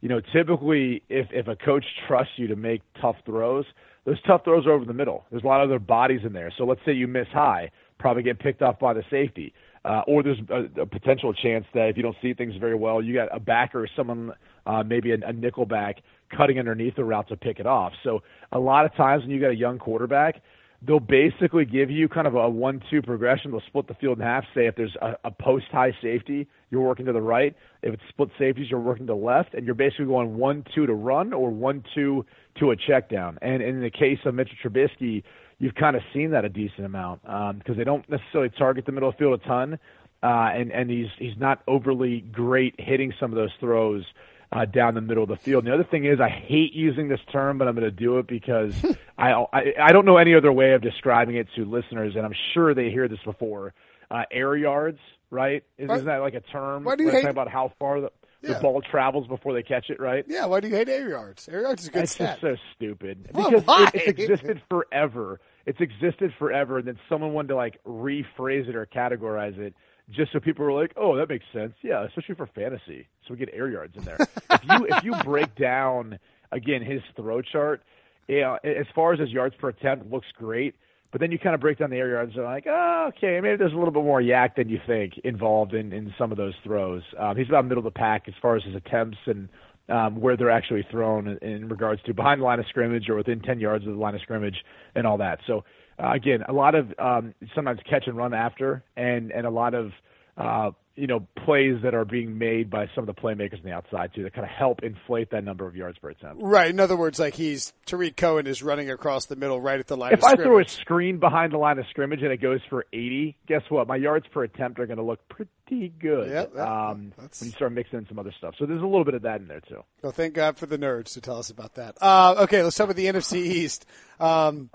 you 0.00 0.08
know, 0.08 0.20
typically 0.32 1.02
if, 1.08 1.28
if 1.30 1.46
a 1.46 1.54
coach 1.54 1.84
trusts 2.08 2.32
you 2.36 2.48
to 2.48 2.56
make 2.56 2.82
tough 3.00 3.16
throws, 3.24 3.64
those 4.04 4.20
tough 4.22 4.44
throws 4.44 4.66
are 4.66 4.72
over 4.72 4.84
the 4.84 4.94
middle. 4.94 5.24
There's 5.30 5.44
a 5.44 5.46
lot 5.46 5.62
of 5.62 5.70
other 5.70 5.78
bodies 5.78 6.20
in 6.24 6.32
there. 6.32 6.52
So 6.56 6.64
let's 6.64 6.80
say 6.84 6.92
you 6.92 7.06
miss 7.06 7.28
high, 7.32 7.70
probably 7.98 8.22
get 8.22 8.40
picked 8.40 8.62
off 8.62 8.78
by 8.80 8.92
the 8.92 9.04
safety. 9.10 9.52
Uh, 9.84 10.02
or 10.08 10.24
there's 10.24 10.40
a, 10.50 10.80
a 10.80 10.86
potential 10.86 11.32
chance 11.32 11.64
that 11.74 11.88
if 11.90 11.96
you 11.96 12.02
don't 12.02 12.16
see 12.20 12.34
things 12.34 12.54
very 12.58 12.74
well, 12.74 13.00
you 13.00 13.14
got 13.14 13.28
a 13.34 13.38
backer 13.38 13.84
or 13.84 13.88
someone, 13.94 14.32
uh, 14.66 14.82
maybe 14.82 15.12
a, 15.12 15.18
a 15.24 15.32
nickel 15.32 15.64
back 15.64 15.98
cutting 16.34 16.58
underneath 16.58 16.96
the 16.96 17.04
route 17.04 17.28
to 17.28 17.36
pick 17.36 17.60
it 17.60 17.66
off. 17.66 17.92
So 18.04 18.22
a 18.52 18.58
lot 18.58 18.84
of 18.84 18.94
times 18.94 19.22
when 19.22 19.30
you 19.30 19.40
got 19.40 19.50
a 19.50 19.56
young 19.56 19.78
quarterback, 19.78 20.42
they'll 20.82 21.00
basically 21.00 21.64
give 21.64 21.90
you 21.90 22.08
kind 22.08 22.26
of 22.26 22.34
a 22.34 22.48
one-two 22.48 23.02
progression. 23.02 23.50
They'll 23.50 23.62
split 23.66 23.88
the 23.88 23.94
field 23.94 24.18
in 24.18 24.24
half. 24.24 24.44
Say 24.54 24.66
if 24.66 24.76
there's 24.76 24.94
a, 25.00 25.14
a 25.24 25.30
post-high 25.30 25.96
safety, 26.02 26.46
you're 26.70 26.82
working 26.82 27.06
to 27.06 27.12
the 27.12 27.20
right. 27.20 27.54
If 27.82 27.94
it's 27.94 28.02
split 28.08 28.30
safeties, 28.38 28.70
you're 28.70 28.80
working 28.80 29.06
to 29.06 29.12
the 29.12 29.18
left, 29.18 29.54
and 29.54 29.64
you're 29.64 29.74
basically 29.74 30.06
going 30.06 30.36
one-two 30.36 30.86
to 30.86 30.94
run 30.94 31.32
or 31.32 31.50
one-two 31.50 32.24
to 32.60 32.70
a 32.70 32.76
check 32.76 33.08
down. 33.08 33.38
And 33.42 33.62
in 33.62 33.80
the 33.80 33.90
case 33.90 34.18
of 34.24 34.34
Mitchell 34.34 34.56
Trubisky, 34.62 35.22
you've 35.58 35.74
kind 35.74 35.96
of 35.96 36.02
seen 36.12 36.30
that 36.32 36.44
a 36.44 36.48
decent 36.48 36.84
amount 36.84 37.22
because 37.22 37.52
um, 37.70 37.76
they 37.76 37.84
don't 37.84 38.08
necessarily 38.10 38.50
target 38.50 38.84
the 38.86 38.92
middle 38.92 39.08
of 39.08 39.14
the 39.14 39.18
field 39.18 39.40
a 39.40 39.48
ton, 39.48 39.78
uh, 40.22 40.26
and 40.26 40.70
and 40.72 40.90
he's 40.90 41.08
he's 41.18 41.36
not 41.38 41.62
overly 41.66 42.20
great 42.32 42.74
hitting 42.78 43.12
some 43.18 43.30
of 43.32 43.36
those 43.36 43.50
throws 43.60 44.04
uh, 44.52 44.64
down 44.64 44.94
the 44.94 45.00
middle 45.00 45.22
of 45.22 45.28
the 45.28 45.36
field. 45.36 45.64
And 45.64 45.72
the 45.72 45.74
other 45.74 45.88
thing 45.88 46.04
is, 46.04 46.20
I 46.20 46.28
hate 46.28 46.72
using 46.72 47.08
this 47.08 47.20
term, 47.32 47.58
but 47.58 47.68
I'm 47.68 47.74
going 47.74 47.84
to 47.84 47.90
do 47.90 48.18
it 48.18 48.26
because 48.26 48.74
I, 49.18 49.32
I 49.32 49.74
I 49.82 49.92
don't 49.92 50.04
know 50.04 50.16
any 50.16 50.34
other 50.34 50.52
way 50.52 50.72
of 50.72 50.82
describing 50.82 51.36
it 51.36 51.48
to 51.56 51.64
listeners, 51.64 52.14
and 52.16 52.24
I'm 52.24 52.34
sure 52.54 52.74
they 52.74 52.90
hear 52.90 53.08
this 53.08 53.18
before. 53.24 53.74
Uh, 54.08 54.22
air 54.30 54.56
yards, 54.56 55.00
right? 55.30 55.64
Is, 55.78 55.88
not 55.88 56.04
that 56.04 56.18
like 56.18 56.34
a 56.34 56.40
term? 56.40 56.84
Why 56.84 56.94
do 56.94 57.02
you 57.02 57.10
hate 57.10 57.24
about 57.24 57.48
how 57.48 57.72
far 57.78 58.00
the 58.00 58.12
the 58.42 58.52
yeah. 58.52 58.60
ball 58.60 58.80
travels 58.82 59.26
before 59.26 59.54
they 59.54 59.62
catch 59.62 59.90
it, 59.90 59.98
right? 59.98 60.24
Yeah. 60.28 60.46
Why 60.46 60.60
do 60.60 60.68
you 60.68 60.76
hate 60.76 60.88
air 60.88 61.08
yards? 61.08 61.48
Air 61.48 61.62
yards 61.62 61.82
is 61.82 61.88
a 61.88 61.90
good 61.90 62.02
It's 62.04 62.12
stat. 62.12 62.38
just 62.40 62.40
so 62.42 62.56
stupid 62.76 63.24
because 63.24 63.64
it, 63.66 63.90
it's 63.94 64.06
existed 64.20 64.62
forever. 64.68 65.40
It's 65.64 65.80
existed 65.80 66.32
forever, 66.38 66.78
and 66.78 66.86
then 66.86 66.98
someone 67.08 67.32
wanted 67.32 67.48
to 67.48 67.56
like 67.56 67.80
rephrase 67.84 68.68
it 68.68 68.76
or 68.76 68.86
categorize 68.86 69.58
it 69.58 69.74
just 70.10 70.32
so 70.32 70.40
people 70.40 70.64
were 70.64 70.72
like, 70.72 70.92
"Oh, 70.96 71.16
that 71.16 71.28
makes 71.28 71.44
sense." 71.52 71.74
Yeah, 71.82 72.04
especially 72.04 72.34
for 72.34 72.46
fantasy, 72.46 73.08
so 73.26 73.34
we 73.34 73.38
get 73.38 73.50
air 73.52 73.68
yards 73.68 73.96
in 73.96 74.04
there. 74.04 74.18
if 74.50 74.64
you 74.64 74.86
if 74.90 75.04
you 75.04 75.14
break 75.24 75.54
down 75.56 76.18
again 76.52 76.82
his 76.82 77.00
throw 77.16 77.42
chart, 77.42 77.82
yeah, 78.28 78.56
as 78.64 78.86
far 78.94 79.12
as 79.12 79.20
his 79.20 79.30
yards 79.30 79.54
per 79.58 79.68
attempt, 79.70 80.10
looks 80.10 80.28
great. 80.36 80.74
But 81.12 81.20
then 81.20 81.30
you 81.30 81.38
kind 81.38 81.54
of 81.54 81.60
break 81.60 81.78
down 81.78 81.90
the 81.90 81.96
air 81.96 82.08
yards 82.08 82.34
and 82.34 82.44
like, 82.44 82.66
oh, 82.68 83.10
okay, 83.16 83.40
maybe 83.40 83.56
there's 83.56 83.72
a 83.72 83.76
little 83.76 83.92
bit 83.92 84.02
more 84.02 84.20
YAC 84.20 84.56
than 84.56 84.68
you 84.68 84.80
think 84.86 85.14
involved 85.24 85.72
in, 85.72 85.92
in 85.92 86.12
some 86.18 86.30
of 86.30 86.36
those 86.36 86.54
throws. 86.64 87.02
Um, 87.18 87.36
he's 87.36 87.48
about 87.48 87.64
middle 87.64 87.78
of 87.78 87.84
the 87.84 87.98
pack 87.98 88.24
as 88.26 88.34
far 88.42 88.56
as 88.56 88.64
his 88.64 88.74
attempts 88.74 89.18
and 89.26 89.48
um, 89.88 90.20
where 90.20 90.36
they're 90.36 90.50
actually 90.50 90.84
thrown 90.90 91.28
in, 91.28 91.38
in 91.38 91.68
regards 91.68 92.02
to 92.02 92.12
behind 92.12 92.40
the 92.40 92.44
line 92.44 92.58
of 92.58 92.66
scrimmage 92.68 93.08
or 93.08 93.14
within 93.14 93.40
10 93.40 93.60
yards 93.60 93.86
of 93.86 93.92
the 93.92 93.98
line 93.98 94.14
of 94.14 94.20
scrimmage 94.20 94.56
and 94.94 95.06
all 95.06 95.18
that. 95.18 95.38
So 95.46 95.64
uh, 95.98 96.12
again, 96.12 96.42
a 96.48 96.52
lot 96.52 96.74
of 96.74 96.92
um, 96.98 97.34
sometimes 97.54 97.80
catch 97.88 98.06
and 98.06 98.16
run 98.16 98.34
after, 98.34 98.84
and 98.96 99.30
and 99.30 99.46
a 99.46 99.50
lot 99.50 99.74
of 99.74 99.92
uh, 100.36 100.70
you 100.96 101.06
know 101.06 101.26
plays 101.44 101.76
that 101.82 101.94
are 101.94 102.04
being 102.04 102.36
made 102.38 102.70
by 102.70 102.86
some 102.94 103.06
of 103.08 103.14
the 103.14 103.20
playmakers 103.20 103.58
on 103.58 103.64
the 103.64 103.72
outside 103.72 104.10
too 104.14 104.22
that 104.24 104.34
kind 104.34 104.44
of 104.44 104.50
help 104.50 104.82
inflate 104.82 105.30
that 105.30 105.44
number 105.44 105.66
of 105.66 105.76
yards 105.76 105.98
per 105.98 106.10
attempt. 106.10 106.42
Right. 106.42 106.70
In 106.70 106.80
other 106.80 106.96
words, 106.96 107.18
like 107.18 107.34
he's 107.34 107.72
Tarik 107.84 108.16
Cohen 108.16 108.46
is 108.46 108.62
running 108.62 108.90
across 108.90 109.26
the 109.26 109.36
middle 109.36 109.60
right 109.60 109.78
at 109.78 109.86
the 109.86 109.96
line. 109.96 110.12
If 110.12 110.24
I 110.24 110.34
throw 110.34 110.58
a 110.58 110.66
screen 110.66 111.18
behind 111.18 111.52
the 111.52 111.58
line 111.58 111.78
of 111.78 111.86
scrimmage 111.90 112.22
and 112.22 112.32
it 112.32 112.40
goes 112.40 112.60
for 112.68 112.86
80, 112.92 113.36
guess 113.46 113.62
what? 113.68 113.86
My 113.86 113.96
yards 113.96 114.26
per 114.32 114.44
attempt 114.44 114.80
are 114.80 114.86
going 114.86 114.98
to 114.98 115.04
look 115.04 115.20
pretty 115.28 115.92
good. 115.98 116.30
Yep, 116.30 116.54
that, 116.54 116.68
um, 116.68 117.12
when 117.16 117.30
you 117.42 117.50
start 117.50 117.72
mixing 117.72 117.98
in 117.98 118.08
some 118.08 118.18
other 118.18 118.32
stuff. 118.36 118.54
So 118.58 118.66
there's 118.66 118.82
a 118.82 118.86
little 118.86 119.04
bit 119.04 119.14
of 119.14 119.22
that 119.22 119.40
in 119.40 119.48
there 119.48 119.60
too. 119.60 119.82
Well, 120.02 120.12
thank 120.12 120.34
God 120.34 120.56
for 120.56 120.66
the 120.66 120.78
nerds 120.78 121.12
to 121.14 121.20
tell 121.20 121.38
us 121.38 121.50
about 121.50 121.74
that. 121.74 121.96
Uh, 122.00 122.36
okay, 122.40 122.62
let's 122.62 122.76
talk 122.76 122.84
about 122.84 122.96
the 122.96 123.06
NFC 123.06 123.36
East. 123.36 123.86
Um, 124.18 124.70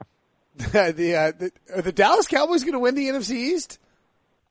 the, 0.55 1.15
uh, 1.15 1.31
the 1.37 1.51
are 1.75 1.81
the 1.81 1.91
Dallas 1.91 2.27
Cowboys 2.27 2.63
going 2.63 2.73
to 2.73 2.79
win 2.79 2.95
the 2.95 3.07
NFC 3.07 3.31
East? 3.31 3.79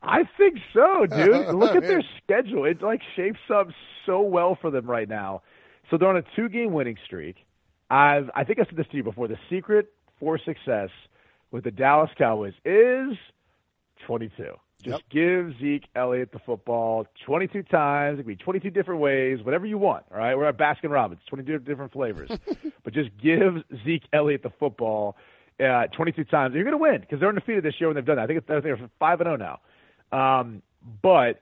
I 0.03 0.23
think 0.39 0.57
so, 0.73 1.07
dude. 1.07 1.49
Look 1.55 1.77
at 1.77 1.83
their 1.83 2.03
schedule; 2.23 2.65
it 2.65 2.83
like 2.83 3.01
shapes 3.17 3.41
up 3.55 3.69
so 4.07 4.23
well 4.23 4.57
for 4.61 4.71
them 4.71 4.87
right 4.87 5.09
now. 5.09 5.43
So 5.91 5.99
they're 5.99 6.09
on 6.09 6.17
a 6.17 6.25
two-game 6.37 6.73
winning 6.73 6.97
streak. 7.05 7.37
I've 7.91 8.31
I 8.35 8.45
think 8.45 8.61
I 8.61 8.65
said 8.65 8.77
this 8.77 8.87
to 8.93 8.97
you 8.97 9.03
before. 9.03 9.29
The 9.29 9.39
secret 9.51 9.93
for 10.19 10.39
success 10.39 10.91
with 11.51 11.65
the 11.65 11.71
Dallas 11.71 12.11
Cowboys 12.17 12.55
is 12.65 13.17
22. 14.07 14.55
Just 14.83 15.03
yep. 15.03 15.03
give 15.11 15.59
Zeke 15.61 15.85
Elliott 15.95 16.33
the 16.33 16.39
football 16.39 17.07
22 17.27 17.65
times. 17.65 18.19
It 18.19 18.23
can 18.23 18.29
be 18.29 18.37
22 18.37 18.71
different 18.71 19.01
ways, 19.01 19.43
whatever 19.43 19.67
you 19.67 19.77
want. 19.77 20.05
All 20.11 20.17
right, 20.17 20.35
we're 20.35 20.47
at 20.47 20.57
Baskin 20.57 20.89
Robbins, 20.89 21.21
22 21.29 21.59
different 21.59 21.93
flavors. 21.93 22.31
but 22.85 22.95
just 22.95 23.11
give 23.23 23.57
Zeke 23.85 24.05
Elliott 24.13 24.43
the 24.43 24.53
football 24.59 25.17
uh, 25.61 25.87
22 25.89 26.25
times. 26.25 26.55
You're 26.55 26.65
going 26.65 26.73
to 26.73 26.79
win 26.79 27.01
because 27.01 27.21
they're 27.21 27.29
undefeated 27.29 27.65
this 27.65 27.75
year 27.79 27.89
when 27.89 27.97
they've 27.97 28.05
done 28.05 28.17
that. 28.17 28.23
I 28.23 28.27
think, 28.27 28.45
I 28.49 28.53
think 28.61 28.65
they're 28.65 28.91
five 28.99 29.21
and 29.21 29.27
zero 29.29 29.39
oh 29.39 29.59
now. 30.13 30.39
Um, 30.41 30.63
but 31.03 31.41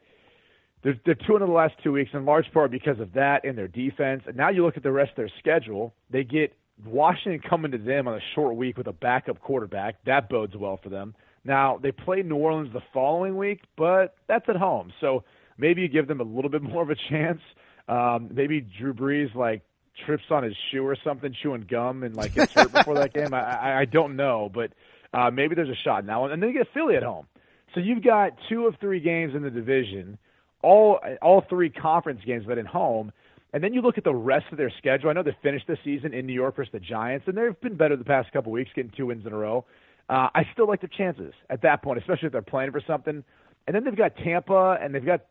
they're, 0.83 0.99
they're 1.05 1.15
two 1.15 1.37
in 1.37 1.41
the 1.41 1.47
last 1.47 1.75
two 1.83 1.93
weeks, 1.93 2.11
in 2.13 2.25
large 2.25 2.51
part 2.53 2.71
because 2.71 3.01
of 3.01 3.13
that 3.15 3.45
and 3.45 3.57
their 3.57 3.69
defense. 3.69 4.23
And 4.27 4.37
now 4.37 4.51
you 4.51 4.65
look 4.65 4.77
at 4.77 4.83
the 4.83 4.93
rest 4.93 5.11
of 5.11 5.17
their 5.17 5.33
schedule. 5.39 5.95
They 6.11 6.25
get 6.25 6.53
Washington 6.85 7.41
coming 7.49 7.73
to 7.73 7.79
them 7.79 8.09
on 8.09 8.15
a 8.15 8.21
short 8.35 8.57
week 8.57 8.77
with 8.77 8.87
a 8.87 8.93
backup 8.93 9.41
quarterback. 9.41 9.97
That 10.05 10.29
bodes 10.29 10.57
well 10.57 10.79
for 10.83 10.89
them. 10.89 11.15
Now 11.45 11.79
they 11.83 11.93
play 11.93 12.23
New 12.23 12.37
Orleans 12.37 12.73
the 12.73 12.83
following 12.93 13.37
week, 13.37 13.63
but 13.77 14.15
that's 14.29 14.49
at 14.49 14.57
home, 14.57 14.93
so 15.01 15.25
maybe 15.57 15.83
you 15.83 15.89
give 15.89 16.07
them 16.09 16.21
a 16.21 16.25
little 16.25 16.51
bit 16.51 16.63
more 16.73 16.83
of 16.83 16.91
a 16.91 16.97
chance. 17.09 17.41
Um, 17.89 18.31
maybe 18.33 18.61
Drew 18.61 18.93
Brees 18.93 19.35
like 19.35 19.63
trips 20.05 20.25
on 20.31 20.43
his 20.43 20.55
shoe 20.71 20.85
or 20.87 20.97
something, 21.03 21.35
chewing 21.43 21.67
gum, 21.69 22.03
and 22.03 22.17
like 22.17 22.35
gets 22.35 22.53
hurt 22.53 22.73
before 22.73 22.95
that 22.95 23.13
game. 23.13 23.33
I, 23.35 23.41
I, 23.41 23.81
I 23.81 23.85
don't 23.85 24.17
know, 24.17 24.51
but 24.53 24.73
uh, 25.13 25.31
maybe 25.31 25.55
there's 25.55 25.69
a 25.69 25.83
shot 25.85 26.05
now. 26.05 26.27
And 26.27 26.43
then 26.43 26.51
you 26.51 26.59
get 26.59 26.69
Philly 26.73 26.97
at 26.97 27.03
home, 27.03 27.27
so 27.75 27.81
you've 27.81 28.03
got 28.03 28.33
two 28.49 28.67
of 28.67 28.77
three 28.81 29.01
games 29.01 29.35
in 29.35 29.43
the 29.43 29.51
division, 29.51 30.19
all 30.63 31.01
all 31.23 31.45
three 31.49 31.71
conference 31.71 32.21
games, 32.25 32.45
but 32.47 32.59
at 32.59 32.67
home. 32.67 33.13
And 33.53 33.65
then 33.65 33.73
you 33.73 33.81
look 33.81 33.97
at 33.97 34.05
the 34.05 34.15
rest 34.15 34.45
of 34.53 34.59
their 34.59 34.71
schedule. 34.77 35.09
I 35.09 35.15
know 35.15 35.23
they 35.23 35.37
finished 35.43 35.67
the 35.67 35.79
season 35.83 36.13
in 36.13 36.27
New 36.27 36.35
York 36.35 36.57
versus 36.57 36.71
the 36.71 36.81
Giants, 36.81 37.27
and 37.29 37.37
they've 37.37 37.59
been 37.61 37.77
better 37.77 37.97
the 37.97 38.05
past 38.05 38.31
couple 38.31 38.53
weeks, 38.53 38.71
getting 38.75 38.93
two 38.95 39.07
wins 39.07 39.25
in 39.25 39.33
a 39.33 39.37
row. 39.37 39.65
Uh, 40.09 40.29
I 40.35 40.47
still 40.53 40.67
like 40.69 40.81
their 40.83 40.91
chances 40.95 41.33
at 41.49 41.63
that 41.63 41.83
point, 41.83 41.99
especially 41.99 42.27
if 42.27 42.33
they're 42.33 42.43
playing 42.43 42.73
for 42.73 42.83
something. 42.87 43.25
And 43.67 43.75
then 43.75 43.85
they've 43.85 43.97
got 43.97 44.17
Tampa, 44.17 44.79
and 44.81 44.95
they've 44.95 45.05
got 45.05 45.23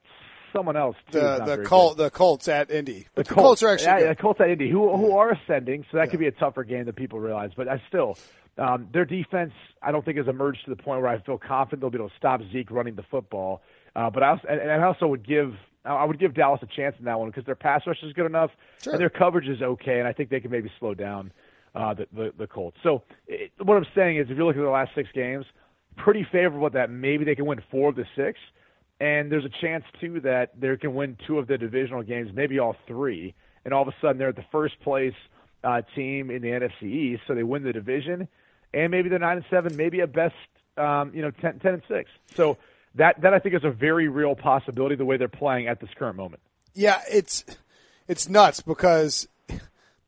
someone 0.54 0.78
else 0.78 0.96
too. 1.12 1.20
The 1.20 1.58
the 1.58 1.64
Colt, 1.64 1.98
the 1.98 2.10
Colts 2.10 2.48
at 2.48 2.72
Indy. 2.72 3.08
The, 3.16 3.24
the 3.24 3.30
Colts, 3.30 3.62
Colts, 3.62 3.64
are 3.64 3.70
actually 3.70 4.04
yeah, 4.04 4.10
the 4.10 4.16
Colts 4.16 4.40
at 4.42 4.50
Indy, 4.50 4.70
who 4.70 4.96
who 4.96 5.18
are 5.18 5.32
ascending, 5.32 5.86
so 5.92 5.98
that 5.98 6.06
yeah. 6.06 6.12
could 6.12 6.20
be 6.20 6.28
a 6.28 6.32
tougher 6.32 6.64
game 6.64 6.86
than 6.86 6.94
people 6.94 7.20
realize. 7.20 7.52
But 7.56 7.68
I 7.68 7.82
still, 7.88 8.18
um, 8.58 8.88
their 8.92 9.06
defense, 9.06 9.54
I 9.82 9.92
don't 9.92 10.04
think 10.04 10.18
has 10.18 10.28
emerged 10.28 10.66
to 10.66 10.70
the 10.70 10.82
point 10.82 11.02
where 11.02 11.12
I 11.12 11.20
feel 11.22 11.38
confident 11.38 11.82
they'll 11.82 11.90
be 11.90 11.98
able 11.98 12.10
to 12.10 12.16
stop 12.18 12.42
Zeke 12.52 12.72
running 12.72 12.96
the 12.96 13.04
football. 13.04 13.62
Uh, 13.96 14.10
but 14.10 14.24
I 14.24 14.30
also, 14.30 14.48
and, 14.48 14.60
and 14.60 14.72
I 14.72 14.84
also 14.86 15.08
would 15.08 15.26
give 15.28 15.54
I 15.86 16.06
would 16.06 16.20
give 16.20 16.34
Dallas 16.34 16.62
a 16.62 16.68
chance 16.68 16.96
in 17.00 17.06
that 17.06 17.20
one 17.20 17.30
because 17.30 17.46
their 17.46 17.56
pass 17.56 17.82
rush 17.88 18.04
is 18.04 18.14
good 18.14 18.26
enough 18.26 18.52
sure. 18.82 18.94
and 18.94 19.02
their 19.02 19.10
coverage 19.10 19.48
is 19.48 19.62
okay, 19.62 20.00
and 20.00 20.08
I 20.08 20.14
think 20.14 20.30
they 20.30 20.40
can 20.40 20.52
maybe 20.52 20.72
slow 20.80 20.94
down 20.94 21.32
uh, 21.76 21.94
the, 21.94 22.08
the 22.14 22.34
the 22.38 22.48
Colts. 22.48 22.78
So 22.84 23.04
it, 23.28 23.52
what 23.60 23.78
I'm 23.78 23.86
saying 23.96 24.18
is, 24.18 24.28
if 24.30 24.38
you 24.38 24.46
look 24.46 24.56
at 24.56 24.62
the 24.62 24.70
last 24.70 24.92
six 24.96 25.10
games, 25.14 25.46
pretty 25.96 26.26
favorable 26.32 26.70
that 26.70 26.90
maybe 26.90 27.26
they 27.26 27.36
can 27.36 27.46
win 27.46 27.62
four 27.72 27.90
of 27.90 27.96
the 27.96 28.06
six, 28.16 28.40
and 29.00 29.32
there's 29.32 29.46
a 29.46 29.62
chance 29.62 29.84
too 30.00 30.20
that 30.22 30.60
they 30.60 30.76
can 30.78 30.96
win 30.96 31.18
two 31.28 31.38
of 31.38 31.48
the 31.48 31.58
divisional 31.58 32.04
games, 32.04 32.32
maybe 32.34 32.60
all 32.60 32.76
three, 32.88 33.34
and 33.66 33.74
all 33.74 33.84
of 33.84 33.88
a 33.88 33.96
sudden 34.02 34.18
they're 34.18 34.32
the 34.32 34.46
first 34.52 34.80
place 34.82 35.14
uh, 35.64 35.82
team 35.96 36.30
in 36.32 36.42
the 36.42 36.50
NFC 36.50 36.84
East, 36.84 37.24
so 37.28 37.36
they 37.36 37.44
win 37.44 37.64
the 37.64 37.74
division, 37.74 38.28
and 38.74 38.92
maybe 38.92 39.10
they're 39.10 39.20
nine 39.20 39.38
and 39.38 39.46
seven, 39.50 39.76
maybe 39.76 40.02
at 40.02 40.14
best, 40.14 40.36
um, 40.78 41.12
you 41.14 41.22
know, 41.22 41.32
10, 41.32 41.60
10 41.60 41.74
and 41.74 41.84
six. 41.88 42.10
So 42.36 42.58
that 42.96 43.22
that 43.22 43.34
I 43.34 43.40
think 43.40 43.56
is 43.56 43.64
a 43.64 43.72
very 43.72 44.08
real 44.08 44.36
possibility 44.36 44.96
the 44.96 45.06
way 45.06 45.18
they're 45.18 45.28
playing 45.28 45.68
at 45.68 45.80
this 45.80 45.90
current 45.98 46.16
moment. 46.16 46.42
Yeah, 46.74 47.02
it's 47.12 47.46
it's 48.08 48.28
nuts 48.30 48.62
because 48.62 49.28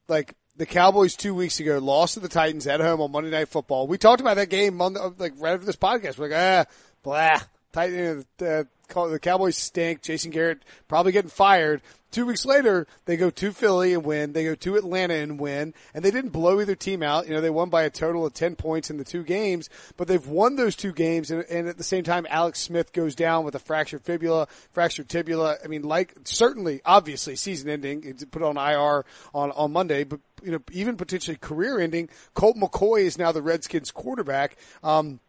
like 0.07 0.35
the 0.57 0.65
Cowboys 0.65 1.15
two 1.15 1.33
weeks 1.35 1.59
ago 1.59 1.77
lost 1.79 2.15
to 2.15 2.19
the 2.19 2.27
Titans 2.27 2.67
at 2.67 2.81
home 2.81 3.01
on 3.01 3.11
Monday 3.11 3.29
Night 3.29 3.47
Football. 3.47 3.87
We 3.87 3.97
talked 3.97 4.21
about 4.21 4.35
that 4.37 4.49
game 4.49 4.81
on 4.81 4.93
the, 4.93 5.13
like 5.17 5.33
right 5.37 5.53
after 5.53 5.65
this 5.65 5.75
podcast. 5.75 6.17
We're 6.17 6.29
like, 6.29 6.67
ah, 6.67 6.71
blah. 7.03 7.39
Titan, 7.71 8.25
uh, 8.41 8.63
the 8.87 9.19
Cowboys 9.21 9.57
stink. 9.57 10.01
Jason 10.01 10.31
Garrett 10.31 10.63
probably 10.87 11.11
getting 11.11 11.29
fired. 11.29 11.81
Two 12.11 12.25
weeks 12.25 12.43
later, 12.43 12.87
they 13.05 13.17
go 13.17 13.29
to 13.29 13.51
Philly 13.51 13.93
and 13.93 14.03
win. 14.03 14.33
They 14.33 14.43
go 14.43 14.55
to 14.55 14.75
Atlanta 14.77 15.13
and 15.13 15.39
win. 15.39 15.75
And 15.93 16.03
they 16.03 16.09
didn't 16.09 16.31
blow 16.31 16.59
either 16.59 16.73
team 16.73 17.03
out. 17.03 17.27
You 17.27 17.35
know, 17.35 17.41
they 17.41 17.51
won 17.51 17.69
by 17.69 17.83
a 17.83 17.91
total 17.91 18.25
of 18.25 18.33
10 18.33 18.55
points 18.55 18.89
in 18.89 18.97
the 18.97 19.03
two 19.03 19.23
games, 19.23 19.69
but 19.95 20.07
they've 20.07 20.25
won 20.25 20.55
those 20.55 20.75
two 20.75 20.91
games. 20.91 21.29
And, 21.29 21.45
and 21.51 21.67
at 21.67 21.77
the 21.77 21.83
same 21.83 22.03
time, 22.03 22.25
Alex 22.29 22.59
Smith 22.61 22.93
goes 22.93 23.13
down 23.13 23.45
with 23.45 23.53
a 23.53 23.59
fractured 23.59 24.01
fibula, 24.01 24.47
fractured 24.71 25.07
tibula. 25.07 25.57
I 25.63 25.67
mean, 25.67 25.83
like, 25.83 26.15
certainly, 26.23 26.81
obviously, 26.83 27.35
season 27.35 27.69
ending. 27.69 28.03
It's 28.03 28.25
put 28.25 28.41
on 28.41 28.57
IR 28.57 29.05
on, 29.35 29.51
on 29.51 29.71
Monday, 29.71 30.03
but, 30.03 30.19
you 30.41 30.51
know, 30.51 30.61
even 30.71 30.97
potentially 30.97 31.37
career 31.37 31.79
ending. 31.79 32.09
Colt 32.33 32.57
McCoy 32.57 33.01
is 33.01 33.19
now 33.19 33.31
the 33.31 33.43
Redskins 33.43 33.91
quarterback. 33.91 34.57
Um, 34.83 35.19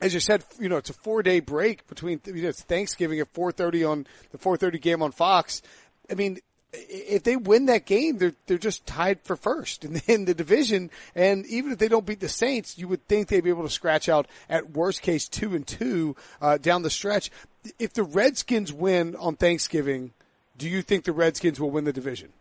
as 0.00 0.12
you 0.12 0.20
said, 0.20 0.44
you 0.60 0.68
know, 0.68 0.76
it's 0.76 0.90
a 0.90 0.94
four 0.94 1.22
day 1.22 1.40
break 1.40 1.86
between, 1.88 2.20
you 2.26 2.42
know, 2.42 2.48
it's 2.48 2.62
Thanksgiving 2.62 3.20
at 3.20 3.32
4.30 3.32 3.90
on 3.90 4.06
the 4.30 4.38
4.30 4.38 4.80
game 4.80 5.02
on 5.02 5.12
Fox. 5.12 5.62
I 6.10 6.14
mean, 6.14 6.38
if 6.72 7.22
they 7.22 7.36
win 7.36 7.66
that 7.66 7.86
game, 7.86 8.18
they're, 8.18 8.34
they're 8.46 8.58
just 8.58 8.86
tied 8.86 9.20
for 9.22 9.36
first 9.36 9.84
in 9.84 9.94
the, 9.94 10.02
in 10.06 10.24
the 10.26 10.34
division. 10.34 10.90
And 11.14 11.46
even 11.46 11.72
if 11.72 11.78
they 11.78 11.88
don't 11.88 12.04
beat 12.04 12.20
the 12.20 12.28
Saints, 12.28 12.76
you 12.76 12.88
would 12.88 13.06
think 13.08 13.28
they'd 13.28 13.42
be 13.42 13.50
able 13.50 13.62
to 13.62 13.70
scratch 13.70 14.08
out 14.08 14.26
at 14.48 14.70
worst 14.70 15.02
case 15.02 15.28
two 15.28 15.54
and 15.54 15.66
two, 15.66 16.16
uh, 16.40 16.58
down 16.58 16.82
the 16.82 16.90
stretch. 16.90 17.30
If 17.78 17.94
the 17.94 18.02
Redskins 18.02 18.72
win 18.72 19.16
on 19.16 19.36
Thanksgiving, 19.36 20.12
do 20.58 20.68
you 20.68 20.82
think 20.82 21.04
the 21.04 21.12
Redskins 21.12 21.58
will 21.58 21.70
win 21.70 21.84
the 21.84 21.92
division? 21.92 22.32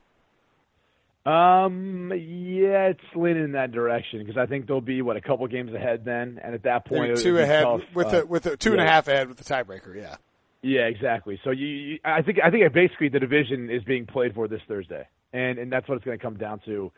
Um, 1.25 2.11
yeah, 2.13 2.89
it's 2.89 2.99
leaning 3.15 3.45
in 3.45 3.51
that 3.53 3.71
direction 3.71 4.19
because 4.19 4.37
I 4.37 4.45
think 4.45 4.67
they'll 4.67 4.79
be 4.79 5.01
what 5.01 5.17
a 5.17 5.21
couple 5.21 5.47
games 5.47 5.73
ahead 5.73 6.05
then, 6.05 6.39
and 6.43 6.53
at 6.53 6.63
that 6.63 6.85
point, 6.85 7.17
two 7.17 7.39
ahead 7.39 7.63
tough. 7.63 7.81
with 7.95 8.13
uh, 8.13 8.21
a 8.21 8.25
with 8.27 8.45
a 8.45 8.57
two 8.57 8.69
yeah. 8.69 8.79
and 8.79 8.87
a 8.87 8.91
half 8.91 9.07
ahead 9.07 9.27
with 9.27 9.37
the 9.37 9.43
tiebreaker. 9.43 9.95
Yeah, 9.95 10.17
yeah, 10.61 10.81
exactly. 10.81 11.39
So 11.43 11.49
you, 11.49 11.65
you, 11.65 11.99
I 12.05 12.21
think 12.21 12.37
I 12.43 12.51
think 12.51 12.71
basically 12.73 13.09
the 13.09 13.19
division 13.19 13.71
is 13.71 13.83
being 13.83 14.05
played 14.05 14.35
for 14.35 14.47
this 14.47 14.61
Thursday, 14.67 15.07
and 15.33 15.57
and 15.57 15.71
that's 15.71 15.89
what 15.89 15.95
it's 15.95 16.05
going 16.05 16.19
to 16.19 16.23
come 16.23 16.37
down 16.37 16.59
to 16.65 16.91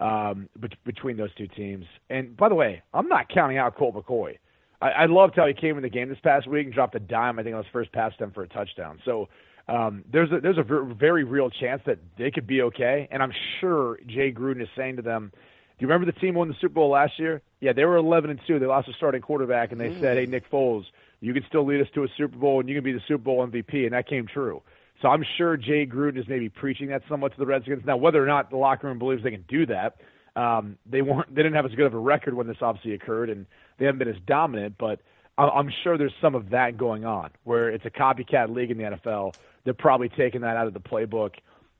um, 0.00 0.48
be- 0.58 0.68
between 0.84 1.18
those 1.18 1.34
two 1.34 1.48
teams. 1.48 1.84
And 2.08 2.34
by 2.36 2.48
the 2.48 2.54
way, 2.54 2.82
I'm 2.94 3.08
not 3.08 3.28
counting 3.28 3.58
out 3.58 3.76
Colt 3.76 3.94
McCoy. 3.94 4.38
I, 4.80 4.88
I 4.88 5.06
loved 5.06 5.34
how 5.36 5.46
he 5.46 5.52
came 5.54 5.76
in 5.76 5.82
the 5.82 5.90
game 5.90 6.08
this 6.08 6.18
past 6.22 6.46
week 6.46 6.64
and 6.64 6.74
dropped 6.74 6.94
a 6.94 7.00
dime. 7.00 7.38
I 7.38 7.42
think 7.42 7.54
on 7.54 7.62
his 7.62 7.70
first 7.70 7.92
pass 7.92 8.12
attempt 8.14 8.34
for 8.34 8.44
a 8.44 8.48
touchdown. 8.48 8.98
So 9.04 9.28
um, 9.68 10.04
there's 10.10 10.30
a 10.30 10.40
there's 10.40 10.58
a 10.58 10.94
very 10.94 11.24
real 11.24 11.50
chance 11.50 11.82
that 11.86 11.98
they 12.18 12.30
could 12.30 12.46
be 12.46 12.62
okay. 12.62 13.08
And 13.10 13.22
I'm 13.22 13.32
sure 13.60 13.98
Jay 14.06 14.32
Gruden 14.32 14.62
is 14.62 14.68
saying 14.76 14.96
to 14.96 15.02
them, 15.02 15.30
"Do 15.32 15.40
you 15.78 15.88
remember 15.88 16.10
the 16.10 16.18
team 16.18 16.34
won 16.34 16.48
the 16.48 16.54
Super 16.60 16.74
Bowl 16.74 16.90
last 16.90 17.18
year? 17.18 17.40
Yeah, 17.60 17.72
they 17.72 17.84
were 17.84 17.96
11 17.96 18.30
and 18.30 18.40
two. 18.46 18.58
They 18.58 18.66
lost 18.66 18.88
a 18.88 18.92
starting 18.92 19.22
quarterback, 19.22 19.72
and 19.72 19.80
they 19.80 19.88
mm. 19.88 20.00
said, 20.00 20.18
"Hey, 20.18 20.26
Nick 20.26 20.50
Foles, 20.50 20.84
you 21.20 21.32
can 21.32 21.44
still 21.48 21.64
lead 21.64 21.80
us 21.80 21.88
to 21.94 22.04
a 22.04 22.08
Super 22.16 22.36
Bowl, 22.36 22.60
and 22.60 22.68
you 22.68 22.74
can 22.74 22.84
be 22.84 22.92
the 22.92 23.02
Super 23.08 23.24
Bowl 23.24 23.46
MVP." 23.46 23.84
And 23.84 23.92
that 23.92 24.06
came 24.06 24.26
true. 24.26 24.62
So 25.00 25.08
I'm 25.08 25.24
sure 25.36 25.56
Jay 25.56 25.86
Gruden 25.86 26.18
is 26.18 26.28
maybe 26.28 26.48
preaching 26.48 26.88
that 26.88 27.02
somewhat 27.08 27.32
to 27.32 27.38
the 27.38 27.46
Redskins. 27.46 27.84
Now, 27.84 27.96
whether 27.96 28.22
or 28.22 28.26
not 28.26 28.50
the 28.50 28.56
locker 28.56 28.86
room 28.86 28.98
believes 28.98 29.22
they 29.22 29.30
can 29.30 29.44
do 29.48 29.66
that, 29.66 29.96
um, 30.36 30.76
they 30.84 31.00
weren't. 31.00 31.34
They 31.34 31.42
didn't 31.42 31.54
have 31.54 31.64
as 31.64 31.72
good 31.72 31.86
of 31.86 31.94
a 31.94 31.98
record 31.98 32.34
when 32.34 32.46
this 32.46 32.58
obviously 32.60 32.92
occurred, 32.92 33.30
and 33.30 33.46
they 33.78 33.86
haven't 33.86 33.98
been 33.98 34.08
as 34.08 34.20
dominant. 34.26 34.76
But 34.78 35.00
I'm 35.36 35.72
sure 35.82 35.98
there's 35.98 36.14
some 36.20 36.34
of 36.34 36.50
that 36.50 36.76
going 36.76 37.04
on, 37.04 37.30
where 37.42 37.68
it's 37.68 37.84
a 37.84 37.90
copycat 37.90 38.54
league 38.54 38.70
in 38.70 38.78
the 38.78 38.84
NFL 38.84 39.34
they're 39.64 39.74
probably 39.74 40.10
taking 40.10 40.42
that 40.42 40.56
out 40.56 40.66
of 40.66 40.74
the 40.74 40.80
playbook 40.80 41.32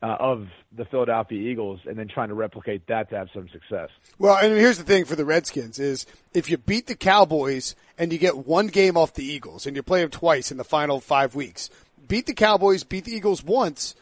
uh, 0.03 0.17
of 0.19 0.49
the 0.77 0.85
Philadelphia 0.87 1.38
Eagles 1.38 1.81
and 1.87 1.99
then 1.99 2.09
trying 2.09 2.29
to 2.29 2.35
replicate 2.35 2.87
that 2.88 3.09
to 3.11 3.17
have 3.17 3.29
some 3.33 3.49
success. 3.51 3.90
Well, 4.19 4.37
and 4.37 4.53
here's 4.59 4.79
the 4.79 4.85
thing 4.85 5.05
for 5.05 5.17
the 5.17 5.25
Redskins 5.25 5.79
is 5.79 6.07
if 6.33 6.51
you 6.51 6.59
beat 6.59 6.87
the 6.87 6.97
Cowboys 6.97 7.75
and 7.97 8.12
you 8.12 8.19
get 8.19 8.37
one 8.47 8.67
game 8.67 8.97
off 8.97 9.14
the 9.14 9.25
Eagles 9.25 9.67
and 9.67 9.77
you 9.77 9.83
play 9.83 10.01
them 10.01 10.11
twice 10.11 10.51
in 10.51 10.57
the 10.57 10.64
final 10.64 11.01
five 11.01 11.35
weeks, 11.35 11.71
beat 12.09 12.27
the 12.27 12.35
Cowboys, 12.35 12.85
beat 12.85 13.05
the 13.05 13.14
Eagles 13.14 13.45
once, 13.45 13.95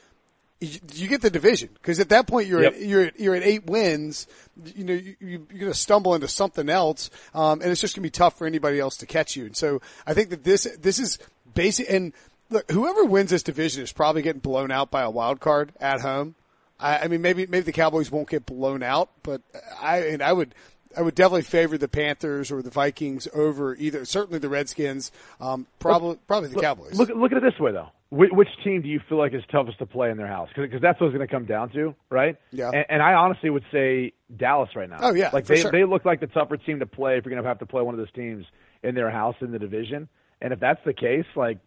you, 0.63 0.81
you 0.95 1.09
get 1.09 1.23
the 1.23 1.31
division 1.31 1.71
because 1.75 1.99
at 1.99 2.11
that 2.11 2.27
point 2.27 2.47
you're 2.47 2.63
yep. 2.63 2.75
at, 2.75 2.81
you're 2.81 3.03
at, 3.03 3.21
you're 3.21 3.35
at 3.35 3.43
eight 3.43 3.67
wins. 3.67 4.27
You 4.65 4.85
know 4.85 4.95
you, 4.95 5.17
you, 5.21 5.47
are 5.55 5.59
going 5.59 5.73
to 5.73 5.79
stumble 5.79 6.15
into 6.15 6.29
something 6.29 6.69
else, 6.69 7.11
um, 7.35 7.61
and 7.61 7.71
it's 7.71 7.81
just 7.81 7.95
going 7.95 8.03
to 8.03 8.07
be 8.07 8.11
tough 8.11 8.39
for 8.39 8.47
anybody 8.47 8.79
else 8.79 8.97
to 8.99 9.07
catch 9.07 9.35
you. 9.35 9.47
And 9.47 9.57
so 9.57 9.81
I 10.07 10.15
think 10.15 10.31
that 10.31 10.45
this 10.45 10.69
this 10.81 10.99
is 10.99 11.19
basic 11.55 11.91
and 11.91 12.13
look, 12.51 12.71
whoever 12.71 13.05
wins 13.05 13.31
this 13.31 13.43
division 13.43 13.83
is 13.83 13.93
probably 13.93 14.23
getting 14.23 14.41
blown 14.41 14.71
out 14.71 14.91
by 14.91 15.03
a 15.03 15.11
wild 15.11 15.41
card 15.41 15.73
at 15.81 16.01
home. 16.01 16.37
I, 16.79 16.99
I 16.99 17.09
mean, 17.09 17.23
maybe 17.23 17.47
maybe 17.47 17.65
the 17.65 17.73
Cowboys 17.73 18.11
won't 18.11 18.29
get 18.29 18.47
blown 18.47 18.83
out, 18.83 19.11
but 19.23 19.43
I 19.81 19.99
and 20.01 20.23
I 20.23 20.33
would 20.33 20.55
I 20.97 21.03
would 21.03 21.15
definitely 21.15 21.43
favor 21.43 21.79
the 21.79 21.89
Panthers 21.89 22.51
or 22.51 22.63
the 22.63 22.71
Vikings 22.71 23.29
over 23.35 23.75
either. 23.77 24.05
Certainly 24.05 24.39
the 24.41 24.49
Redskins. 24.49 25.13
Um, 25.41 25.67
probably 25.79 26.19
probably 26.27 26.51
the 26.51 26.57
look, 26.57 26.65
Cowboys. 26.65 26.99
Look 26.99 27.11
look 27.11 27.33
at 27.33 27.39
it 27.39 27.43
this 27.43 27.59
way 27.61 27.73
though. 27.73 27.89
Which, 28.11 28.31
which 28.31 28.49
team 28.63 28.83
do 28.83 28.89
you 28.89 29.01
feel 29.09 29.17
like 29.17 29.33
is 29.33 29.43
toughest 29.51 29.79
to 29.79 29.87
play 29.87 30.11
in 30.11 30.19
their 30.19 30.27
house? 30.27 30.51
Because 30.55 30.83
that's 30.83 31.01
what 31.01 31.07
it's 31.07 31.17
going 31.17 31.27
to 31.27 31.33
come 31.33 31.47
down 31.47 31.71
to, 31.71 31.95
right? 32.11 32.37
Yeah. 32.51 32.69
And, 32.69 32.85
and 32.91 33.03
I 33.03 33.15
honestly 33.15 33.49
would 33.49 33.65
say 33.73 34.13
Dallas 34.37 34.69
right 34.77 34.91
now. 34.91 34.99
Oh 35.01 35.15
yeah, 35.15 35.31
like 35.33 35.47
they 35.47 35.63
sure. 35.63 35.71
they 35.71 35.85
look 35.85 36.05
like 36.05 36.21
the 36.21 36.27
tougher 36.27 36.59
team 36.59 36.81
to 36.81 36.87
play 36.87 37.17
if 37.17 37.25
you're 37.25 37.33
going 37.33 37.43
to 37.43 37.49
have 37.49 37.61
to 37.61 37.67
play 37.67 37.81
one 37.81 37.95
of 37.95 37.99
those 37.99 38.13
teams 38.13 38.45
in 38.83 38.95
their 38.95 39.11
house 39.11 39.37
in 39.41 39.51
the 39.51 39.59
division. 39.59 40.09
And 40.43 40.53
if 40.53 40.61
that's 40.61 40.81
the 40.85 40.93
case, 40.93 41.25
like 41.37 41.59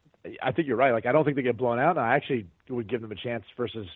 I 0.41 0.51
think 0.51 0.67
you're 0.67 0.77
right. 0.77 0.91
Like 0.91 1.07
I 1.07 1.11
don't 1.11 1.23
think 1.23 1.35
they 1.35 1.43
get 1.43 1.57
blown 1.57 1.79
out. 1.79 1.97
And 1.97 2.05
I 2.05 2.15
actually 2.15 2.45
would 2.69 2.87
give 2.87 3.01
them 3.01 3.11
a 3.11 3.15
chance 3.15 3.43
versus 3.57 3.87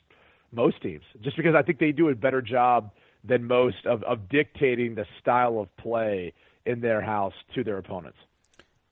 most 0.52 0.82
teams, 0.82 1.04
just 1.22 1.38
because 1.38 1.54
I 1.56 1.62
think 1.62 1.78
they 1.78 1.92
do 1.92 2.10
a 2.10 2.16
better 2.16 2.42
job 2.42 2.92
than 3.24 3.46
most 3.46 3.86
of, 3.86 4.04
of 4.04 4.30
dictating 4.30 4.96
the 4.96 5.06
style 5.22 5.60
of 5.60 5.76
play 5.78 6.34
in 6.66 6.82
their 6.82 7.02
house 7.02 7.34
to 7.56 7.64
their 7.64 7.78
opponents. 7.78 8.18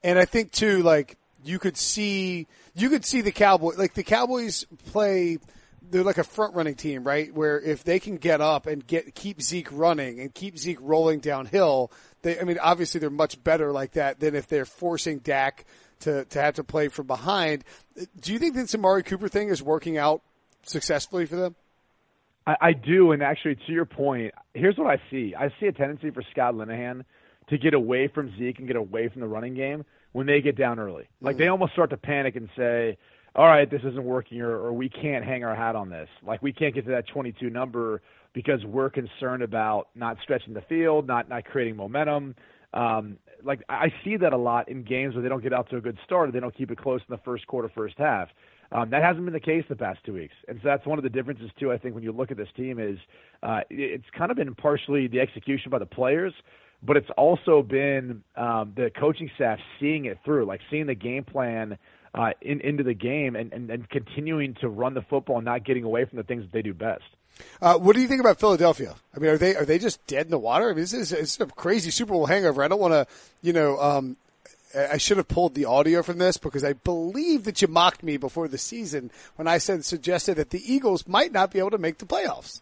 And 0.02 0.18
I 0.18 0.24
think 0.24 0.52
too, 0.52 0.82
like 0.82 1.16
you 1.44 1.58
could 1.58 1.76
see, 1.76 2.46
you 2.74 2.90
could 2.90 3.04
see 3.04 3.20
the 3.20 3.32
Cowboys, 3.32 3.78
like 3.78 3.94
the 3.94 4.02
Cowboys 4.02 4.64
play. 4.86 5.38
They're 5.90 6.04
like 6.04 6.18
a 6.18 6.24
front 6.24 6.54
running 6.54 6.74
team, 6.74 7.02
right? 7.02 7.32
Where 7.32 7.58
if 7.58 7.82
they 7.82 7.98
can 7.98 8.16
get 8.16 8.42
up 8.42 8.66
and 8.66 8.86
get 8.86 9.14
keep 9.14 9.40
Zeke 9.40 9.68
running 9.72 10.20
and 10.20 10.34
keep 10.34 10.58
Zeke 10.58 10.78
rolling 10.80 11.20
downhill, 11.20 11.90
they. 12.22 12.38
I 12.38 12.44
mean, 12.44 12.58
obviously 12.60 13.00
they're 13.00 13.08
much 13.08 13.42
better 13.42 13.72
like 13.72 13.92
that 13.92 14.20
than 14.20 14.34
if 14.34 14.48
they're 14.48 14.66
forcing 14.66 15.18
Dak 15.20 15.64
to, 16.00 16.24
to 16.26 16.40
have 16.40 16.54
to 16.54 16.64
play 16.64 16.88
from 16.88 17.06
behind. 17.06 17.64
Do 18.20 18.32
you 18.32 18.38
think 18.38 18.54
this 18.54 18.74
Amari 18.74 19.02
Cooper 19.02 19.28
thing 19.28 19.48
is 19.48 19.62
working 19.62 19.98
out 19.98 20.22
successfully 20.62 21.26
for 21.26 21.36
them? 21.36 21.56
I, 22.48 22.56
I 22.68 22.72
do, 22.72 23.12
and 23.12 23.22
actually, 23.22 23.56
to 23.66 23.72
your 23.72 23.84
point, 23.84 24.32
here's 24.54 24.78
what 24.78 24.86
I 24.86 25.00
see. 25.10 25.34
I 25.38 25.50
see 25.60 25.66
a 25.66 25.72
tendency 25.72 26.10
for 26.10 26.22
Scott 26.30 26.54
Linehan 26.54 27.04
to 27.50 27.58
get 27.58 27.74
away 27.74 28.08
from 28.08 28.32
Zeke 28.38 28.58
and 28.58 28.66
get 28.66 28.76
away 28.76 29.08
from 29.08 29.20
the 29.20 29.28
running 29.28 29.54
game 29.54 29.84
when 30.12 30.26
they 30.26 30.40
get 30.40 30.56
down 30.56 30.78
early. 30.78 31.08
Like 31.20 31.34
mm-hmm. 31.34 31.42
they 31.42 31.48
almost 31.48 31.72
start 31.74 31.90
to 31.90 31.98
panic 31.98 32.36
and 32.36 32.48
say, 32.56 32.96
"All 33.34 33.46
right, 33.46 33.70
this 33.70 33.82
isn't 33.84 34.02
working," 34.02 34.40
or, 34.40 34.52
or 34.52 34.72
"We 34.72 34.88
can't 34.88 35.26
hang 35.26 35.44
our 35.44 35.54
hat 35.54 35.76
on 35.76 35.90
this." 35.90 36.08
Like 36.26 36.40
we 36.40 36.54
can't 36.54 36.74
get 36.74 36.86
to 36.86 36.90
that 36.92 37.06
22 37.08 37.50
number 37.50 38.00
because 38.32 38.64
we're 38.64 38.90
concerned 38.90 39.42
about 39.42 39.88
not 39.94 40.16
stretching 40.22 40.54
the 40.54 40.62
field, 40.62 41.06
not 41.06 41.28
not 41.28 41.44
creating 41.44 41.76
momentum. 41.76 42.34
Um, 42.72 43.18
like 43.44 43.60
I 43.68 43.92
see 44.04 44.16
that 44.16 44.32
a 44.32 44.38
lot 44.38 44.70
in 44.70 44.84
games 44.84 45.14
where 45.14 45.22
they 45.22 45.28
don't 45.28 45.42
get 45.42 45.52
out 45.52 45.68
to 45.68 45.76
a 45.76 45.82
good 45.82 45.98
start, 46.02 46.30
or 46.30 46.32
they 46.32 46.40
don't 46.40 46.56
keep 46.56 46.70
it 46.70 46.78
close 46.78 47.02
in 47.06 47.14
the 47.14 47.20
first 47.26 47.46
quarter, 47.46 47.70
first 47.74 47.96
half. 47.98 48.28
Um, 48.70 48.90
that 48.90 49.02
hasn't 49.02 49.24
been 49.24 49.32
the 49.32 49.40
case 49.40 49.64
the 49.68 49.76
past 49.76 50.00
two 50.04 50.12
weeks, 50.12 50.34
and 50.46 50.58
so 50.62 50.68
that's 50.68 50.84
one 50.84 50.98
of 50.98 51.02
the 51.02 51.08
differences 51.08 51.50
too. 51.58 51.72
I 51.72 51.78
think 51.78 51.94
when 51.94 52.04
you 52.04 52.12
look 52.12 52.30
at 52.30 52.36
this 52.36 52.48
team, 52.54 52.78
is 52.78 52.98
uh, 53.42 53.60
it's 53.70 54.04
kind 54.16 54.30
of 54.30 54.36
been 54.36 54.54
partially 54.54 55.08
the 55.08 55.20
execution 55.20 55.70
by 55.70 55.78
the 55.78 55.86
players, 55.86 56.34
but 56.82 56.96
it's 56.96 57.08
also 57.16 57.62
been 57.62 58.22
um, 58.36 58.74
the 58.76 58.90
coaching 58.98 59.30
staff 59.36 59.58
seeing 59.80 60.04
it 60.04 60.18
through, 60.24 60.44
like 60.44 60.60
seeing 60.70 60.86
the 60.86 60.94
game 60.94 61.24
plan 61.24 61.78
uh, 62.14 62.30
in, 62.42 62.60
into 62.60 62.82
the 62.82 62.94
game 62.94 63.36
and, 63.36 63.52
and, 63.52 63.70
and 63.70 63.88
continuing 63.88 64.54
to 64.60 64.68
run 64.68 64.94
the 64.94 65.02
football 65.02 65.36
and 65.36 65.44
not 65.44 65.64
getting 65.64 65.84
away 65.84 66.04
from 66.04 66.16
the 66.18 66.24
things 66.24 66.42
that 66.42 66.52
they 66.52 66.62
do 66.62 66.74
best. 66.74 67.04
Uh, 67.60 67.78
what 67.78 67.94
do 67.94 68.02
you 68.02 68.08
think 68.08 68.20
about 68.20 68.40
Philadelphia? 68.40 68.94
I 69.14 69.18
mean, 69.20 69.30
are 69.30 69.38
they 69.38 69.54
are 69.54 69.64
they 69.64 69.78
just 69.78 70.04
dead 70.06 70.26
in 70.26 70.30
the 70.30 70.38
water? 70.38 70.66
I 70.66 70.68
mean, 70.72 70.80
this 70.80 70.92
is 70.92 71.12
it's 71.12 71.38
a 71.40 71.46
crazy 71.46 71.90
Super 71.90 72.12
Bowl 72.12 72.26
hangover. 72.26 72.62
I 72.62 72.68
don't 72.68 72.80
want 72.80 72.94
to, 72.94 73.06
you 73.42 73.52
know, 73.52 73.80
um, 73.80 74.16
I 74.74 74.98
should 74.98 75.16
have 75.16 75.28
pulled 75.28 75.54
the 75.54 75.64
audio 75.64 76.02
from 76.02 76.18
this 76.18 76.36
because 76.36 76.64
I 76.64 76.74
believe 76.74 77.44
that 77.44 77.62
you 77.62 77.68
mocked 77.68 78.02
me 78.02 78.16
before 78.16 78.48
the 78.48 78.58
season 78.58 79.10
when 79.36 79.48
I 79.48 79.58
said 79.58 79.84
suggested 79.84 80.36
that 80.36 80.50
the 80.50 80.62
Eagles 80.72 81.08
might 81.08 81.32
not 81.32 81.50
be 81.50 81.58
able 81.58 81.70
to 81.70 81.78
make 81.78 81.98
the 81.98 82.06
playoffs. 82.06 82.60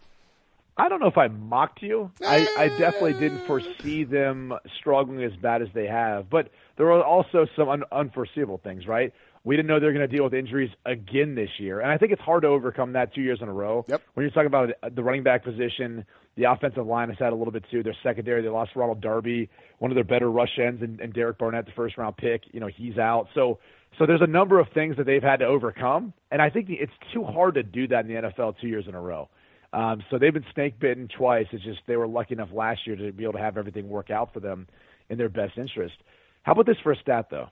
I 0.79 0.89
don't 0.89 1.01
know 1.01 1.07
if 1.07 1.17
I 1.17 1.29
mocked 1.29 1.83
you. 1.83 2.11
I, 2.25 2.47
I 2.59 2.67
eh. 2.67 2.79
definitely 2.79 3.15
didn't 3.15 3.47
foresee 3.47 4.05
them 4.05 4.53
struggling 4.79 5.23
as 5.25 5.35
bad 5.37 5.63
as 5.63 5.69
they 5.75 5.87
have, 5.87 6.29
but 6.29 6.51
there 6.77 6.93
are 6.93 7.03
also 7.03 7.47
some 7.57 7.69
un- 7.71 7.85
unforeseeable 7.91 8.59
things, 8.59 8.87
right? 8.87 9.13
We 9.47 9.55
didn't 9.55 9.69
know 9.69 9.79
they 9.79 9.87
were 9.87 9.93
going 9.93 10.09
to 10.09 10.13
deal 10.13 10.25
with 10.25 10.35
injuries 10.35 10.71
again 10.85 11.37
this 11.37 11.51
year, 11.59 11.79
and 11.79 11.89
I 11.89 11.99
think 11.99 12.11
it's 12.11 12.21
hard 12.21 12.43
to 12.43 12.49
overcome 12.49 12.95
that 12.95 13.15
two 13.15 13.21
years 13.21 13.39
in 13.41 13.47
a 13.47 13.53
row. 13.53 13.85
Yep. 13.87 14.03
When 14.15 14.25
you're 14.25 14.33
talking 14.33 14.49
about 14.49 14.71
the 14.93 15.05
running 15.05 15.23
back 15.23 15.45
position, 15.45 16.05
the 16.35 16.51
offensive 16.51 16.85
line 16.85 17.11
has 17.11 17.19
had 17.21 17.33
a 17.33 17.37
little 17.37 17.53
bit 17.53 17.63
too. 17.71 17.85
Their 17.85 17.97
secondary, 18.03 18.43
they 18.43 18.49
lost 18.49 18.73
Ronald 18.75 19.01
Darby, 19.01 19.49
one 19.79 19.93
of 19.93 19.95
their 19.95 20.03
better 20.03 20.33
rush 20.33 20.59
ends, 20.59 20.83
and, 20.83 21.01
and 21.01 21.13
Derek 21.13 21.39
Barnett, 21.39 21.65
the 21.65 21.73
first 21.77 21.97
round 21.97 22.17
pick. 22.17 22.43
You 22.51 22.59
know, 22.59 22.67
he's 22.67 22.99
out. 22.99 23.29
So, 23.37 23.61
so 24.01 24.05
there's 24.05 24.21
a 24.21 24.27
number 24.27 24.59
of 24.59 24.67
things 24.75 24.97
that 24.97 25.07
they've 25.07 25.23
had 25.23 25.37
to 25.37 25.47
overcome, 25.47 26.13
and 26.33 26.43
I 26.43 26.51
think 26.51 26.67
it's 26.69 26.91
too 27.15 27.23
hard 27.23 27.55
to 27.55 27.63
do 27.63 27.87
that 27.87 28.05
in 28.05 28.09
the 28.09 28.21
NFL 28.21 28.57
two 28.61 28.67
years 28.67 28.87
in 28.89 28.97
a 28.97 29.01
row. 29.01 29.29
Um, 29.73 30.03
so 30.11 30.19
they've 30.19 30.35
been 30.35 30.45
snake 30.55 30.81
bitten 30.81 31.07
twice. 31.07 31.47
It's 31.53 31.63
just 31.63 31.79
they 31.87 31.97
were 31.97 32.09
lucky 32.09 32.35
enough 32.35 32.49
last 32.53 32.81
year 32.85 32.97
to 32.97 33.13
be 33.13 33.23
able 33.23 33.35
to 33.35 33.39
have 33.39 33.57
everything 33.57 33.89
work 33.89 34.11
out 34.11 34.33
for 34.35 34.41
them 34.41 34.67
in 35.09 35.19
their 35.19 35.29
best 35.29 35.57
interest. 35.57 35.95
How 36.43 36.51
about 36.51 36.67
this 36.67 36.79
for 36.83 36.91
a 36.91 36.97
stat 36.97 37.27
though? 37.31 37.49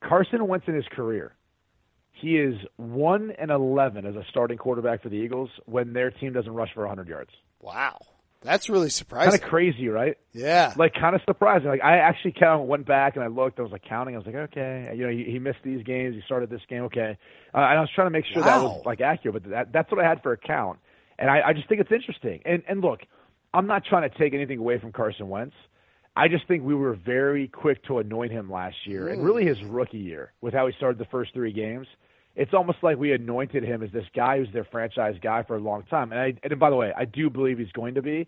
Carson 0.00 0.46
Wentz 0.46 0.66
in 0.68 0.74
his 0.74 0.86
career, 0.90 1.34
he 2.12 2.38
is 2.38 2.54
one 2.76 3.32
and 3.38 3.50
eleven 3.50 4.06
as 4.06 4.14
a 4.14 4.24
starting 4.30 4.58
quarterback 4.58 5.02
for 5.02 5.08
the 5.08 5.16
Eagles 5.16 5.50
when 5.66 5.92
their 5.92 6.10
team 6.10 6.32
doesn't 6.32 6.52
rush 6.52 6.72
for 6.74 6.80
100 6.80 7.08
yards. 7.08 7.30
Wow. 7.60 7.98
That's 8.42 8.68
really 8.68 8.90
surprising. 8.90 9.32
Kind 9.32 9.42
of 9.42 9.48
crazy, 9.48 9.88
right? 9.88 10.16
Yeah. 10.32 10.72
Like 10.76 10.94
kind 10.94 11.16
of 11.16 11.22
surprising. 11.26 11.68
Like 11.68 11.82
I 11.82 11.98
actually 11.98 12.32
kind 12.32 12.60
of 12.60 12.66
went 12.66 12.86
back 12.86 13.16
and 13.16 13.24
I 13.24 13.28
looked. 13.28 13.58
I 13.58 13.62
was 13.62 13.72
like 13.72 13.82
counting. 13.82 14.14
I 14.14 14.18
was 14.18 14.26
like, 14.26 14.36
okay, 14.36 14.92
you 14.94 15.04
know, 15.04 15.10
he, 15.10 15.24
he 15.24 15.38
missed 15.38 15.58
these 15.64 15.82
games. 15.82 16.14
He 16.14 16.22
started 16.22 16.48
this 16.48 16.60
game. 16.68 16.84
Okay. 16.84 17.18
Uh, 17.52 17.58
and 17.58 17.78
I 17.78 17.80
was 17.80 17.90
trying 17.94 18.06
to 18.06 18.10
make 18.10 18.24
sure 18.32 18.42
wow. 18.42 18.48
that 18.48 18.62
was 18.62 18.82
like 18.86 19.00
accurate, 19.00 19.42
but 19.42 19.50
that 19.50 19.72
that's 19.72 19.90
what 19.90 20.02
I 20.02 20.08
had 20.08 20.22
for 20.22 20.32
a 20.32 20.36
count. 20.36 20.78
And 21.18 21.28
I, 21.30 21.40
I 21.48 21.52
just 21.54 21.68
think 21.68 21.80
it's 21.80 21.90
interesting. 21.90 22.40
And 22.44 22.62
and 22.68 22.80
look, 22.82 23.00
I'm 23.52 23.66
not 23.66 23.84
trying 23.84 24.08
to 24.08 24.16
take 24.16 24.32
anything 24.32 24.58
away 24.58 24.78
from 24.78 24.92
Carson 24.92 25.28
Wentz. 25.28 25.56
I 26.16 26.28
just 26.28 26.48
think 26.48 26.64
we 26.64 26.74
were 26.74 26.94
very 26.94 27.46
quick 27.46 27.84
to 27.84 27.98
anoint 27.98 28.32
him 28.32 28.50
last 28.50 28.76
year, 28.86 29.04
mm. 29.04 29.12
and 29.12 29.24
really 29.24 29.44
his 29.44 29.62
rookie 29.64 29.98
year 29.98 30.32
with 30.40 30.54
how 30.54 30.66
he 30.66 30.72
started 30.76 30.98
the 30.98 31.04
first 31.06 31.34
three 31.34 31.52
games. 31.52 31.86
It's 32.34 32.54
almost 32.54 32.78
like 32.82 32.96
we 32.96 33.12
anointed 33.12 33.62
him 33.62 33.82
as 33.82 33.90
this 33.92 34.04
guy 34.14 34.38
who's 34.38 34.52
their 34.52 34.64
franchise 34.64 35.16
guy 35.22 35.42
for 35.42 35.56
a 35.56 35.60
long 35.60 35.82
time. 35.84 36.12
And 36.12 36.20
I 36.20 36.34
and 36.42 36.58
by 36.58 36.70
the 36.70 36.76
way, 36.76 36.92
I 36.96 37.04
do 37.04 37.28
believe 37.28 37.58
he's 37.58 37.72
going 37.72 37.94
to 37.94 38.02
be. 38.02 38.26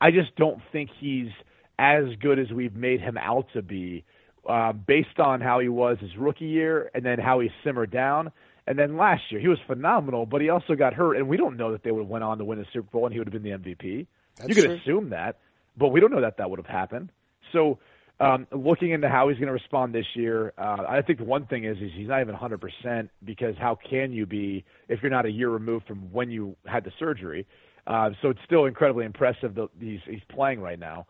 I 0.00 0.10
just 0.10 0.34
don't 0.36 0.60
think 0.72 0.90
he's 0.98 1.30
as 1.78 2.04
good 2.20 2.38
as 2.38 2.50
we've 2.50 2.74
made 2.74 3.00
him 3.00 3.16
out 3.16 3.46
to 3.54 3.62
be, 3.62 4.04
uh, 4.48 4.72
based 4.72 5.18
on 5.18 5.40
how 5.40 5.60
he 5.60 5.68
was 5.68 5.98
his 6.00 6.16
rookie 6.16 6.46
year 6.46 6.90
and 6.94 7.04
then 7.04 7.18
how 7.18 7.40
he 7.40 7.50
simmered 7.64 7.90
down. 7.90 8.32
And 8.66 8.78
then 8.78 8.96
last 8.96 9.22
year, 9.30 9.40
he 9.40 9.48
was 9.48 9.58
phenomenal, 9.66 10.26
but 10.26 10.40
he 10.40 10.48
also 10.48 10.74
got 10.74 10.94
hurt, 10.94 11.16
and 11.16 11.28
we 11.28 11.36
don't 11.36 11.56
know 11.56 11.72
that 11.72 11.82
they 11.82 11.90
would 11.90 12.02
have 12.02 12.08
went 12.08 12.22
on 12.22 12.38
to 12.38 12.44
win 12.44 12.58
the 12.58 12.66
Super 12.72 12.88
Bowl 12.90 13.06
and 13.06 13.12
he 13.12 13.18
would 13.18 13.32
have 13.32 13.42
been 13.42 13.42
the 13.42 13.56
MVP. 13.56 14.06
That's 14.36 14.48
you 14.48 14.54
could 14.54 14.64
true. 14.64 14.74
assume 14.74 15.10
that, 15.10 15.38
but 15.76 15.88
we 15.88 16.00
don't 16.00 16.12
know 16.12 16.20
that 16.20 16.36
that 16.36 16.50
would 16.50 16.58
have 16.58 16.66
happened. 16.66 17.10
So, 17.52 17.78
um, 18.20 18.46
looking 18.52 18.90
into 18.90 19.08
how 19.08 19.28
he's 19.28 19.38
going 19.38 19.46
to 19.46 19.52
respond 19.52 19.94
this 19.94 20.04
year, 20.14 20.52
uh, 20.58 20.84
I 20.86 21.00
think 21.00 21.20
one 21.20 21.46
thing 21.46 21.64
is, 21.64 21.78
is 21.78 21.90
he's 21.96 22.08
not 22.08 22.20
even 22.20 22.34
100% 22.34 23.08
because 23.24 23.54
how 23.58 23.78
can 23.88 24.12
you 24.12 24.26
be 24.26 24.62
if 24.88 25.00
you're 25.02 25.10
not 25.10 25.24
a 25.24 25.30
year 25.30 25.48
removed 25.48 25.86
from 25.86 26.12
when 26.12 26.30
you 26.30 26.54
had 26.66 26.84
the 26.84 26.92
surgery? 26.98 27.46
Uh, 27.86 28.10
so 28.20 28.28
it's 28.28 28.40
still 28.44 28.66
incredibly 28.66 29.06
impressive 29.06 29.54
that 29.54 29.68
he's, 29.80 30.00
he's 30.06 30.20
playing 30.28 30.60
right 30.60 30.78
now. 30.78 31.06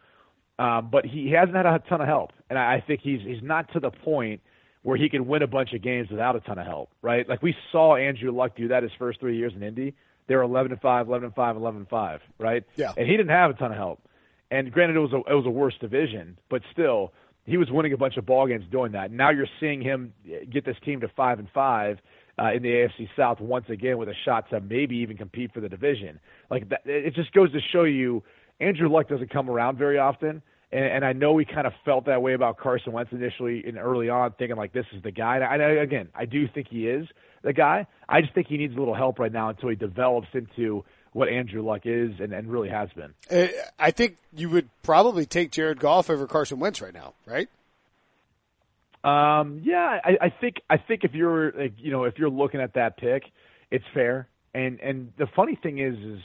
Um, 0.60 0.90
but 0.92 1.06
he 1.06 1.32
hasn't 1.32 1.56
had 1.56 1.66
a 1.66 1.78
ton 1.88 2.02
of 2.02 2.06
help, 2.06 2.32
and 2.50 2.58
I, 2.58 2.74
I 2.74 2.84
think 2.86 3.00
he's 3.00 3.22
he's 3.22 3.42
not 3.42 3.72
to 3.72 3.80
the 3.80 3.90
point 3.90 4.42
where 4.82 4.96
he 4.98 5.08
can 5.08 5.26
win 5.26 5.42
a 5.42 5.46
bunch 5.46 5.72
of 5.72 5.80
games 5.80 6.10
without 6.10 6.36
a 6.36 6.40
ton 6.40 6.58
of 6.58 6.66
help, 6.66 6.90
right? 7.00 7.26
Like 7.26 7.42
we 7.42 7.56
saw 7.72 7.96
Andrew 7.96 8.30
Luck 8.30 8.56
do 8.56 8.68
that 8.68 8.82
his 8.82 8.92
first 8.98 9.20
three 9.20 9.38
years 9.38 9.54
in 9.56 9.62
Indy. 9.62 9.94
They 10.26 10.36
were 10.36 10.42
11 10.42 10.72
and 10.72 10.80
5, 10.80 11.08
11 11.08 11.26
and 11.26 11.34
5, 11.34 11.56
11 11.56 11.80
and 11.80 11.88
5, 11.88 12.20
right? 12.38 12.64
Yeah. 12.76 12.92
And 12.96 13.06
he 13.06 13.16
didn't 13.16 13.30
have 13.30 13.50
a 13.50 13.54
ton 13.54 13.72
of 13.72 13.76
help. 13.78 14.00
And 14.50 14.72
granted, 14.72 14.96
it 14.96 15.00
was 15.00 15.12
a 15.12 15.18
it 15.30 15.34
was 15.34 15.46
a 15.46 15.50
worse 15.50 15.74
division, 15.80 16.38
but 16.48 16.62
still, 16.72 17.12
he 17.46 17.56
was 17.56 17.70
winning 17.70 17.92
a 17.92 17.96
bunch 17.96 18.16
of 18.16 18.26
ball 18.26 18.46
games 18.46 18.64
doing 18.70 18.92
that. 18.92 19.06
And 19.06 19.16
now 19.16 19.30
you're 19.30 19.46
seeing 19.58 19.80
him 19.80 20.12
get 20.50 20.64
this 20.64 20.76
team 20.84 21.00
to 21.00 21.08
five 21.08 21.38
and 21.38 21.48
five 21.54 21.98
uh, 22.38 22.52
in 22.52 22.62
the 22.62 22.68
AFC 22.68 23.08
South 23.16 23.40
once 23.40 23.66
again 23.68 23.98
with 23.98 24.08
a 24.08 24.14
shot 24.24 24.48
to 24.50 24.60
maybe 24.60 24.96
even 24.96 25.16
compete 25.16 25.52
for 25.52 25.60
the 25.60 25.68
division. 25.68 26.18
Like 26.50 26.68
that, 26.70 26.82
it 26.84 27.14
just 27.14 27.32
goes 27.32 27.52
to 27.52 27.60
show 27.72 27.84
you, 27.84 28.22
Andrew 28.60 28.88
Luck 28.88 29.08
doesn't 29.08 29.30
come 29.30 29.50
around 29.50 29.78
very 29.78 29.98
often. 29.98 30.42
And, 30.72 30.84
and 30.84 31.04
I 31.04 31.12
know 31.12 31.32
we 31.32 31.44
kind 31.44 31.66
of 31.66 31.72
felt 31.84 32.06
that 32.06 32.22
way 32.22 32.34
about 32.34 32.58
Carson 32.58 32.92
Wentz 32.92 33.12
initially 33.12 33.64
and 33.66 33.76
early 33.76 34.08
on, 34.08 34.32
thinking 34.38 34.56
like 34.56 34.72
this 34.72 34.86
is 34.94 35.02
the 35.02 35.10
guy. 35.10 35.36
And 35.36 35.62
I, 35.62 35.70
again, 35.82 36.08
I 36.14 36.24
do 36.24 36.48
think 36.48 36.68
he 36.68 36.88
is 36.88 37.06
the 37.42 37.52
guy. 37.52 37.86
I 38.08 38.20
just 38.20 38.34
think 38.34 38.46
he 38.46 38.56
needs 38.56 38.74
a 38.76 38.78
little 38.78 38.94
help 38.94 39.18
right 39.18 39.32
now 39.32 39.48
until 39.48 39.68
he 39.68 39.76
develops 39.76 40.28
into 40.32 40.84
what 41.12 41.28
Andrew 41.28 41.62
Luck 41.62 41.82
is 41.84 42.20
and, 42.20 42.32
and 42.32 42.48
really 42.48 42.68
has 42.68 42.88
been. 42.90 43.14
Uh, 43.30 43.48
I 43.78 43.90
think 43.90 44.16
you 44.34 44.48
would 44.50 44.68
probably 44.82 45.26
take 45.26 45.50
Jared 45.50 45.80
Goff 45.80 46.08
over 46.08 46.26
Carson 46.26 46.60
Wentz 46.60 46.80
right 46.80 46.94
now, 46.94 47.14
right? 47.26 47.48
Um, 49.02 49.62
yeah, 49.64 49.98
I, 50.04 50.26
I 50.26 50.34
think 50.40 50.56
I 50.68 50.76
think 50.76 51.04
if 51.04 51.14
you're 51.14 51.52
like, 51.52 51.72
you 51.78 51.90
know 51.90 52.04
if 52.04 52.18
you're 52.18 52.30
looking 52.30 52.60
at 52.60 52.74
that 52.74 52.96
pick, 52.98 53.24
it's 53.70 53.84
fair. 53.94 54.28
And 54.52 54.78
and 54.80 55.12
the 55.16 55.26
funny 55.34 55.58
thing 55.60 55.78
is 55.78 55.96
is 55.96 56.20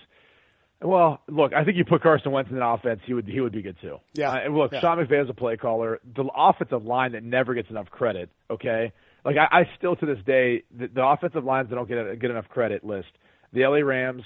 well, 0.82 1.22
look, 1.30 1.54
I 1.54 1.64
think 1.64 1.78
you 1.78 1.86
put 1.86 2.04
Carson 2.04 2.32
Wentz 2.32 2.52
in 2.52 2.58
an 2.58 2.64
offense, 2.64 3.00
he 3.06 3.14
would 3.14 3.28
he 3.28 3.40
would 3.40 3.54
be 3.54 3.62
good 3.62 3.78
too. 3.82 4.00
Yeah. 4.14 4.32
Uh, 4.32 4.50
look, 4.50 4.74
yeah. 4.74 4.82
Sean 4.82 4.98
McVay 4.98 5.24
is 5.24 5.30
a 5.30 5.34
play 5.34 5.56
caller. 5.56 6.02
The 6.16 6.26
offensive 6.36 6.84
line 6.84 7.14
that 7.14 7.24
never 7.24 7.54
gets 7.54 7.70
enough 7.70 7.90
credit. 7.90 8.30
Okay, 8.52 8.92
like 9.24 9.38
I, 9.38 9.60
I 9.60 9.70
still 9.78 9.96
to 9.96 10.06
this 10.06 10.20
day 10.26 10.64
the, 10.78 10.88
the 10.88 11.06
offensive 11.06 11.46
lines 11.46 11.70
that 11.70 11.76
don't 11.76 11.88
get 11.88 12.20
get 12.20 12.30
enough 12.30 12.50
credit 12.50 12.84
list 12.84 13.08
the 13.56 13.62
LA 13.62 13.78
Rams, 13.78 14.24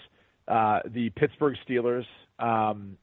the 0.50 1.12
Pittsburgh 1.16 1.56
Steelers, 1.68 2.06
um, 2.40 2.98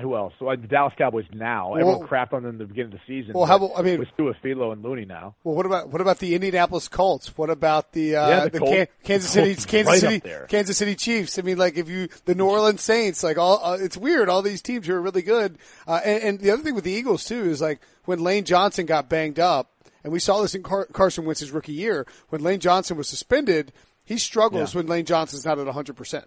who 0.00 0.16
else? 0.16 0.32
So 0.38 0.46
like 0.46 0.62
the 0.62 0.68
Dallas 0.68 0.92
Cowboys 0.96 1.26
now. 1.32 1.70
Well, 1.70 1.80
Everyone 1.80 2.08
crapped 2.08 2.32
on 2.32 2.42
them 2.42 2.54
at 2.54 2.58
the 2.58 2.64
beginning 2.64 2.94
of 2.94 3.00
the 3.00 3.06
season. 3.06 3.34
Well, 3.34 3.44
how 3.44 3.56
about 3.56 3.72
I 3.76 3.82
mean 3.82 3.98
with 3.98 4.08
Tuafilo 4.18 4.72
and 4.72 4.82
Looney 4.82 5.04
now. 5.04 5.34
Well, 5.44 5.54
what 5.54 5.66
about 5.66 5.90
what 5.90 6.00
about 6.00 6.18
the 6.18 6.34
Indianapolis 6.34 6.88
Colts? 6.88 7.36
What 7.36 7.50
about 7.50 7.92
the 7.92 8.16
uh, 8.16 8.28
yeah, 8.28 8.44
the, 8.44 8.50
the 8.50 8.58
Colts, 8.58 8.72
Can- 8.72 8.86
Kansas 9.04 9.30
City 9.30 9.54
Kansas 9.54 9.86
right 9.86 10.00
City 10.00 10.46
Kansas 10.48 10.76
City 10.76 10.94
Chiefs? 10.94 11.38
I 11.38 11.42
mean, 11.42 11.58
like 11.58 11.76
if 11.76 11.88
you 11.88 12.08
the 12.24 12.34
New 12.34 12.46
Orleans 12.46 12.80
Saints, 12.80 13.22
like 13.22 13.38
all 13.38 13.60
uh, 13.62 13.76
it's 13.80 13.96
weird. 13.96 14.28
All 14.28 14.42
these 14.42 14.62
teams 14.62 14.86
who 14.86 14.94
are 14.94 15.02
really 15.02 15.22
good. 15.22 15.58
Uh, 15.86 16.00
and, 16.04 16.22
and 16.22 16.40
the 16.40 16.50
other 16.50 16.62
thing 16.62 16.74
with 16.74 16.84
the 16.84 16.92
Eagles 16.92 17.24
too 17.24 17.44
is 17.50 17.60
like 17.60 17.80
when 18.04 18.20
Lane 18.20 18.44
Johnson 18.44 18.86
got 18.86 19.08
banged 19.08 19.38
up, 19.38 19.70
and 20.02 20.12
we 20.12 20.18
saw 20.18 20.40
this 20.40 20.54
in 20.54 20.62
Car- 20.62 20.88
Carson 20.92 21.24
Wentz's 21.24 21.50
rookie 21.50 21.72
year 21.72 22.06
when 22.30 22.42
Lane 22.42 22.60
Johnson 22.60 22.96
was 22.96 23.08
suspended. 23.08 23.72
He 24.02 24.18
struggles 24.18 24.74
yeah. 24.74 24.80
when 24.80 24.86
Lane 24.88 25.04
Johnson's 25.04 25.44
not 25.44 25.58
at 25.58 25.66
100. 25.66 25.94
percent 25.94 26.26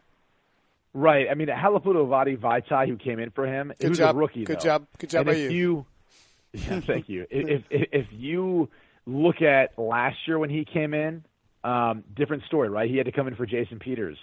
Right. 0.94 1.28
I 1.30 1.34
mean, 1.34 1.48
Halapoulivaati 1.48 2.38
Vaitai, 2.38 2.88
who 2.88 2.98
came 2.98 3.20
in 3.20 3.32
for 3.32 3.48
him, 3.48 3.74
Good 3.80 3.90
was 3.90 3.98
job. 3.98 4.16
a 4.16 4.20
rookie. 4.20 4.44
Good 4.44 4.60
though. 4.60 4.64
job. 4.64 4.88
Good 5.00 5.10
job 5.10 5.20
and 5.22 5.28
by 5.28 5.34
if 5.34 5.52
you. 5.52 5.58
you. 5.58 5.86
Yeah, 6.56 6.82
thank 6.82 7.10
you. 7.10 7.26
if, 7.32 7.64
if 7.72 7.88
if 7.92 8.06
you 8.12 8.70
look 9.08 9.42
at 9.42 9.76
last 9.80 10.18
year 10.28 10.38
when 10.38 10.52
he 10.52 10.66
came 10.66 10.94
in, 10.94 11.26
um, 11.64 12.04
different 12.16 12.44
story, 12.44 12.70
right? 12.70 12.88
He 12.88 12.96
had 12.98 13.08
to 13.08 13.12
come 13.12 13.28
in 13.28 13.36
for 13.36 13.48
Jason 13.48 13.80
Peters, 13.80 14.20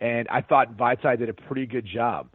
and 0.00 0.26
I 0.28 0.40
thought 0.40 0.78
Vaitai 0.78 1.18
did 1.18 1.28
a 1.28 1.34
pretty 1.34 1.66
good 1.66 1.84
job. 1.86 2.28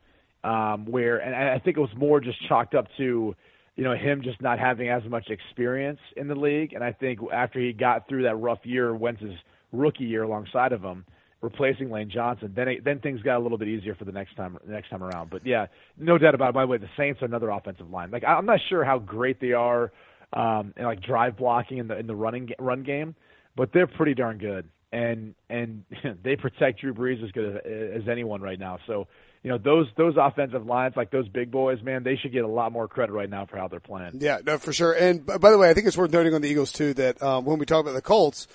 Um, 0.44 0.86
where 0.86 1.18
and 1.18 1.36
I 1.36 1.58
think 1.58 1.78
it 1.78 1.82
was 1.82 1.90
more 1.98 2.20
just 2.22 2.38
chalked 2.48 2.76
up 2.76 2.86
to 2.98 3.36
you 3.76 3.84
know 3.84 3.96
him 3.96 4.22
just 4.22 4.40
not 4.40 4.60
having 4.60 4.88
as 4.90 5.04
much 5.06 5.30
experience 5.32 6.00
in 6.16 6.28
the 6.28 6.36
league, 6.36 6.74
and 6.74 6.84
I 6.84 6.92
think 6.92 7.20
after 7.34 7.60
he 7.60 7.74
got 7.74 8.08
through 8.08 8.24
that 8.24 8.36
rough 8.36 8.64
year, 8.66 8.96
Wentz's 8.96 9.34
rookie 9.72 10.04
year 10.06 10.22
alongside 10.22 10.74
of 10.74 10.84
him, 10.84 11.06
replacing 11.42 11.90
Lane 11.90 12.10
Johnson, 12.10 12.54
then 12.56 12.68
it, 12.68 12.84
then 12.84 13.00
things 13.00 13.22
got 13.22 13.38
a 13.38 13.40
little 13.40 13.58
bit 13.58 13.68
easier 13.68 13.96
for 13.96 14.06
the 14.06 14.12
next 14.12 14.36
time 14.36 14.58
next 14.68 14.90
time 14.90 15.04
around. 15.04 15.30
But 15.30 15.46
yeah, 15.46 15.68
no 15.98 16.18
doubt 16.18 16.36
about 16.36 16.50
it. 16.50 16.54
By 16.54 16.64
the 16.64 16.68
way, 16.68 16.78
the 16.78 16.90
Saints 16.98 17.22
are 17.22 17.26
another 17.26 17.50
offensive 17.50 17.90
line. 17.90 18.12
Like 18.12 18.24
I'm 18.24 18.46
not 18.46 18.60
sure 18.70 18.84
how 18.84 19.00
great 19.00 19.40
they 19.40 19.54
are 19.54 19.92
um, 20.34 20.74
in 20.78 20.84
like 20.84 21.02
drive 21.02 21.38
blocking 21.38 21.78
in 21.78 21.88
the 21.88 21.98
in 21.98 22.08
the 22.08 22.16
running 22.16 22.50
run 22.60 22.84
game, 22.84 23.16
but 23.56 23.72
they're 23.74 23.88
pretty 23.88 24.14
darn 24.14 24.38
good. 24.38 24.68
And 24.92 25.36
and 25.50 25.86
they 26.24 26.36
protect 26.36 26.82
Drew 26.82 26.94
Brees 26.94 27.24
as 27.24 27.32
good 27.32 27.58
as, 27.58 28.02
as 28.02 28.10
anyone 28.10 28.42
right 28.42 28.60
now. 28.60 28.80
So 28.86 29.08
you 29.44 29.50
know 29.50 29.58
those 29.58 29.88
those 29.96 30.16
offensive 30.20 30.66
lines, 30.66 30.96
like 30.98 31.12
those 31.12 31.30
big 31.30 31.52
boys, 31.52 31.82
man, 31.82 32.04
they 32.04 32.18
should 32.18 32.34
get 32.34 32.44
a 32.44 32.48
lot 32.48 32.74
more 32.74 32.88
credit 32.88 33.14
right 33.14 33.30
now 33.30 33.46
for 33.46 33.58
how 33.58 33.70
they're 33.70 33.80
playing. 33.80 34.14
Yeah, 34.16 34.40
no, 34.46 34.58
for 34.58 34.74
sure. 34.74 34.92
And 34.92 35.26
by 35.26 35.52
the 35.52 35.58
way, 35.58 35.70
I 35.70 35.74
think 35.74 35.88
it's 35.88 35.98
worth 35.98 36.12
noting 36.12 36.34
on 36.34 36.42
the 36.42 36.50
Eagles 36.50 36.72
too 36.74 36.94
that 36.96 37.22
um, 37.24 37.46
when 37.46 37.60
we 37.60 37.66
talk 37.66 37.82
about 37.82 37.94
the 37.94 38.02
Colts, 38.02 38.48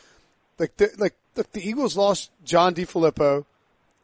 like 0.58 0.72
like 0.98 1.14
the, 1.34 1.44
the 1.52 1.66
Eagles 1.68 1.96
lost 1.96 2.30
John 2.44 2.74
DeFilippo, 2.74 3.44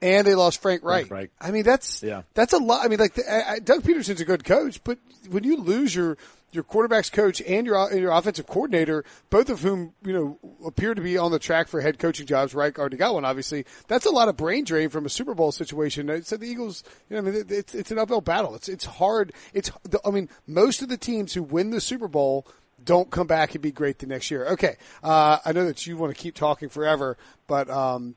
and 0.02 0.26
they 0.26 0.34
lost 0.34 0.60
Frank 0.62 0.82
Reich. 0.84 1.06
Frank. 1.06 1.30
I 1.40 1.50
mean, 1.50 1.62
that's 1.64 2.02
Yeah. 2.02 2.22
that's 2.34 2.52
a 2.52 2.58
lot. 2.58 2.84
I 2.84 2.88
mean, 2.88 2.98
like 2.98 3.14
the, 3.14 3.30
I, 3.30 3.52
I- 3.54 3.58
Doug 3.58 3.82
Pederson's 3.82 4.20
a 4.20 4.24
good 4.24 4.44
coach, 4.44 4.82
but 4.84 4.98
when 5.28 5.44
you 5.44 5.56
lose 5.56 5.94
your 5.94 6.16
your 6.52 6.64
quarterbacks 6.64 7.12
coach 7.12 7.40
and 7.42 7.64
your 7.64 7.88
and 7.90 8.00
your 8.00 8.10
offensive 8.10 8.44
coordinator, 8.48 9.04
both 9.28 9.50
of 9.50 9.60
whom 9.60 9.92
you 10.04 10.12
know 10.12 10.38
appear 10.66 10.94
to 10.94 11.00
be 11.00 11.16
on 11.16 11.30
the 11.30 11.38
track 11.38 11.68
for 11.68 11.80
head 11.80 11.98
coaching 12.00 12.26
jobs, 12.26 12.54
Reich 12.54 12.76
already 12.76 12.96
got 12.96 13.14
one. 13.14 13.24
Obviously, 13.24 13.64
that's 13.86 14.04
a 14.06 14.10
lot 14.10 14.28
of 14.28 14.36
brain 14.36 14.64
drain 14.64 14.88
from 14.88 15.06
a 15.06 15.08
Super 15.08 15.34
Bowl 15.34 15.52
situation. 15.52 16.10
Uh, 16.10 16.22
so 16.22 16.36
the 16.36 16.48
Eagles, 16.48 16.82
you 17.08 17.14
know, 17.14 17.28
I 17.28 17.30
mean, 17.32 17.44
it's 17.48 17.74
it's 17.74 17.90
an 17.92 17.98
uphill 18.00 18.20
battle. 18.20 18.56
It's 18.56 18.68
it's 18.68 18.84
hard. 18.84 19.32
It's 19.54 19.70
I 20.04 20.10
mean, 20.10 20.28
most 20.48 20.82
of 20.82 20.88
the 20.88 20.96
teams 20.96 21.34
who 21.34 21.42
win 21.44 21.70
the 21.70 21.80
Super 21.80 22.08
Bowl 22.08 22.46
don't 22.84 23.10
come 23.10 23.26
back 23.26 23.54
and 23.54 23.62
be 23.62 23.72
great 23.72 23.98
the 23.98 24.06
next 24.06 24.30
year. 24.30 24.46
Okay, 24.46 24.76
uh, 25.02 25.38
I 25.44 25.52
know 25.52 25.64
that 25.66 25.86
you 25.86 25.96
want 25.96 26.14
to 26.14 26.20
keep 26.20 26.34
talking 26.34 26.68
forever, 26.68 27.16
but 27.46 27.68
um, 27.70 28.14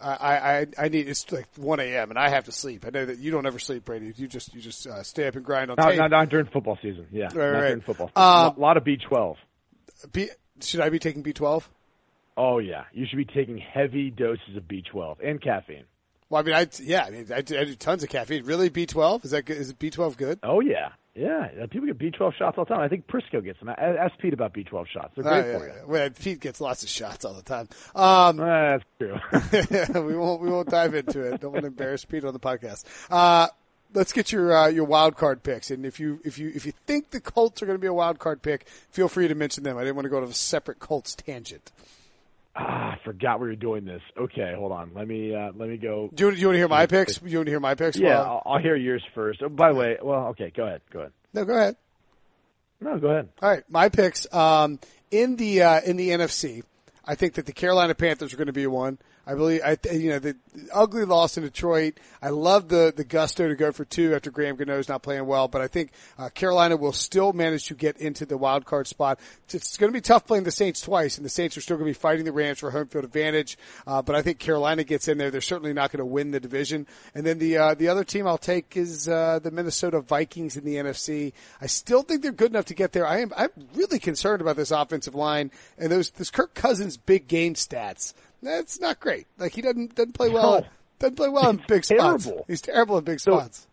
I, 0.00 0.36
I 0.36 0.66
I 0.78 0.88
need 0.88 1.08
it's 1.08 1.30
like 1.32 1.46
one 1.56 1.80
a.m. 1.80 2.10
and 2.10 2.18
I 2.18 2.28
have 2.28 2.44
to 2.44 2.52
sleep. 2.52 2.84
I 2.86 2.90
know 2.90 3.04
that 3.06 3.18
you 3.18 3.30
don't 3.30 3.46
ever 3.46 3.58
sleep, 3.58 3.84
Brady. 3.84 4.12
You 4.16 4.28
just 4.28 4.54
you 4.54 4.60
just 4.60 4.86
uh, 4.86 5.02
stay 5.02 5.26
up 5.26 5.36
and 5.36 5.44
grind 5.44 5.70
on 5.70 5.76
Not, 5.78 5.90
tape. 5.90 5.98
not, 5.98 6.10
not 6.10 6.28
during 6.28 6.46
football 6.46 6.78
season. 6.82 7.06
Yeah, 7.10 7.24
Right, 7.26 7.34
not 7.34 7.42
right. 7.44 7.60
during 7.68 7.80
football. 7.82 8.08
Season. 8.08 8.22
Um, 8.22 8.56
a 8.56 8.60
lot 8.60 8.76
of 8.76 8.84
B12. 8.84 9.36
B, 10.12 10.28
should 10.60 10.80
I 10.80 10.88
be 10.90 10.98
taking 10.98 11.22
B 11.22 11.32
twelve? 11.32 11.68
Oh 12.36 12.58
yeah, 12.58 12.84
you 12.92 13.06
should 13.08 13.16
be 13.16 13.24
taking 13.24 13.56
heavy 13.58 14.10
doses 14.10 14.56
of 14.56 14.64
B12 14.64 15.16
and 15.24 15.42
caffeine. 15.42 15.84
Well, 16.28 16.40
I 16.42 16.44
mean, 16.44 16.54
I 16.54 16.66
yeah, 16.82 17.04
I 17.04 17.10
mean, 17.10 17.26
I, 17.34 17.40
do- 17.40 17.58
I 17.58 17.64
do 17.64 17.74
tons 17.76 18.02
of 18.02 18.08
caffeine. 18.10 18.44
Really, 18.44 18.68
B 18.68 18.84
twelve 18.84 19.24
is 19.24 19.30
that 19.30 19.44
good? 19.46 19.56
Is 19.56 19.72
B 19.72 19.88
twelve 19.90 20.16
good? 20.18 20.38
Oh 20.42 20.60
yeah, 20.60 20.90
yeah. 21.16 21.48
Uh, 21.62 21.66
People 21.66 21.86
get 21.86 21.98
B12 21.98 22.34
shots 22.34 22.58
all 22.58 22.64
the 22.64 22.74
time. 22.74 22.80
I 22.82 22.88
think 22.88 23.06
Prisco 23.06 23.42
gets 23.42 23.58
them. 23.58 23.68
Ask 23.70 24.18
Pete 24.18 24.34
about 24.34 24.52
B12 24.52 24.86
shots. 24.88 25.12
They're 25.16 25.24
great 25.24 25.54
Uh, 25.54 25.58
for 25.58 25.66
you. 25.66 25.72
yeah, 25.74 25.84
Well, 25.86 26.10
Pete 26.10 26.40
gets 26.40 26.60
lots 26.60 26.82
of 26.82 26.88
shots 26.88 27.24
all 27.24 27.32
the 27.34 27.42
time. 27.42 27.68
Um, 27.94 28.38
Uh, 28.40 28.78
that's 28.78 28.84
true. 28.98 30.02
we 30.08 30.16
won't 30.16 30.40
we 30.42 30.50
won't 30.50 30.68
dive 30.68 30.94
into 30.94 31.20
it. 31.22 31.40
Don't 31.40 31.52
want 31.52 31.62
to 31.62 31.68
embarrass 31.68 32.04
Pete 32.04 32.24
on 32.24 32.32
the 32.32 32.40
podcast. 32.40 32.84
Uh, 33.10 33.48
let's 33.94 34.12
get 34.12 34.30
your 34.32 34.54
uh, 34.56 34.66
your 34.68 34.84
wild 34.84 35.16
card 35.16 35.42
picks, 35.42 35.70
and 35.70 35.86
if 35.86 35.98
you 35.98 36.20
if 36.24 36.38
you 36.38 36.52
if 36.54 36.66
you 36.66 36.72
think 36.86 37.10
the 37.10 37.20
Colts 37.20 37.62
are 37.62 37.66
going 37.66 37.78
to 37.78 37.80
be 37.80 37.86
a 37.86 37.94
wild 37.94 38.18
card 38.18 38.42
pick, 38.42 38.68
feel 38.90 39.08
free 39.08 39.28
to 39.28 39.34
mention 39.34 39.64
them. 39.64 39.76
I 39.78 39.82
didn't 39.82 39.96
want 39.96 40.04
to 40.06 40.10
go 40.10 40.20
to 40.20 40.26
a 40.26 40.32
separate 40.34 40.78
Colts 40.78 41.14
tangent. 41.14 41.72
Ah, 42.56 42.92
I 42.92 42.98
forgot 43.04 43.40
we 43.40 43.48
were 43.48 43.56
doing 43.56 43.84
this. 43.84 44.02
Okay, 44.18 44.52
hold 44.56 44.72
on. 44.72 44.92
Let 44.94 45.06
me 45.06 45.34
uh, 45.34 45.52
let 45.54 45.68
me 45.68 45.76
go. 45.76 46.08
Do 46.14 46.26
you, 46.26 46.34
do 46.34 46.40
you 46.40 46.46
want 46.48 46.54
to 46.54 46.58
hear 46.58 46.68
my 46.68 46.86
picks? 46.86 47.20
You 47.24 47.38
want 47.38 47.46
to 47.46 47.52
hear 47.52 47.60
my 47.60 47.74
picks? 47.74 47.96
Yeah, 47.96 48.18
Well, 48.20 48.42
I'll, 48.44 48.54
I'll 48.54 48.62
hear 48.62 48.76
yours 48.76 49.04
first. 49.14 49.42
Oh, 49.42 49.48
by 49.48 49.72
the 49.72 49.78
way, 49.78 49.96
well, 50.02 50.28
okay, 50.28 50.52
go 50.54 50.64
ahead. 50.66 50.80
Go 50.90 51.00
ahead. 51.00 51.12
no, 51.34 51.44
go 51.44 51.54
ahead. 51.54 51.76
No, 52.80 52.98
go 52.98 53.08
ahead. 53.08 53.28
All 53.40 53.48
right, 53.50 53.62
my 53.68 53.88
picks 53.88 54.32
um, 54.34 54.78
in 55.10 55.36
the 55.36 55.62
uh, 55.62 55.80
in 55.82 55.96
the 55.96 56.10
NFC. 56.10 56.62
I 57.04 57.14
think 57.14 57.34
that 57.34 57.46
the 57.46 57.52
Carolina 57.52 57.94
Panthers 57.94 58.32
are 58.34 58.36
going 58.36 58.48
to 58.48 58.52
be 58.52 58.66
one. 58.66 58.98
I 59.26 59.34
believe, 59.34 59.60
I 59.64 59.76
you 59.92 60.10
know, 60.10 60.18
the 60.20 60.36
ugly 60.72 61.04
loss 61.04 61.36
in 61.36 61.42
Detroit. 61.42 61.98
I 62.22 62.28
love 62.28 62.68
the 62.68 62.92
the 62.96 63.02
gusto 63.02 63.48
to 63.48 63.56
go 63.56 63.72
for 63.72 63.84
two 63.84 64.14
after 64.14 64.30
Graham 64.30 64.54
Gano's 64.54 64.88
not 64.88 65.02
playing 65.02 65.26
well, 65.26 65.48
but 65.48 65.60
I 65.60 65.66
think 65.66 65.90
uh, 66.16 66.28
Carolina 66.28 66.76
will 66.76 66.92
still 66.92 67.32
manage 67.32 67.66
to 67.66 67.74
get 67.74 67.96
into 67.96 68.24
the 68.24 68.38
wild 68.38 68.64
card 68.66 68.86
spot. 68.86 69.18
It's, 69.44 69.54
it's 69.54 69.76
going 69.76 69.92
to 69.92 69.96
be 69.96 70.00
tough 70.00 70.26
playing 70.26 70.44
the 70.44 70.52
Saints 70.52 70.80
twice, 70.80 71.16
and 71.16 71.24
the 71.24 71.30
Saints 71.30 71.56
are 71.56 71.60
still 71.60 71.76
going 71.76 71.86
to 71.86 71.98
be 71.98 72.00
fighting 72.00 72.24
the 72.24 72.32
Rams 72.32 72.60
for 72.60 72.70
home 72.70 72.86
field 72.86 73.04
advantage. 73.04 73.58
Uh, 73.84 74.00
but 74.00 74.14
I 74.14 74.22
think 74.22 74.38
Carolina 74.38 74.84
gets 74.84 75.08
in 75.08 75.18
there. 75.18 75.32
They're 75.32 75.40
certainly 75.40 75.72
not 75.72 75.90
going 75.90 75.98
to 75.98 76.06
win 76.06 76.30
the 76.30 76.40
division. 76.40 76.86
And 77.12 77.26
then 77.26 77.38
the 77.38 77.56
uh, 77.56 77.74
the 77.74 77.88
other 77.88 78.04
team 78.04 78.28
I'll 78.28 78.38
take 78.38 78.76
is 78.76 79.08
uh, 79.08 79.40
the 79.42 79.50
Minnesota 79.50 80.00
Vikings 80.00 80.56
in 80.56 80.64
the 80.64 80.76
NFC. 80.76 81.32
I 81.60 81.66
still 81.66 82.02
think 82.02 82.22
they're 82.22 82.30
good 82.30 82.52
enough 82.52 82.66
to 82.66 82.74
get 82.74 82.92
there. 82.92 83.06
I 83.06 83.20
am 83.20 83.32
I'm 83.36 83.50
really 83.74 83.98
concerned 83.98 84.40
about 84.40 84.54
this 84.54 84.70
offensive 84.70 85.16
line 85.16 85.50
and 85.78 85.90
those 85.90 86.10
this 86.10 86.30
Kirk 86.30 86.54
Cousins 86.54 86.96
big 86.96 87.26
game 87.26 87.54
stats. 87.54 88.14
That's 88.46 88.80
not 88.80 89.00
great. 89.00 89.26
Like 89.38 89.52
he 89.54 89.60
doesn't 89.62 89.94
doesn't 89.94 90.12
play 90.12 90.28
well. 90.30 90.60
No. 90.60 90.66
Doesn't 90.98 91.16
play 91.16 91.28
well 91.28 91.50
in 91.50 91.62
big 91.68 91.84
spots. 91.84 92.24
terrible. 92.24 92.44
He's 92.48 92.60
terrible 92.62 92.96
in 92.98 93.04
big 93.04 93.20
So- 93.20 93.38
spots. 93.38 93.66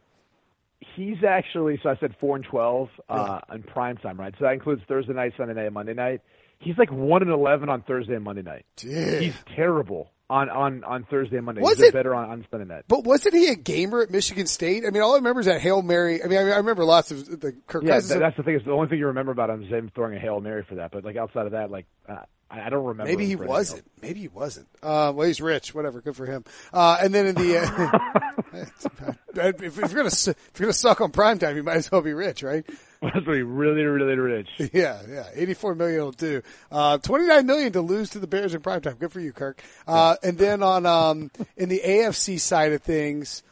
He's 0.95 1.23
actually 1.27 1.79
so 1.81 1.89
I 1.89 1.95
said 1.99 2.13
four 2.19 2.35
and 2.35 2.45
twelve 2.45 2.89
uh, 3.09 3.39
on 3.49 3.63
prime 3.63 3.97
time, 3.97 4.19
right? 4.19 4.33
So 4.37 4.45
that 4.45 4.53
includes 4.53 4.81
Thursday 4.87 5.13
night, 5.13 5.33
Sunday 5.37 5.53
night, 5.53 5.65
and 5.65 5.73
Monday 5.73 5.93
night. 5.93 6.21
He's 6.59 6.77
like 6.77 6.91
one 6.91 7.21
and 7.21 7.31
eleven 7.31 7.69
on 7.69 7.81
Thursday 7.83 8.13
and 8.15 8.23
Monday 8.23 8.41
night. 8.41 8.65
Dude. 8.75 9.21
He's 9.23 9.35
terrible 9.55 10.11
on 10.29 10.49
on 10.49 10.83
on 10.83 11.05
Thursday 11.09 11.37
and 11.37 11.45
Monday. 11.45 11.61
Was 11.61 11.77
He's 11.77 11.87
it- 11.87 11.93
better 11.93 12.13
on, 12.13 12.29
on 12.29 12.45
Sunday 12.51 12.65
night? 12.71 12.83
But 12.87 13.05
wasn't 13.05 13.33
he 13.33 13.47
a 13.49 13.55
gamer 13.55 14.01
at 14.01 14.11
Michigan 14.11 14.45
State? 14.45 14.83
I 14.85 14.89
mean, 14.91 15.01
all 15.01 15.13
I 15.13 15.17
remember 15.17 15.39
is 15.39 15.45
that 15.47 15.61
Hail 15.61 15.81
Mary. 15.81 16.21
I 16.23 16.27
mean, 16.27 16.37
I, 16.37 16.41
I 16.51 16.57
remember 16.57 16.83
lots 16.83 17.11
of 17.11 17.39
the 17.39 17.53
Kirk 17.65 17.83
Yeah, 17.85 17.99
that, 18.01 18.19
that's 18.19 18.37
the 18.37 18.43
thing. 18.43 18.55
Is 18.55 18.61
the 18.65 18.71
only 18.71 18.87
thing 18.89 18.99
you 18.99 19.07
remember 19.07 19.31
about 19.31 19.49
him 19.49 19.63
is 19.63 19.69
him 19.69 19.89
throwing 19.95 20.15
a 20.15 20.19
hail 20.19 20.41
mary 20.41 20.65
for 20.67 20.75
that. 20.75 20.91
But 20.91 21.05
like 21.05 21.15
outside 21.15 21.45
of 21.45 21.53
that, 21.53 21.71
like 21.71 21.85
uh, 22.07 22.17
I, 22.53 22.69
don't 22.69 22.85
remember. 22.85 23.09
Maybe 23.09 23.25
he 23.25 23.35
wasn't. 23.35 23.83
Maybe 24.01 24.19
he 24.19 24.27
wasn't. 24.27 24.67
Uh, 24.81 25.11
well, 25.15 25.27
he's 25.27 25.41
rich. 25.41 25.73
Whatever. 25.73 26.01
Good 26.01 26.15
for 26.15 26.25
him. 26.25 26.43
Uh, 26.71 26.97
and 27.01 27.13
then 27.13 27.25
in 27.27 27.35
the, 27.35 27.57
uh, 27.57 29.13
if, 29.35 29.63
if 29.63 29.77
you're 29.77 29.87
gonna 29.89 30.07
if 30.07 30.25
you're 30.27 30.65
gonna 30.67 30.73
suck 30.73 31.01
on 31.01 31.11
primetime, 31.11 31.55
you 31.55 31.63
might 31.63 31.77
as 31.77 31.91
well 31.91 32.01
be 32.01 32.13
rich, 32.13 32.43
right? 32.43 32.63
Must 33.01 33.25
be 33.25 33.41
really, 33.41 33.83
really 33.83 34.15
rich. 34.17 34.47
Yeah, 34.71 35.01
yeah. 35.09 35.25
84 35.33 35.75
million 35.75 36.01
will 36.03 36.11
do. 36.11 36.41
Uh, 36.71 36.97
29 36.99 37.45
million 37.45 37.73
to 37.73 37.81
lose 37.81 38.11
to 38.11 38.19
the 38.19 38.27
Bears 38.27 38.53
in 38.53 38.61
primetime. 38.61 38.97
Good 38.97 39.11
for 39.11 39.19
you, 39.19 39.33
Kirk. 39.33 39.61
Uh, 39.85 40.15
and 40.23 40.37
then 40.37 40.63
on, 40.63 40.85
um, 40.85 41.29
in 41.57 41.67
the 41.67 41.81
AFC 41.83 42.39
side 42.39 42.71
of 42.71 42.81
things, 42.81 43.43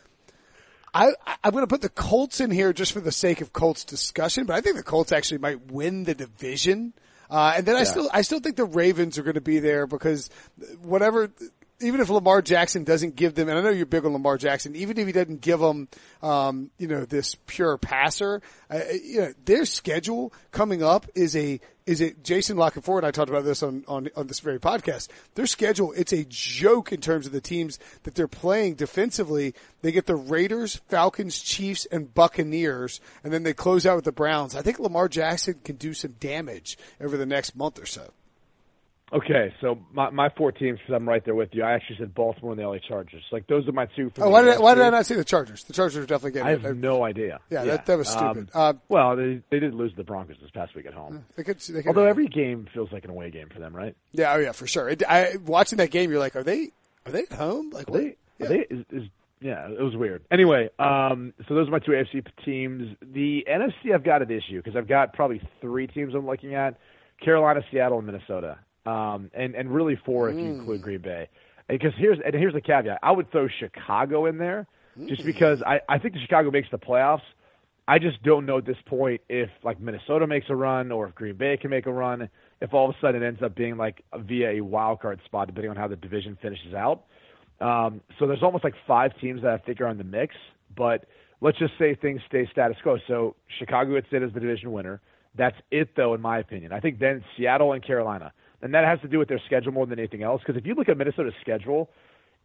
I, 0.94 1.10
I- 1.28 1.36
I'm 1.44 1.52
going 1.52 1.64
to 1.64 1.68
put 1.68 1.82
the 1.82 1.90
Colts 1.90 2.40
in 2.40 2.50
here 2.50 2.72
just 2.72 2.94
for 2.94 3.02
the 3.02 3.12
sake 3.12 3.42
of 3.42 3.52
Colts 3.52 3.84
discussion, 3.84 4.46
but 4.46 4.56
I 4.56 4.62
think 4.62 4.78
the 4.78 4.84
Colts 4.84 5.12
actually 5.12 5.40
might 5.40 5.70
win 5.70 6.06
the 6.06 6.16
division. 6.16 6.94
Uh, 7.32 7.54
and 7.56 7.66
then 7.66 7.78
I 7.78 7.84
still, 7.86 8.10
I 8.14 8.24
still 8.24 8.42
think 8.42 8.58
the 8.58 8.66
Ravens 8.66 9.18
are 9.18 9.24
going 9.24 9.36
to 9.36 9.42
be 9.42 9.60
there 9.60 9.88
because 9.88 10.30
whatever, 10.84 11.32
even 11.82 12.02
if 12.02 12.10
Lamar 12.10 12.42
Jackson 12.42 12.84
doesn't 12.84 13.16
give 13.16 13.36
them, 13.36 13.50
and 13.50 13.58
I 13.58 13.62
know 13.62 13.70
you're 13.70 13.86
big 13.86 14.06
on 14.06 14.14
Lamar 14.14 14.38
Jackson, 14.38 14.76
even 14.76 14.98
if 14.98 15.08
he 15.08 15.14
doesn't 15.14 15.42
give 15.42 15.60
them, 15.60 15.88
um, 16.22 16.72
you 16.78 16.88
know, 16.88 17.06
this 17.06 17.36
pure 17.48 17.78
passer, 17.78 18.42
uh, 18.70 18.80
you 19.04 19.22
know, 19.22 19.34
their 19.46 19.66
schedule 19.66 20.34
coming 20.52 20.84
up 20.84 21.08
is 21.16 21.36
a, 21.36 21.60
is 21.86 22.02
it 22.02 22.24
Jason 22.24 22.58
La 22.58 22.70
Canfora 22.70 23.00
and 23.00 23.08
I 23.08 23.12
talked 23.12 23.30
about 23.30 23.44
this 23.44 23.64
on, 23.64 23.84
on, 23.88 24.10
on 24.16 24.28
this 24.28 24.40
very 24.40 24.60
podcast. 24.60 25.10
Their 25.36 25.48
schedule, 25.48 25.94
it's 25.94 26.14
a 26.14 26.26
joke 26.26 26.92
in 26.92 27.02
terms 27.02 27.26
of 27.26 27.32
the 27.32 27.42
teams 27.42 27.80
that 28.04 28.16
they're 28.16 28.28
playing 28.28 28.76
defensively. 28.76 29.54
They 29.82 29.92
get 29.92 30.06
the 30.06 30.16
Raiders, 30.16 30.76
Falcons, 30.88 31.40
Chiefs, 31.40 31.86
and 31.92 32.14
Buccaneers, 32.14 33.02
and 33.24 33.34
then 33.34 33.44
they 33.44 33.54
close 33.54 33.86
out 33.86 33.96
with 33.96 34.06
the 34.06 34.12
Browns. 34.12 34.56
I 34.56 34.62
think 34.62 34.80
Lamar 34.80 35.10
Jackson 35.10 35.60
can 35.64 35.76
do 35.76 35.94
some 35.94 36.14
damage 36.20 36.78
over 37.00 37.18
the 37.18 37.26
next 37.26 37.56
month 37.56 37.82
or 37.82 37.86
so. 37.86 38.12
Okay, 39.14 39.54
so 39.60 39.78
my 39.92 40.10
my 40.10 40.30
four 40.38 40.54
teams, 40.54 40.80
because 40.80 40.96
I'm 40.96 41.08
right 41.08 41.24
there 41.26 41.36
with 41.36 41.50
you. 41.52 41.64
I 41.64 41.74
actually 41.74 41.98
said 42.00 42.16
Baltimore 42.16 42.54
and 42.54 42.60
the 42.62 42.66
LA 42.66 42.78
Chargers. 42.78 43.24
Like 43.30 43.46
those 43.48 43.68
are 43.68 43.74
my 43.74 43.86
two. 43.88 44.10
For 44.16 44.24
Oh, 44.24 44.30
why 44.30 44.42
did 44.42 44.54
I, 44.54 44.60
why 44.60 44.74
did 44.74 44.86
I 44.86 44.90
not 44.90 45.06
say 45.06 45.16
the 45.16 45.26
Chargers? 45.26 45.66
The 45.66 45.74
Chargers 45.74 45.98
are 45.98 46.06
definitely 46.06 46.32
getting 46.32 46.48
I 46.48 46.52
it. 46.54 46.62
have 46.62 46.78
no 46.78 47.04
idea. 47.04 47.40
Yeah, 47.50 47.66
that- 47.66 47.86
that 47.88 47.98
was 47.98 48.16
Um, 48.16 48.34
stupid. 48.36 48.50
Uh, 48.54 48.74
well, 48.88 49.18
they 49.18 49.42
they 49.50 49.60
did 49.60 49.74
lose 49.74 49.92
to 49.92 49.98
the 49.98 50.04
Broncos 50.06 50.38
this 50.42 50.50
past 50.52 50.74
week 50.76 50.86
at 50.86 50.94
home. 50.94 51.26
They 51.36 51.44
could, 51.44 51.60
they 51.60 51.82
could, 51.82 51.88
Although 51.90 52.06
every 52.06 52.28
game 52.28 52.68
feels 52.74 52.90
like 52.94 53.04
an 53.04 53.10
away 53.10 53.32
game 53.32 53.50
for 53.54 53.60
them, 53.60 53.76
right? 53.76 53.96
yeah, 54.14 54.34
oh 54.34 54.40
yeah, 54.40 54.54
for 54.54 54.66
sure. 54.66 54.88
It, 54.88 55.04
I, 55.08 55.36
watching 55.46 55.78
that 55.80 55.92
game, 55.92 56.10
you're 56.10 56.20
like, 56.20 56.38
are 56.38 56.44
they, 56.44 56.72
are 57.06 57.12
they 57.12 57.24
at 57.24 57.34
home? 57.34 57.72
Like, 57.72 57.90
Are 57.90 57.98
they, 57.98 58.16
are 58.40 58.48
they 58.48 58.60
is, 58.70 58.86
is 58.92 59.04
yeah, 59.42 59.68
it 59.68 59.82
was 59.82 59.96
weird. 59.98 60.24
Anyway, 60.32 60.70
um, 60.80 61.34
so 61.50 61.56
those 61.56 61.68
are 61.68 61.72
my 61.72 61.80
two 61.80 61.92
AFC 61.92 62.24
teams. 62.46 62.96
The 63.02 63.46
NFC, 63.50 63.94
I've 63.94 64.04
got 64.06 64.22
an 64.22 64.32
issue 64.32 64.62
because 64.64 64.78
I've 64.78 64.88
got 64.88 65.12
probably 65.14 65.42
three 65.60 65.88
teams 65.88 66.14
I'm 66.16 66.28
looking 66.28 66.56
at: 66.56 66.78
Carolina, 67.22 67.62
Seattle, 67.72 67.98
and 67.98 68.06
Minnesota, 68.08 68.60
um, 68.86 69.30
and 69.34 69.56
and 69.56 69.74
really 69.74 70.00
four 70.06 70.30
if 70.30 70.38
you 70.38 70.46
include 70.46 70.82
Green 70.82 71.02
Bay. 71.02 71.30
Because 71.68 71.94
here's 71.98 72.20
and 72.24 72.34
here's 72.34 72.54
the 72.54 72.62
caveat: 72.62 73.00
I 73.02 73.12
would 73.12 73.32
throw 73.32 73.48
Chicago 73.48 74.26
in 74.26 74.38
there 74.38 74.68
just 75.08 75.24
because 75.24 75.62
I 75.66 75.82
I 75.88 75.98
think 76.00 76.14
the 76.14 76.20
Chicago 76.22 76.52
makes 76.52 76.70
the 76.72 76.80
playoffs. 76.80 77.22
I 77.88 78.00
just 78.00 78.22
don't 78.24 78.46
know 78.46 78.58
at 78.58 78.66
this 78.66 78.78
point 78.86 79.22
if 79.28 79.50
like 79.64 79.80
Minnesota 79.80 80.28
makes 80.28 80.48
a 80.50 80.56
run 80.56 80.92
or 80.92 81.08
if 81.08 81.16
Green 81.16 81.36
Bay 81.36 81.58
can 81.58 81.70
make 81.70 81.86
a 81.88 81.92
run. 81.92 82.30
If 82.62 82.74
all 82.74 82.90
of 82.90 82.96
a 82.96 83.00
sudden 83.02 83.24
it 83.24 83.26
ends 83.26 83.42
up 83.42 83.56
being 83.56 83.76
like 83.76 84.04
via 84.16 84.52
a 84.52 84.62
wild 84.62 85.02
card 85.02 85.20
spot, 85.26 85.48
depending 85.48 85.72
on 85.72 85.78
how 85.78 85.88
the 85.88 85.96
division 85.96 86.38
finishes 86.42 86.74
out. 86.74 87.06
Um, 87.60 88.02
so 88.18 88.28
there's 88.28 88.44
almost 88.44 88.64
like 88.64 88.76
five 88.88 89.12
teams 89.20 89.42
that 89.44 89.52
I 89.52 89.58
think 89.58 89.82
are 89.82 89.88
in 89.88 89.98
the 89.98 90.04
mix, 90.04 90.36
but 90.76 91.06
let's 91.42 91.58
just 91.58 91.74
say 91.78 91.96
things 91.96 92.22
stay 92.28 92.48
status 92.52 92.78
quo. 92.82 92.98
So 93.08 93.36
Chicago 93.60 93.94
would 93.94 94.06
sit 94.12 94.24
as 94.24 94.32
the 94.34 94.40
division 94.40 94.72
winner. 94.72 95.02
That's 95.36 95.58
it, 95.70 95.96
though, 95.96 96.14
in 96.14 96.22
my 96.22 96.40
opinion. 96.40 96.74
I 96.74 96.80
think 96.80 97.00
then 97.00 97.24
Seattle 97.38 97.74
and 97.74 97.86
Carolina, 97.86 98.34
and 98.62 98.74
that 98.74 98.86
has 98.86 99.00
to 99.02 99.08
do 99.08 99.20
with 99.20 99.28
their 99.28 99.42
schedule 99.46 99.72
more 99.72 99.86
than 99.86 100.00
anything 100.00 100.24
else. 100.24 100.42
Because 100.46 100.60
if 100.60 100.66
you 100.66 100.76
look 100.76 100.90
at 100.90 100.98
Minnesota's 100.98 101.34
schedule, 101.42 101.90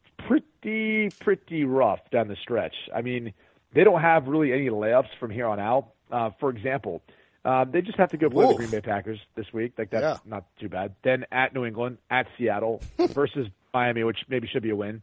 it's 0.05 0.27
pretty 0.27 1.11
pretty 1.21 1.65
rough 1.65 2.01
down 2.11 2.29
the 2.29 2.37
stretch. 2.43 2.75
I 2.95 3.03
mean, 3.03 3.33
they 3.75 3.85
don't 3.85 4.01
have 4.01 4.27
really 4.27 4.53
any 4.53 4.69
layups 4.69 5.09
from 5.21 5.31
here 5.31 5.47
on 5.47 5.61
out. 5.61 5.89
Uh, 6.11 6.31
for 6.41 6.51
example, 6.51 7.03
uh, 7.45 7.65
they 7.65 7.83
just 7.83 7.99
have 7.99 8.11
to 8.11 8.17
go 8.17 8.31
play 8.31 8.47
the 8.47 8.55
Green 8.55 8.71
Bay 8.71 8.81
Packers 8.81 9.19
this 9.37 9.47
week. 9.53 9.73
Like 9.79 9.91
that's 9.91 10.03
Yeah. 10.03 10.17
not 10.25 10.45
too 10.61 10.69
bad. 10.69 10.95
Then 11.05 11.25
at 11.33 11.55
New 11.55 11.65
England, 11.65 11.99
at 12.11 12.27
Seattle 12.39 12.83
versus 13.13 13.49
Miami, 13.75 14.05
which 14.05 14.19
maybe 14.29 14.47
should 14.49 14.63
be 14.63 14.71
a 14.71 14.77
win, 14.77 15.03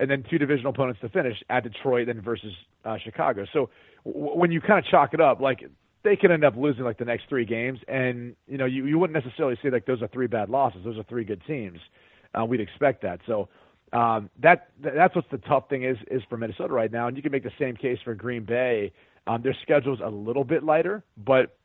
and 0.00 0.10
then 0.10 0.24
two 0.30 0.38
divisional 0.38 0.70
opponents 0.72 1.00
to 1.02 1.08
finish 1.08 1.42
at 1.50 1.62
Detroit, 1.64 2.06
then 2.06 2.20
versus 2.20 2.52
uh, 2.84 2.96
Chicago. 3.02 3.44
So 3.52 3.68
w- 4.04 4.36
when 4.36 4.50
you 4.50 4.60
kind 4.60 4.78
of 4.78 4.84
chalk 4.90 5.12
it 5.14 5.20
up, 5.20 5.40
like 5.40 5.64
they 6.04 6.16
could 6.16 6.30
end 6.30 6.44
up 6.44 6.54
losing 6.56 6.84
like 6.84 6.98
the 6.98 7.04
next 7.04 7.24
three 7.28 7.44
games, 7.46 7.80
and 7.88 8.36
you 8.46 8.58
know 8.58 8.66
you 8.66 8.86
you 8.86 8.98
wouldn't 8.98 9.24
necessarily 9.24 9.58
say 9.62 9.70
like 9.70 9.86
those 9.86 10.02
are 10.02 10.08
three 10.08 10.26
bad 10.26 10.50
losses. 10.50 10.82
Those 10.84 10.98
are 10.98 11.02
three 11.04 11.24
good 11.24 11.42
teams. 11.46 11.78
Uh, 12.38 12.44
we'd 12.44 12.60
expect 12.60 13.02
that. 13.02 13.20
So 13.26 13.48
um, 13.92 14.30
that 14.42 14.68
that's 14.80 15.14
what's 15.16 15.30
the 15.30 15.38
tough 15.38 15.68
thing 15.68 15.84
is 15.84 15.96
is 16.10 16.22
for 16.28 16.36
Minnesota 16.36 16.72
right 16.72 16.92
now, 16.92 17.08
and 17.08 17.16
you 17.16 17.22
can 17.22 17.32
make 17.32 17.42
the 17.42 17.52
same 17.58 17.74
case 17.74 17.98
for 18.04 18.14
Green 18.14 18.44
Bay. 18.44 18.92
Um, 19.26 19.42
their 19.42 19.56
schedule's 19.62 20.00
a 20.04 20.10
little 20.10 20.44
bit 20.44 20.62
lighter, 20.62 21.02
but 21.16 21.56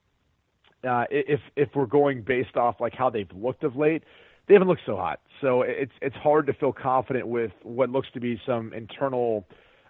uh, 0.87 1.03
if 1.11 1.41
if 1.55 1.69
we're 1.75 1.85
going 1.85 2.21
based 2.21 2.55
off 2.55 2.75
like 2.79 2.93
how 2.93 3.09
they've 3.09 3.31
looked 3.35 3.63
of 3.63 3.75
late, 3.75 4.03
they 4.47 4.53
haven't 4.53 4.69
looked 4.69 4.83
so 4.85 4.95
hot. 4.95 5.19
So 5.41 5.63
it's 5.63 5.91
it's 6.01 6.15
hard 6.15 6.47
to 6.47 6.53
feel 6.53 6.71
confident 6.71 7.27
with 7.27 7.51
what 7.63 7.89
looks 7.89 8.07
to 8.13 8.19
be 8.19 8.39
some 8.45 8.73
internal 8.73 9.45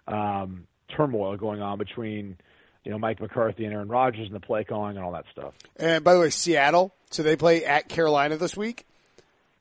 um, 0.08 0.66
turmoil 0.96 1.36
going 1.36 1.62
on 1.62 1.78
between 1.78 2.36
you 2.84 2.90
know 2.90 2.98
Mike 2.98 3.20
McCarthy 3.20 3.64
and 3.64 3.74
Aaron 3.74 3.88
Rodgers 3.88 4.26
and 4.26 4.34
the 4.34 4.40
play 4.40 4.64
calling 4.64 4.96
and 4.96 5.04
all 5.04 5.12
that 5.12 5.24
stuff. 5.32 5.54
And 5.76 6.02
by 6.04 6.14
the 6.14 6.20
way, 6.20 6.30
Seattle. 6.30 6.94
So 7.10 7.22
they 7.22 7.36
play 7.36 7.64
at 7.64 7.88
Carolina 7.88 8.36
this 8.36 8.56
week. 8.56 8.86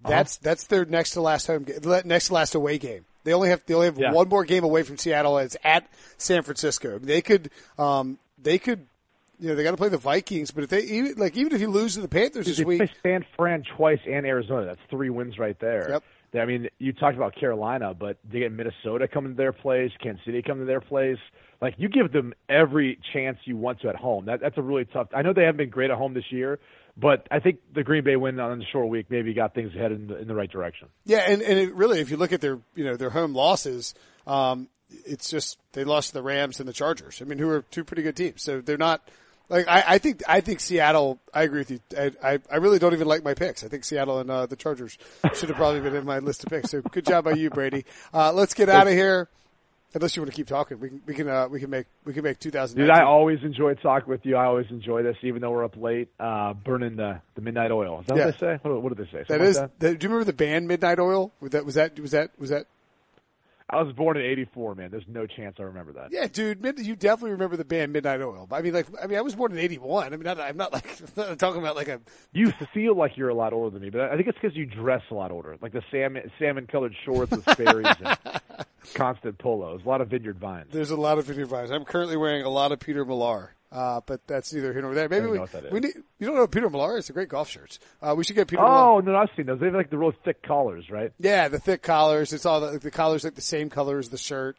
Uh-huh. 0.03 0.09
That's 0.09 0.37
that's 0.37 0.67
their 0.67 0.85
next 0.85 1.11
to 1.11 1.21
last 1.21 1.47
home 1.47 1.63
game, 1.63 1.79
next 2.05 2.27
to 2.27 2.33
last 2.33 2.55
away 2.55 2.77
game. 2.77 3.05
They 3.23 3.33
only 3.33 3.49
have 3.49 3.63
they 3.65 3.73
only 3.73 3.87
have 3.87 3.97
Yeah. 3.99 4.13
one 4.13 4.29
more 4.29 4.45
game 4.45 4.63
away 4.63 4.83
from 4.83 4.97
Seattle. 4.97 5.37
And 5.37 5.45
it's 5.45 5.57
at 5.63 5.87
San 6.17 6.43
Francisco. 6.43 6.99
They 6.99 7.21
could 7.21 7.49
um 7.77 8.17
they 8.41 8.57
could 8.59 8.85
you 9.39 9.49
know 9.49 9.55
they 9.55 9.63
got 9.63 9.71
to 9.71 9.77
play 9.77 9.89
the 9.89 9.97
Vikings, 9.97 10.51
but 10.51 10.63
if 10.65 10.69
they 10.69 10.81
even 10.83 11.15
like 11.17 11.35
even 11.35 11.53
if 11.53 11.61
you 11.61 11.69
lose 11.69 11.95
to 11.95 12.01
the 12.01 12.07
Panthers 12.07 12.45
this 12.45 12.57
They 12.57 12.63
week, 12.65 12.81
San 13.03 13.25
Fran 13.35 13.63
twice 13.77 13.99
and 14.05 14.25
Arizona. 14.25 14.65
That's 14.65 14.81
three 14.89 15.09
wins 15.09 15.37
right 15.39 15.57
there. 15.59 15.87
Yep. 15.89 16.03
I 16.35 16.45
mean, 16.45 16.67
you 16.77 16.93
talked 16.93 17.17
about 17.17 17.35
Carolina, 17.35 17.93
but 17.93 18.17
they 18.29 18.39
get 18.39 18.51
Minnesota 18.51 19.07
coming 19.07 19.31
to 19.31 19.37
their 19.37 19.53
place, 19.53 19.91
Kansas 20.01 20.23
City 20.25 20.41
coming 20.41 20.61
to 20.61 20.67
their 20.67 20.81
place. 20.81 21.17
Like 21.61 21.75
you 21.77 21.89
give 21.89 22.11
them 22.11 22.33
every 22.47 22.99
chance 23.13 23.37
you 23.45 23.57
want 23.57 23.81
to 23.81 23.89
at 23.89 23.95
home. 23.95 24.25
That 24.25 24.39
that's 24.39 24.57
a 24.57 24.61
really 24.61 24.85
tough. 24.85 25.07
I 25.15 25.21
know 25.21 25.33
they 25.33 25.43
haven't 25.43 25.57
been 25.57 25.69
great 25.69 25.91
at 25.91 25.97
home 25.97 26.13
this 26.13 26.31
year, 26.31 26.59
but 26.95 27.27
I 27.31 27.39
think 27.39 27.59
the 27.73 27.83
Green 27.83 28.03
Bay 28.03 28.15
win 28.15 28.39
on 28.39 28.59
the 28.59 28.65
short 28.71 28.87
week 28.89 29.07
maybe 29.09 29.33
got 29.33 29.53
things 29.53 29.73
headed 29.73 29.99
in 29.99 30.07
the, 30.07 30.17
in 30.19 30.27
the 30.27 30.35
right 30.35 30.49
direction. 30.49 30.87
Yeah, 31.05 31.19
and 31.27 31.41
and 31.41 31.59
it 31.59 31.73
really, 31.75 31.99
if 31.99 32.09
you 32.09 32.17
look 32.17 32.31
at 32.31 32.41
their 32.41 32.59
you 32.75 32.85
know 32.85 32.95
their 32.95 33.09
home 33.09 33.33
losses, 33.33 33.93
um, 34.25 34.69
it's 34.89 35.29
just 35.29 35.57
they 35.73 35.83
lost 35.83 36.09
to 36.09 36.13
the 36.15 36.23
Rams 36.23 36.59
and 36.59 36.69
the 36.69 36.73
Chargers. 36.73 37.21
I 37.21 37.25
mean, 37.25 37.39
who 37.39 37.49
are 37.49 37.61
two 37.63 37.83
pretty 37.83 38.03
good 38.03 38.15
teams. 38.15 38.41
So 38.43 38.61
they're 38.61 38.77
not 38.77 39.09
like 39.49 39.67
I, 39.67 39.83
I 39.87 39.97
think 39.97 40.21
I 40.27 40.41
think 40.41 40.59
Seattle. 40.59 41.19
I 41.33 41.43
agree 41.43 41.59
with 41.59 41.71
you. 41.71 41.79
I, 41.97 42.11
I 42.23 42.39
I 42.51 42.55
really 42.57 42.79
don't 42.79 42.93
even 42.93 43.07
like 43.07 43.23
my 43.23 43.33
picks. 43.33 43.63
I 43.63 43.67
think 43.67 43.83
Seattle 43.83 44.19
and 44.19 44.29
uh, 44.29 44.45
the 44.45 44.55
Chargers 44.55 44.97
should 45.33 45.49
have 45.49 45.57
probably 45.57 45.81
been 45.81 45.95
in 45.95 46.05
my 46.05 46.19
list 46.19 46.43
of 46.43 46.49
picks. 46.49 46.71
So 46.71 46.81
good 46.81 47.05
job 47.05 47.25
by 47.25 47.31
you, 47.31 47.49
Brady. 47.49 47.85
Uh, 48.13 48.31
let's 48.33 48.53
get 48.53 48.69
out 48.69 48.87
of 48.87 48.93
here. 48.93 49.27
Unless 49.91 50.15
you 50.15 50.21
want 50.21 50.31
to 50.31 50.35
keep 50.35 50.45
talking, 50.45 50.79
we 50.79 50.89
can 50.89 51.01
we 51.07 51.13
can 51.15 51.27
uh, 51.27 51.47
we 51.47 51.59
can 51.59 51.71
make 51.71 51.87
we 52.05 52.13
can 52.13 52.23
make 52.23 52.37
2000. 52.37 52.77
Dude, 52.77 52.91
I 52.91 53.01
always 53.03 53.39
enjoy 53.41 53.73
talking 53.73 54.07
with 54.07 54.23
you. 54.23 54.35
I 54.35 54.45
always 54.45 54.67
enjoy 54.69 55.01
this, 55.01 55.17
even 55.23 55.41
though 55.41 55.49
we're 55.49 55.63
up 55.65 55.75
late, 55.75 56.09
uh, 56.19 56.53
burning 56.53 56.95
the, 56.95 57.19
the 57.33 57.41
midnight 57.41 57.71
oil. 57.71 58.01
Is 58.01 58.05
that 58.05 58.15
Yeah. 58.17 58.25
what 58.27 58.39
they 58.39 58.45
say? 58.45 58.59
What, 58.61 58.81
what 58.83 58.95
did 58.95 59.03
they 59.07 59.11
say? 59.11 59.23
That 59.27 59.27
Something 59.29 59.47
is. 59.47 59.57
like 59.57 59.79
that- 59.79 59.97
do 59.99 60.05
you 60.05 60.09
remember 60.13 60.25
the 60.25 60.33
band 60.33 60.67
Midnight 60.67 60.99
Oil? 60.99 61.31
Was 61.41 61.49
that 61.53 61.65
was 61.65 61.73
that 61.73 61.99
was 61.99 62.11
that 62.11 62.29
was 62.37 62.51
that 62.51 62.67
I 63.71 63.81
was 63.81 63.93
born 63.93 64.17
in 64.17 64.23
'84, 64.23 64.75
man. 64.75 64.89
There's 64.89 65.07
no 65.07 65.27
chance 65.27 65.57
I 65.59 65.63
remember 65.63 65.93
that. 65.93 66.11
Yeah, 66.11 66.27
dude, 66.27 66.63
you 66.79 66.95
definitely 66.95 67.31
remember 67.31 67.55
the 67.55 67.65
band 67.65 67.93
Midnight 67.93 68.21
Oil. 68.21 68.47
I 68.51 68.61
mean, 68.61 68.73
like, 68.73 68.87
I 69.01 69.05
mean, 69.07 69.17
I 69.17 69.21
was 69.21 69.35
born 69.35 69.51
in 69.51 69.59
'81. 69.59 70.13
I 70.13 70.17
mean, 70.17 70.27
I'm 70.27 70.57
not 70.57 70.73
like 70.73 70.87
I'm 71.17 71.37
talking 71.37 71.61
about 71.61 71.75
like 71.75 71.87
a. 71.87 72.01
You 72.33 72.51
feel 72.73 72.95
like 72.95 73.15
you're 73.15 73.29
a 73.29 73.33
lot 73.35 73.53
older 73.53 73.71
than 73.71 73.81
me, 73.81 73.89
but 73.89 74.01
I 74.01 74.15
think 74.15 74.27
it's 74.27 74.37
because 74.41 74.57
you 74.57 74.65
dress 74.65 75.03
a 75.11 75.13
lot 75.13 75.31
older, 75.31 75.55
like 75.61 75.73
the 75.73 75.83
salmon 75.91 76.31
salmon 76.39 76.67
colored 76.67 76.95
shorts 77.05 77.31
with 77.31 77.47
Sperry's 77.49 77.95
and 78.03 78.17
constant 78.95 79.37
polos. 79.37 79.81
A 79.85 79.87
lot 79.87 80.01
of 80.01 80.09
vineyard 80.09 80.39
vines. 80.39 80.69
There's 80.71 80.91
a 80.91 80.97
lot 80.97 81.19
of 81.19 81.25
vineyard 81.25 81.47
vines. 81.47 81.69
I'm 81.71 81.85
currently 81.85 82.17
wearing 82.17 82.43
a 82.43 82.49
lot 82.49 82.71
of 82.71 82.79
Peter 82.79 83.05
Millar, 83.05 83.53
uh, 83.71 84.01
but 84.05 84.25
that's 84.27 84.53
neither 84.53 84.73
here 84.73 84.81
nor 84.81 84.93
there. 84.93 85.07
Maybe 85.09 85.21
don't 85.23 85.31
we, 85.31 85.37
know 85.37 85.41
what 85.43 85.51
that 85.51 85.65
is. 85.65 85.71
we 85.71 85.79
need. 85.79 85.93
You 86.19 86.27
don't 86.27 86.35
know 86.35 86.47
Peter 86.47 86.69
Millar? 86.69 86.97
It's 86.97 87.09
a 87.09 87.13
great 87.13 87.29
golf 87.29 87.49
shirts. 87.49 87.79
Uh, 88.01 88.13
we 88.17 88.23
should 88.23 88.35
get 88.35 88.47
Peter. 88.47 88.61
Millar. 88.61 88.73
Oh 88.73 88.99
no, 88.99 89.15
I've 89.15 89.29
seen 89.35 89.45
those. 89.45 89.59
They 89.59 89.67
have 89.67 89.75
like 89.75 89.89
the 89.89 89.97
real 89.97 90.13
thick 90.25 90.41
collars, 90.43 90.89
right? 90.89 91.11
Yeah, 91.19 91.47
the 91.47 91.59
thick 91.59 91.81
collars. 91.81 92.33
It's 92.33 92.45
all 92.45 92.59
the, 92.61 92.79
the 92.79 92.91
collars 92.91 93.23
like 93.23 93.35
the 93.35 93.41
same 93.41 93.69
color 93.69 93.99
as 93.99 94.09
the 94.09 94.17
shirt. 94.17 94.57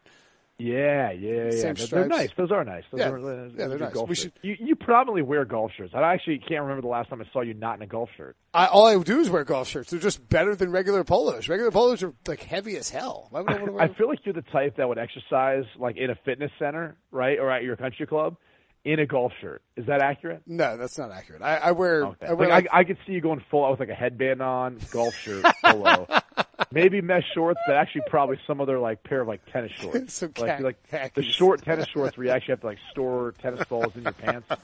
Yeah, 0.58 1.10
yeah, 1.12 1.44
yeah. 1.44 1.50
Same 1.52 1.74
They're, 1.74 1.86
they're 1.86 2.06
nice. 2.06 2.28
Those 2.36 2.50
are 2.50 2.62
nice. 2.66 2.84
Those 2.92 3.00
Yeah, 3.00 3.08
are, 3.08 3.18
uh, 3.18 3.48
yeah, 3.56 3.66
they're 3.66 3.78
nice. 3.78 3.94
Golf 3.94 4.10
We 4.10 4.14
shirts. 4.14 4.22
should- 4.24 4.32
You, 4.42 4.56
you 4.60 4.76
predominantly 4.76 5.22
wear 5.22 5.46
golf 5.46 5.70
shirts. 5.74 5.94
I 5.94 6.02
actually 6.12 6.38
can't 6.38 6.60
remember 6.60 6.82
the 6.82 6.88
last 6.88 7.08
time 7.08 7.22
I 7.22 7.24
saw 7.32 7.40
you 7.40 7.54
not 7.54 7.76
in 7.76 7.82
a 7.82 7.86
golf 7.86 8.10
shirt. 8.14 8.36
I, 8.52 8.66
all 8.66 8.86
I 8.86 9.02
do 9.02 9.20
is 9.20 9.30
wear 9.30 9.42
golf 9.44 9.68
shirts. 9.68 9.88
They're 9.90 9.98
just 9.98 10.28
better 10.28 10.54
than 10.54 10.70
regular 10.70 11.02
polos. 11.02 11.48
Regular 11.48 11.70
polos 11.70 12.02
are 12.02 12.12
like 12.28 12.42
heavy 12.42 12.76
as 12.76 12.90
hell. 12.90 13.28
Why 13.30 13.40
would 13.40 13.50
I 13.50 13.54
want 13.54 13.66
to 13.68 13.72
wear? 13.76 13.82
I 13.84 13.94
feel 13.94 14.06
like 14.08 14.18
you're 14.24 14.34
the 14.34 14.42
type 14.52 14.76
that 14.76 14.86
would 14.86 14.98
exercise 14.98 15.64
like 15.78 15.96
in 15.96 16.10
a 16.10 16.14
fitness 16.26 16.50
center, 16.58 16.94
right, 17.10 17.38
or 17.38 17.50
at 17.50 17.62
your 17.62 17.76
country 17.76 18.06
club, 18.06 18.36
in 18.84 18.98
a 18.98 19.06
golf 19.06 19.32
shirt. 19.40 19.62
Is 19.76 19.86
that 19.86 20.00
accurate? 20.00 20.42
no, 20.46 20.76
that's 20.76 20.96
not 20.98 21.10
accurate. 21.10 21.42
I, 21.42 21.56
I 21.56 21.70
wear. 21.72 22.04
Okay. 22.04 22.26
I 22.26 22.32
wear 22.32 22.48
Like, 22.48 22.64
like, 22.64 22.74
I, 22.74 22.80
I 22.80 22.84
could 22.84 22.98
see 23.06 23.12
you 23.12 23.20
going 23.20 23.42
full 23.50 23.64
out 23.64 23.72
with 23.72 23.80
like 23.80 23.90
a 23.90 23.94
headband 23.94 24.42
on, 24.42 24.78
golf 24.90 25.14
shirt, 25.14 25.44
polo, 25.64 26.06
maybe 26.72 27.00
mesh 27.00 27.24
shorts, 27.34 27.60
but 27.66 27.76
actually 27.76 28.02
probably 28.08 28.38
some 28.46 28.60
other 28.60 28.78
like 28.78 29.02
pair 29.02 29.20
of 29.20 29.28
like 29.28 29.44
tennis 29.52 29.72
shorts. 29.72 30.14
Some 30.20 30.32
like 30.38 30.60
like 30.60 31.14
the 31.14 31.22
short 31.22 31.62
tennis 31.62 31.88
shorts 31.88 32.16
where 32.16 32.26
you 32.26 32.32
actually 32.32 32.52
have 32.52 32.60
to 32.60 32.66
like 32.66 32.78
store 32.90 33.34
tennis 33.40 33.64
balls 33.66 33.92
in 33.96 34.02
your 34.02 34.12
pants. 34.12 34.48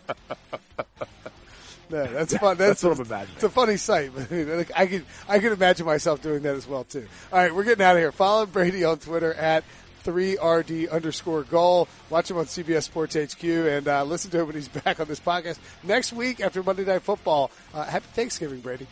No, 1.88 2.04
that's 2.04 2.36
fun. 2.36 2.56
That's, 2.56 2.80
That's 2.80 2.82
what 2.82 2.98
I'm 2.98 3.06
imagining. 3.06 3.34
It's 3.36 3.44
a 3.44 3.48
funny 3.48 3.76
sight. 3.76 4.10
but, 4.14 4.30
I 4.30 4.34
mean, 4.34 4.56
like, 4.56 4.72
I 4.74 4.86
could 4.86 5.04
I 5.28 5.38
could 5.38 5.52
imagine 5.52 5.86
myself 5.86 6.20
doing 6.20 6.42
that 6.42 6.56
as 6.56 6.66
well 6.66 6.82
too. 6.84 7.06
All 7.32 7.38
right, 7.38 7.54
we're 7.54 7.62
getting 7.64 7.84
out 7.84 7.94
of 7.94 8.00
here. 8.02 8.10
Follow 8.12 8.46
Brady 8.46 8.82
on 8.84 8.98
Twitter 8.98 9.32
at 9.32 9.64
3RD 10.06 10.90
underscore 10.90 11.42
goal. 11.42 11.88
Watch 12.10 12.30
him 12.30 12.36
on 12.38 12.44
CBS 12.46 12.84
Sports 12.84 13.16
HQ 13.16 13.42
and 13.44 13.88
uh, 13.88 14.04
listen 14.04 14.30
to 14.30 14.40
him 14.40 14.46
when 14.46 14.56
he's 14.56 14.68
back 14.84 15.00
on 15.00 15.08
this 15.08 15.20
podcast 15.20 15.58
next 15.82 16.12
week 16.12 16.40
after 16.40 16.62
Monday 16.62 16.84
Night 16.84 17.02
Football. 17.02 17.50
Uh, 17.74 17.84
happy 17.84 18.06
Thanksgiving, 18.14 18.60
Brady. 18.60 18.86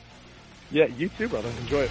Yeah, 0.71 0.87
you 0.87 1.09
too, 1.09 1.29
brother. 1.29 1.51
Enjoy 1.61 1.83
it. 1.83 1.91